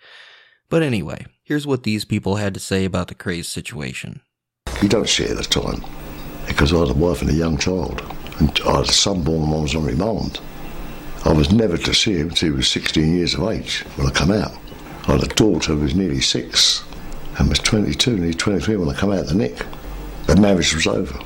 But 0.68 0.82
anyway, 0.82 1.26
here's 1.42 1.66
what 1.66 1.82
these 1.82 2.04
people 2.04 2.36
had 2.36 2.54
to 2.54 2.60
say 2.60 2.84
about 2.84 3.08
the 3.08 3.14
Krays 3.14 3.46
situation. 3.46 4.20
You 4.82 4.88
don't 4.88 5.08
see 5.08 5.24
it 5.24 5.32
at 5.32 5.36
the 5.38 5.42
time 5.42 5.84
because 6.46 6.72
I 6.72 6.78
had 6.78 6.90
a 6.90 6.94
wife 6.94 7.22
and 7.22 7.30
a 7.30 7.34
young 7.34 7.58
child, 7.58 8.02
and 8.38 8.60
I 8.66 8.76
had 8.76 8.88
a 8.88 8.92
son 8.92 9.22
born 9.22 9.50
when 9.50 9.58
I 9.58 9.62
was 9.62 9.74
on 9.74 9.84
remand. 9.84 10.40
I 11.24 11.32
was 11.32 11.52
never 11.52 11.76
to 11.76 11.94
see 11.94 12.16
him 12.16 12.28
until 12.28 12.50
he 12.50 12.56
was 12.56 12.68
16 12.68 13.16
years 13.16 13.34
of 13.34 13.42
age 13.48 13.80
when 13.96 14.06
I 14.06 14.10
come 14.10 14.30
out. 14.30 14.52
I 15.10 15.14
had 15.14 15.24
a 15.24 15.34
daughter 15.34 15.74
who 15.74 15.80
was 15.80 15.96
nearly 15.96 16.20
six 16.20 16.84
and 17.36 17.48
was 17.48 17.58
22, 17.58 18.16
nearly 18.16 18.32
23 18.32 18.76
when 18.76 18.88
I 18.88 18.94
come 18.94 19.10
out 19.10 19.18
of 19.18 19.28
the 19.30 19.34
nick. 19.34 19.58
The 20.26 20.36
marriage 20.36 20.72
was 20.72 20.86
over. 20.86 21.18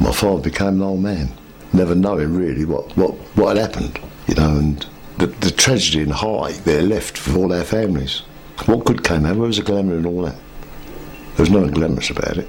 My 0.00 0.12
father 0.12 0.40
became 0.40 0.76
an 0.76 0.82
old 0.82 1.02
man, 1.02 1.28
never 1.74 1.94
knowing 1.94 2.34
really 2.34 2.64
what, 2.64 2.96
what, 2.96 3.12
what 3.36 3.54
had 3.54 3.70
happened, 3.70 4.00
you 4.28 4.34
know, 4.34 4.56
and 4.56 4.86
the, 5.18 5.26
the 5.26 5.50
tragedy 5.50 6.02
and 6.02 6.10
heartache 6.12 6.64
there 6.64 6.80
left 6.80 7.18
for 7.18 7.36
all 7.36 7.52
our 7.52 7.64
families. 7.64 8.20
What 8.64 8.86
good 8.86 9.04
came 9.04 9.26
out? 9.26 9.36
Where 9.36 9.46
was 9.46 9.58
the 9.58 9.62
glamour 9.62 9.96
and 9.96 10.06
all 10.06 10.22
that? 10.22 10.36
There 11.36 11.40
was 11.44 11.50
nothing 11.50 11.72
glamorous 11.72 12.08
about 12.08 12.38
it. 12.38 12.48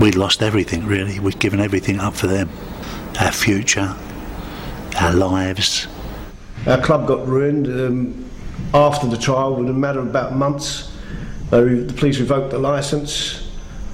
We'd 0.00 0.16
lost 0.16 0.42
everything, 0.42 0.86
really. 0.86 1.20
We'd 1.20 1.38
given 1.38 1.60
everything 1.60 2.00
up 2.00 2.14
for 2.14 2.26
them. 2.26 2.50
Our 3.20 3.30
future, 3.30 3.94
our 4.96 5.12
lives. 5.12 5.86
Our 6.66 6.80
club 6.80 7.06
got 7.06 7.24
ruined 7.28 7.68
um, 7.68 8.23
after 8.74 9.06
the 9.06 9.16
trial, 9.16 9.54
within 9.54 9.70
a 9.70 9.78
matter 9.78 10.00
of 10.00 10.08
about 10.08 10.34
months. 10.34 10.90
They, 11.50 11.62
the 11.62 11.94
police 11.94 12.18
revoked 12.18 12.50
the 12.50 12.58
licence 12.58 13.48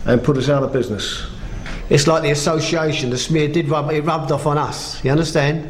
and 0.06 0.22
put 0.24 0.38
us 0.38 0.48
out 0.48 0.62
of 0.62 0.72
business. 0.72 1.26
It's 1.90 2.06
like 2.06 2.22
the 2.22 2.30
association, 2.30 3.10
the 3.10 3.18
smear 3.18 3.48
did 3.48 3.68
rub, 3.68 3.90
it 3.90 4.02
rubbed 4.02 4.32
off 4.32 4.46
on 4.46 4.56
us, 4.56 5.04
you 5.04 5.10
understand? 5.10 5.64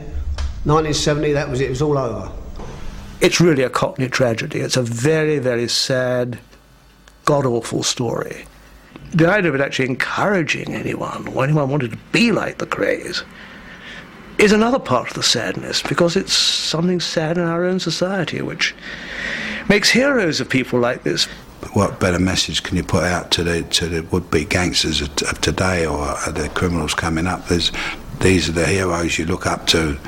1970, 0.65 1.33
that 1.33 1.49
was 1.49 1.61
it, 1.61 1.65
it 1.67 1.71
was 1.71 1.83
all 1.83 1.99
over. 1.99 2.31
It's 3.21 3.41
really 3.41 3.63
a 3.63 3.71
Cockney 3.71 4.09
tragedy. 4.09 4.61
It's 4.61 4.77
a 4.77 4.83
very, 4.83 5.39
very 5.39 5.69
sad, 5.69 6.39
god 7.25 7.47
awful 7.47 7.83
story. 7.83 8.45
The 9.13 9.29
idea 9.29 9.49
of 9.49 9.57
it 9.57 9.61
actually 9.61 9.89
encouraging 9.89 10.73
anyone 10.73 11.29
or 11.29 11.43
anyone 11.43 11.69
wanted 11.69 11.91
to 11.91 11.99
be 12.13 12.31
like 12.33 12.59
the 12.59 12.67
Krays 12.67 13.25
is 14.41 14.53
another 14.53 14.79
part 14.79 15.09
of 15.09 15.15
the 15.15 15.23
sadness 15.23 15.83
because 15.83 16.17
it's 16.17 16.33
something 16.33 16.99
sad 16.99 17.37
in 17.37 17.45
our 17.45 17.65
own 17.65 17.79
society 17.79 18.41
which 18.41 18.75
makes 19.69 19.91
heroes 19.91 20.41
of 20.41 20.49
people 20.49 20.81
like 20.81 21.03
this. 21.03 21.27
What 21.75 22.01
better 22.01 22.19
message 22.19 22.63
can 22.63 22.79
you 22.79 22.83
put 22.83 23.05
out 23.05 23.31
to 23.33 23.45
the 23.45 23.63
to 23.65 23.87
the 23.87 24.03
would-be 24.05 24.47
gangsters 24.47 25.03
of, 25.03 25.11
of 25.29 25.41
today 25.43 25.85
or 25.85 26.17
the 26.33 26.51
criminals 26.55 26.95
coming 26.95 27.27
up? 27.27 27.49
There's 27.49 27.71
these 28.21 28.49
are 28.49 28.53
the 28.53 28.67
heroes 28.67 29.19
you 29.19 29.27
look 29.27 29.47
up 29.47 29.67
to 29.69 29.99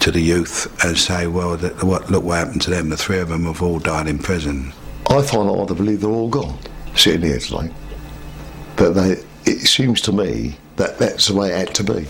to 0.00 0.10
the 0.10 0.20
youth 0.20 0.84
and 0.84 0.96
say, 0.96 1.26
well, 1.26 1.56
the, 1.58 1.68
what 1.84 2.10
look 2.10 2.24
what 2.24 2.38
happened 2.38 2.62
to 2.62 2.70
them. 2.70 2.88
The 2.88 2.96
three 2.96 3.18
of 3.18 3.28
them 3.28 3.44
have 3.44 3.62
all 3.62 3.78
died 3.78 4.08
in 4.08 4.18
prison. 4.18 4.72
I 5.10 5.20
find 5.20 5.50
it 5.50 5.54
hard 5.54 5.68
to 5.68 5.74
believe 5.74 6.00
they're 6.00 6.10
all 6.10 6.30
gone, 6.30 6.58
sitting 6.94 7.22
here 7.22 7.38
today. 7.38 7.70
But 8.76 8.92
they, 8.92 9.22
it 9.44 9.66
seems 9.66 10.00
to 10.02 10.12
me 10.12 10.56
that 10.76 10.98
that's 10.98 11.28
the 11.28 11.34
way 11.34 11.50
it 11.50 11.58
had 11.68 11.74
to 11.76 11.84
be, 11.84 12.04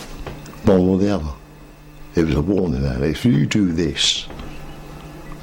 one 0.64 0.81
or 0.81 0.99
the 0.99 1.12
other. 1.12 1.33
It 2.17 2.25
was 2.25 2.35
a 2.35 2.41
warning 2.41 2.83
that 2.83 3.03
if 3.03 3.25
you 3.27 3.47
do 3.47 3.73
this 3.73 4.27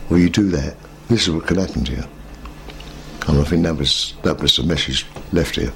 or 0.10 0.18
you 0.18 0.30
do 0.30 0.50
that, 0.50 0.76
this 1.08 1.28
is 1.28 1.32
what 1.32 1.46
can 1.46 1.58
happen 1.58 1.86
to 1.86 1.92
you. 1.92 2.04
And 3.28 3.40
I 3.40 3.44
think 3.44 3.64
that 3.64 3.78
was 3.78 4.16
that 4.24 4.42
was 4.42 4.58
the 4.58 4.64
message 4.64 5.06
left 5.32 5.56
here. 5.56 5.72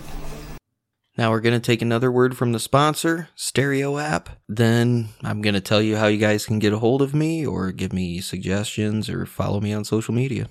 Now 1.18 1.32
we're 1.32 1.41
going 1.41 1.60
to 1.60 1.66
take 1.66 1.82
another 1.82 2.12
word 2.12 2.36
from 2.36 2.52
the 2.52 2.60
sponsor, 2.60 3.30
Stereo 3.36 3.98
App. 3.98 4.30
Then 4.48 5.10
I'm 5.24 5.41
going 5.41 5.56
to 5.56 5.62
tell 5.62 5.82
you 5.82 5.98
how 5.98 6.08
you 6.08 6.18
guys 6.18 6.45
can 6.45 6.60
get 6.60 6.74
a 6.74 6.80
hold 6.80 7.02
of 7.02 7.16
me 7.16 7.45
or 7.45 7.72
give 7.72 7.93
me 7.93 8.20
suggestions 8.20 9.10
or 9.10 9.26
follow 9.26 9.60
me 9.60 9.74
on 9.74 9.86
social 9.86 10.14
media. 10.14 10.48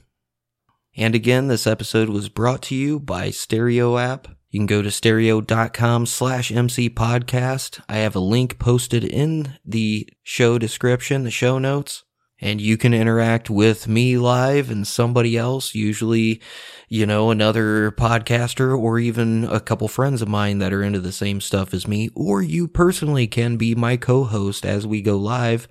And 0.96 1.14
again, 1.14 1.48
this 1.48 1.66
episode 1.66 2.08
was 2.08 2.28
brought 2.28 2.62
to 2.62 2.74
you 2.74 2.98
by 2.98 3.30
Stereo 3.30 3.98
App. 3.98 4.28
You 4.56 4.60
can 4.60 4.66
go 4.68 4.80
to 4.80 4.90
stereo.com 4.90 6.06
slash 6.06 6.50
MC 6.50 6.88
podcast. 6.88 7.78
I 7.90 7.96
have 7.96 8.16
a 8.16 8.20
link 8.20 8.58
posted 8.58 9.04
in 9.04 9.58
the 9.66 10.08
show 10.22 10.56
description, 10.56 11.24
the 11.24 11.30
show 11.30 11.58
notes, 11.58 12.04
and 12.40 12.58
you 12.58 12.78
can 12.78 12.94
interact 12.94 13.50
with 13.50 13.86
me 13.86 14.16
live 14.16 14.70
and 14.70 14.86
somebody 14.86 15.36
else, 15.36 15.74
usually, 15.74 16.40
you 16.88 17.04
know, 17.04 17.30
another 17.30 17.90
podcaster 17.90 18.74
or 18.74 18.98
even 18.98 19.44
a 19.44 19.60
couple 19.60 19.88
friends 19.88 20.22
of 20.22 20.28
mine 20.28 20.58
that 20.60 20.72
are 20.72 20.82
into 20.82 21.00
the 21.00 21.12
same 21.12 21.42
stuff 21.42 21.74
as 21.74 21.86
me, 21.86 22.08
or 22.14 22.40
you 22.40 22.66
personally 22.66 23.26
can 23.26 23.58
be 23.58 23.74
my 23.74 23.98
co-host 23.98 24.64
as 24.64 24.86
we 24.86 25.02
go 25.02 25.18
live. 25.18 25.68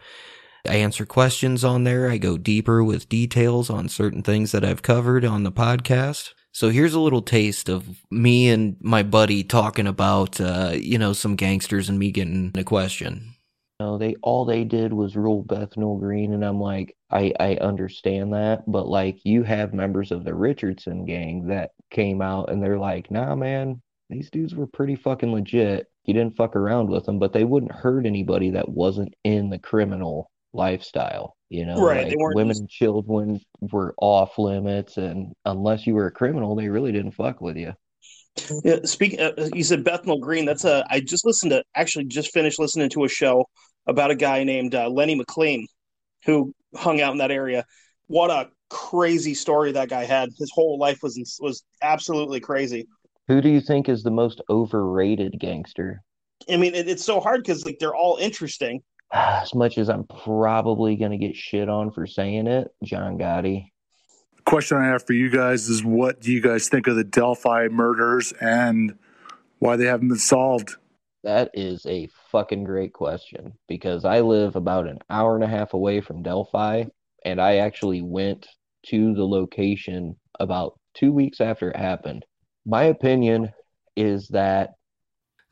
I 0.63 0.75
answer 0.75 1.07
questions 1.07 1.63
on 1.63 1.85
there. 1.85 2.07
I 2.07 2.17
go 2.17 2.37
deeper 2.37 2.83
with 2.83 3.09
details 3.09 3.71
on 3.71 3.89
certain 3.89 4.21
things 4.21 4.51
that 4.51 4.63
I've 4.63 4.83
covered 4.83 5.25
on 5.25 5.41
the 5.41 5.51
podcast. 5.51 6.34
So 6.55 6.69
here's 6.69 6.93
a 6.93 7.01
little 7.01 7.21
taste 7.21 7.67
of 7.67 7.85
me 8.09 8.47
and 8.47 8.77
my 8.79 9.03
buddy 9.03 9.43
talking 9.43 9.87
about, 9.87 10.39
uh, 10.39 10.71
you 10.73 10.97
know, 10.97 11.11
some 11.11 11.35
gangsters 11.35 11.89
and 11.89 11.99
me 11.99 12.11
getting 12.11 12.53
a 12.55 12.63
question. 12.63 13.35
No, 13.81 13.97
they 13.97 14.15
all 14.21 14.45
they 14.45 14.63
did 14.63 14.93
was 14.93 15.17
rule 15.17 15.43
Bethnal 15.43 15.97
Green, 15.97 16.31
and 16.31 16.45
I'm 16.45 16.61
like, 16.61 16.95
I 17.11 17.33
I 17.41 17.55
understand 17.57 18.31
that, 18.35 18.63
but 18.71 18.87
like 18.87 19.19
you 19.25 19.43
have 19.43 19.73
members 19.73 20.13
of 20.13 20.23
the 20.23 20.33
Richardson 20.33 21.03
gang 21.03 21.47
that 21.47 21.71
came 21.91 22.21
out 22.21 22.49
and 22.49 22.63
they're 22.63 22.79
like, 22.79 23.11
nah, 23.11 23.35
man, 23.35 23.81
these 24.09 24.29
dudes 24.31 24.55
were 24.55 24.65
pretty 24.65 24.95
fucking 24.95 25.33
legit. 25.33 25.87
You 26.05 26.13
didn't 26.13 26.37
fuck 26.37 26.55
around 26.55 26.87
with 26.87 27.03
them, 27.03 27.19
but 27.19 27.33
they 27.33 27.43
wouldn't 27.43 27.73
hurt 27.73 28.05
anybody 28.05 28.51
that 28.51 28.69
wasn't 28.69 29.13
in 29.25 29.49
the 29.49 29.59
criminal 29.59 30.31
lifestyle. 30.53 31.34
You 31.49 31.65
know, 31.65 31.79
Right, 31.79 32.07
like 32.07 32.17
women 32.17 32.49
just- 32.49 32.61
and 32.61 32.69
children 32.69 33.39
were 33.59 33.93
off 33.97 34.37
limits, 34.39 34.97
and 34.97 35.33
unless 35.45 35.85
you 35.85 35.93
were 35.93 36.07
a 36.07 36.11
criminal, 36.11 36.55
they 36.55 36.69
really 36.69 36.91
didn't 36.91 37.11
fuck 37.11 37.39
with 37.39 37.55
you. 37.55 37.73
Yeah, 38.63 38.79
speaking, 38.83 39.21
uh, 39.21 39.49
you 39.53 39.63
said 39.63 39.83
Bethnal 39.83 40.19
Green. 40.19 40.45
That's 40.45 40.65
a. 40.65 40.85
I 40.89 40.99
just 40.99 41.25
listened 41.25 41.51
to, 41.51 41.63
actually, 41.75 42.05
just 42.05 42.33
finished 42.33 42.59
listening 42.59 42.89
to 42.89 43.05
a 43.05 43.07
show 43.07 43.45
about 43.87 44.11
a 44.11 44.15
guy 44.15 44.43
named 44.43 44.75
uh, 44.75 44.89
Lenny 44.89 45.15
McLean, 45.15 45.67
who 46.25 46.53
hung 46.75 46.99
out 46.99 47.13
in 47.13 47.19
that 47.19 47.31
area. 47.31 47.63
What 48.07 48.31
a 48.31 48.49
crazy 48.69 49.35
story 49.35 49.71
that 49.71 49.89
guy 49.89 50.03
had. 50.03 50.29
His 50.37 50.51
whole 50.53 50.77
life 50.77 50.99
was 51.01 51.37
was 51.39 51.63
absolutely 51.81 52.39
crazy. 52.39 52.87
Who 53.27 53.39
do 53.41 53.49
you 53.49 53.61
think 53.61 53.87
is 53.87 54.03
the 54.03 54.11
most 54.11 54.41
overrated 54.49 55.39
gangster? 55.39 56.01
I 56.49 56.57
mean, 56.57 56.75
it, 56.75 56.89
it's 56.89 57.05
so 57.05 57.19
hard 57.19 57.41
because 57.41 57.65
like 57.65 57.77
they're 57.79 57.95
all 57.95 58.17
interesting. 58.17 58.81
As 59.41 59.55
much 59.55 59.77
as 59.77 59.89
I'm 59.89 60.03
probably 60.03 60.97
gonna 60.97 61.17
get 61.17 61.37
shit 61.37 61.69
on 61.69 61.91
for 61.91 62.05
saying 62.05 62.47
it, 62.47 62.67
John 62.83 63.17
Gotti. 63.17 63.71
Question 64.45 64.77
I 64.77 64.87
have 64.87 65.05
for 65.05 65.13
you 65.13 65.29
guys 65.29 65.69
is 65.69 65.83
what 65.83 66.19
do 66.19 66.31
you 66.31 66.41
guys 66.41 66.67
think 66.67 66.87
of 66.87 66.97
the 66.97 67.03
Delphi 67.03 67.69
murders 67.69 68.33
and 68.33 68.97
why 69.59 69.77
they 69.77 69.85
haven't 69.85 70.09
been 70.09 70.17
solved? 70.17 70.75
That 71.23 71.49
is 71.53 71.85
a 71.85 72.09
fucking 72.31 72.65
great 72.65 72.93
question 72.93 73.53
because 73.67 74.05
I 74.05 74.19
live 74.19 74.55
about 74.55 74.87
an 74.87 74.99
hour 75.09 75.33
and 75.33 75.43
a 75.43 75.47
half 75.47 75.73
away 75.73 76.01
from 76.01 76.21
Delphi, 76.21 76.83
and 77.23 77.41
I 77.41 77.57
actually 77.57 78.01
went 78.01 78.45
to 78.87 79.15
the 79.15 79.25
location 79.25 80.17
about 80.39 80.77
two 80.93 81.11
weeks 81.11 81.39
after 81.39 81.71
it 81.71 81.77
happened. 81.77 82.25
My 82.65 82.83
opinion 82.83 83.53
is 83.95 84.27
that 84.29 84.74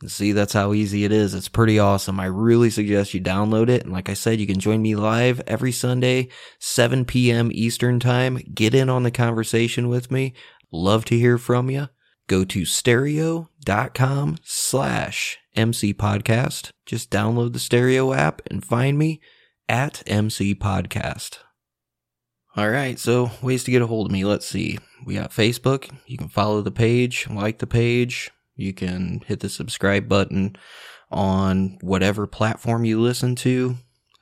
See, 0.08 0.32
that's 0.32 0.54
how 0.54 0.74
easy 0.74 1.06
it 1.06 1.12
is. 1.12 1.34
It's 1.34 1.48
pretty 1.48 1.80
awesome. 1.80 2.20
I 2.20 2.26
really 2.26 2.70
suggest 2.70 3.14
you 3.14 3.22
download 3.22 3.70
it. 3.70 3.84
And 3.84 3.94
like 3.94 4.10
I 4.10 4.14
said, 4.14 4.40
you 4.40 4.48
can 4.48 4.60
join 4.60 4.82
me 4.82 4.96
live 4.96 5.42
every 5.48 5.72
Sunday, 5.72 6.30
7 6.60 7.06
p.m. 7.06 7.50
Eastern 7.54 8.00
Time. 8.00 8.40
Get 8.54 8.74
in 8.74 8.90
on 8.90 9.04
the 9.04 9.12
conversation 9.12 9.88
with 9.88 10.12
me. 10.12 10.34
Love 10.72 11.06
to 11.06 11.18
hear 11.18 11.38
from 11.38 11.70
you. 11.70 11.90
Go 12.28 12.44
to 12.46 12.66
stereo.com 12.66 14.38
slash 14.44 15.38
MC 15.56 15.94
Podcast. 15.94 16.72
Just 16.86 17.12
download 17.12 17.54
the 17.54 17.60
stereo 17.60 18.14
app 18.14 18.42
and 18.50 18.66
find 18.66 18.98
me 18.98 19.22
at 19.70 20.04
MC 20.08 20.56
Podcast. 20.56 21.40
All 22.56 22.70
right, 22.70 23.00
so 23.00 23.32
ways 23.42 23.64
to 23.64 23.72
get 23.72 23.82
a 23.82 23.88
hold 23.88 24.08
of 24.08 24.12
me. 24.12 24.26
Let's 24.26 24.46
see. 24.46 24.78
We 25.06 25.16
got 25.16 25.32
Facebook. 25.32 25.90
You 26.06 26.18
can 26.18 26.28
follow 26.28 26.62
the 26.62 26.72
page, 26.72 27.28
like 27.30 27.58
the 27.60 27.68
page. 27.68 28.32
You 28.56 28.74
can 28.74 29.22
hit 29.26 29.40
the 29.40 29.50
subscribe 29.50 30.08
button 30.08 30.56
on 31.12 31.78
whatever 31.82 32.28
platform 32.28 32.86
you 32.86 33.00
listen 33.00 33.36
to. 33.36 33.76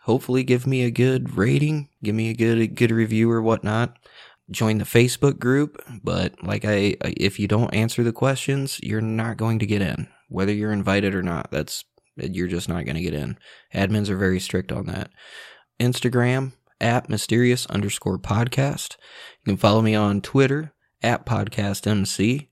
Hopefully, 0.04 0.44
give 0.44 0.66
me 0.66 0.84
a 0.84 0.92
good 0.92 1.38
rating, 1.38 1.90
give 2.04 2.16
me 2.16 2.30
a 2.30 2.34
good 2.34 2.58
a 2.58 2.68
good 2.68 2.92
review 2.92 3.30
or 3.32 3.42
whatnot. 3.42 3.98
Join 4.50 4.80
the 4.80 4.86
Facebook 4.86 5.40
group, 5.40 5.82
but 6.04 6.44
like 6.44 6.66
I, 6.66 6.96
if 7.02 7.40
you 7.40 7.48
don't 7.48 7.74
answer 7.74 8.04
the 8.04 8.12
questions, 8.12 8.80
you're 8.84 9.00
not 9.00 9.38
going 9.38 9.60
to 9.60 9.66
get 9.66 9.82
in, 9.82 10.08
whether 10.28 10.52
you're 10.52 10.74
invited 10.74 11.16
or 11.16 11.24
not. 11.24 11.52
That's 11.52 11.86
you're 12.18 12.48
just 12.48 12.68
not 12.68 12.86
going 12.86 12.96
to 12.96 13.02
get 13.02 13.14
in. 13.14 13.38
Admins 13.74 14.10
are 14.10 14.18
very 14.18 14.40
strict 14.40 14.72
on 14.72 14.88
that. 14.88 15.10
Instagram 15.80 16.54
at 16.82 17.10
mysterious 17.10 17.66
underscore 17.68 18.20
podcast. 18.20 18.98
You 19.46 19.52
can 19.52 19.58
follow 19.58 19.82
me 19.82 19.96
on 19.96 20.22
Twitter 20.22 20.74
at 21.02 21.26
podcast 21.26 21.88
MC. 21.88 22.50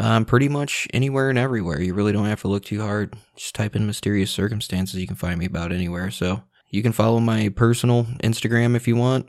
Um, 0.00 0.24
pretty 0.24 0.48
much 0.48 0.86
anywhere 0.94 1.28
and 1.28 1.38
everywhere. 1.38 1.80
You 1.80 1.92
really 1.92 2.12
don't 2.12 2.26
have 2.26 2.42
to 2.42 2.48
look 2.48 2.64
too 2.64 2.80
hard. 2.80 3.16
Just 3.36 3.56
type 3.56 3.74
in 3.74 3.86
mysterious 3.86 4.30
circumstances. 4.30 5.00
You 5.00 5.08
can 5.08 5.16
find 5.16 5.38
me 5.38 5.46
about 5.46 5.72
anywhere. 5.72 6.12
So 6.12 6.42
you 6.70 6.82
can 6.82 6.92
follow 6.92 7.18
my 7.18 7.48
personal 7.48 8.04
Instagram 8.22 8.76
if 8.76 8.86
you 8.86 8.94
want, 8.94 9.28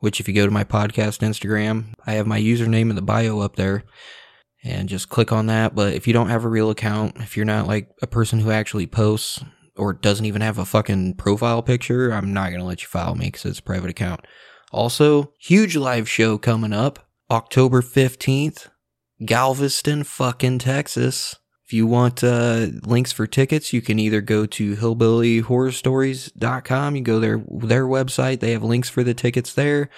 which 0.00 0.18
if 0.18 0.26
you 0.26 0.34
go 0.34 0.44
to 0.44 0.50
my 0.50 0.64
podcast 0.64 1.20
Instagram, 1.20 1.94
I 2.04 2.14
have 2.14 2.26
my 2.26 2.40
username 2.40 2.90
in 2.90 2.96
the 2.96 3.02
bio 3.02 3.40
up 3.40 3.56
there 3.56 3.84
and 4.64 4.88
just 4.88 5.08
click 5.08 5.30
on 5.30 5.46
that. 5.46 5.74
But 5.74 5.94
if 5.94 6.06
you 6.06 6.12
don't 6.12 6.30
have 6.30 6.44
a 6.44 6.48
real 6.48 6.70
account, 6.70 7.16
if 7.18 7.36
you're 7.36 7.46
not 7.46 7.66
like 7.66 7.90
a 8.02 8.06
person 8.06 8.40
who 8.40 8.50
actually 8.50 8.86
posts 8.86 9.42
or 9.76 9.92
doesn't 9.92 10.26
even 10.26 10.42
have 10.42 10.58
a 10.58 10.64
fucking 10.64 11.14
profile 11.14 11.62
picture, 11.62 12.10
I'm 12.10 12.32
not 12.32 12.48
going 12.48 12.60
to 12.60 12.66
let 12.66 12.82
you 12.82 12.88
follow 12.88 13.14
me 13.14 13.26
because 13.26 13.44
it's 13.44 13.60
a 13.60 13.62
private 13.62 13.90
account. 13.90 14.26
Also, 14.72 15.32
huge 15.38 15.76
live 15.76 16.08
show 16.08 16.36
coming 16.38 16.72
up 16.72 17.08
October 17.30 17.82
15th. 17.82 18.68
Galveston, 19.24 20.04
fucking 20.04 20.58
Texas. 20.58 21.36
If 21.66 21.72
you 21.72 21.86
want 21.86 22.22
uh, 22.24 22.66
links 22.84 23.12
for 23.12 23.26
tickets, 23.26 23.72
you 23.72 23.80
can 23.82 23.98
either 23.98 24.20
go 24.22 24.46
to 24.46 24.76
hillbillyhorrorstories.com. 24.76 26.96
You 26.96 27.02
go 27.02 27.20
their 27.20 27.44
their 27.50 27.86
website; 27.86 28.40
they 28.40 28.52
have 28.52 28.62
links 28.62 28.88
for 28.88 29.04
the 29.04 29.12
tickets 29.12 29.52
there, 29.52 29.90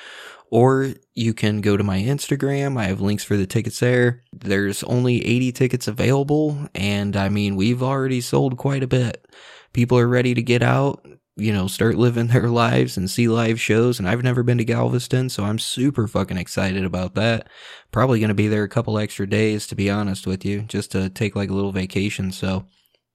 or 0.51 0.95
you 1.15 1.33
can 1.33 1.61
go 1.61 1.77
to 1.77 1.85
my 1.85 2.01
Instagram. 2.01 2.77
I 2.77 2.87
have 2.87 3.01
links 3.01 3.23
for 3.23 3.37
the 3.37 3.47
tickets 3.47 3.79
there. 3.79 4.25
There's 4.33 4.83
only 4.83 5.25
80 5.25 5.53
tickets 5.53 5.87
available, 5.87 6.67
and 6.75 7.17
I 7.17 7.29
mean 7.29 7.55
we've 7.55 7.85
already 7.85 8.21
sold 8.21 8.57
quite 8.57 8.83
a 8.83 8.89
bit. 8.89 9.25
People 9.73 9.97
are 9.99 10.09
ready 10.09 10.35
to 10.35 10.43
get 10.43 10.63
out 10.63 11.07
you 11.41 11.53
know, 11.53 11.67
start 11.67 11.97
living 11.97 12.29
their 12.29 12.49
lives 12.49 12.97
and 12.97 13.11
see 13.11 13.29
live 13.29 13.61
shows. 13.61 13.99
And 13.99 14.09
I've 14.09 14.23
never 14.23 14.43
been 14.43 14.59
to 14.59 14.65
Galveston, 14.65 15.29
so 15.29 15.45
I'm 15.45 15.59
super 15.59 16.07
fucking 16.07 16.37
excited 16.37 16.85
about 16.85 17.15
that. 17.15 17.49
Probably 17.93 18.21
going 18.21 18.29
to 18.29 18.35
be 18.35 18.49
there 18.49 18.65
a 18.65 18.69
couple 18.69 18.99
extra 18.99 19.27
days, 19.27 19.67
to 19.69 19.75
be 19.75 19.91
honest 19.91 20.27
with 20.27 20.45
you, 20.45 20.63
just 20.63 20.93
to 20.93 21.09
take 21.09 21.35
like 21.35 21.51
a 21.51 21.55
little 21.55 21.73
vacation. 21.73 22.33
So, 22.33 22.67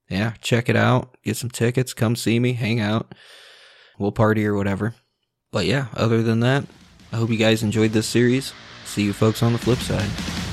yeah, 0.10 0.34
check 0.42 0.70
it 0.70 0.76
out. 0.76 1.18
Get 1.24 1.38
some 1.38 1.50
tickets. 1.50 1.94
Come 1.94 2.16
see 2.16 2.40
me. 2.40 2.54
Hang 2.54 2.80
out. 2.80 3.14
We'll 3.98 4.12
party 4.12 4.46
or 4.46 4.56
whatever. 4.56 4.96
But 5.52 5.66
yeah, 5.66 5.88
other 5.96 6.22
than 6.22 6.42
that, 6.42 6.66
I 7.12 7.18
hope 7.18 7.30
you 7.30 7.38
guys 7.38 7.64
enjoyed 7.64 7.92
this 7.92 8.08
series. 8.08 8.54
See 8.84 9.04
you 9.04 9.14
folks 9.14 9.42
on 9.42 9.54
the 9.54 9.60
flip 9.60 9.80
side. 9.80 10.45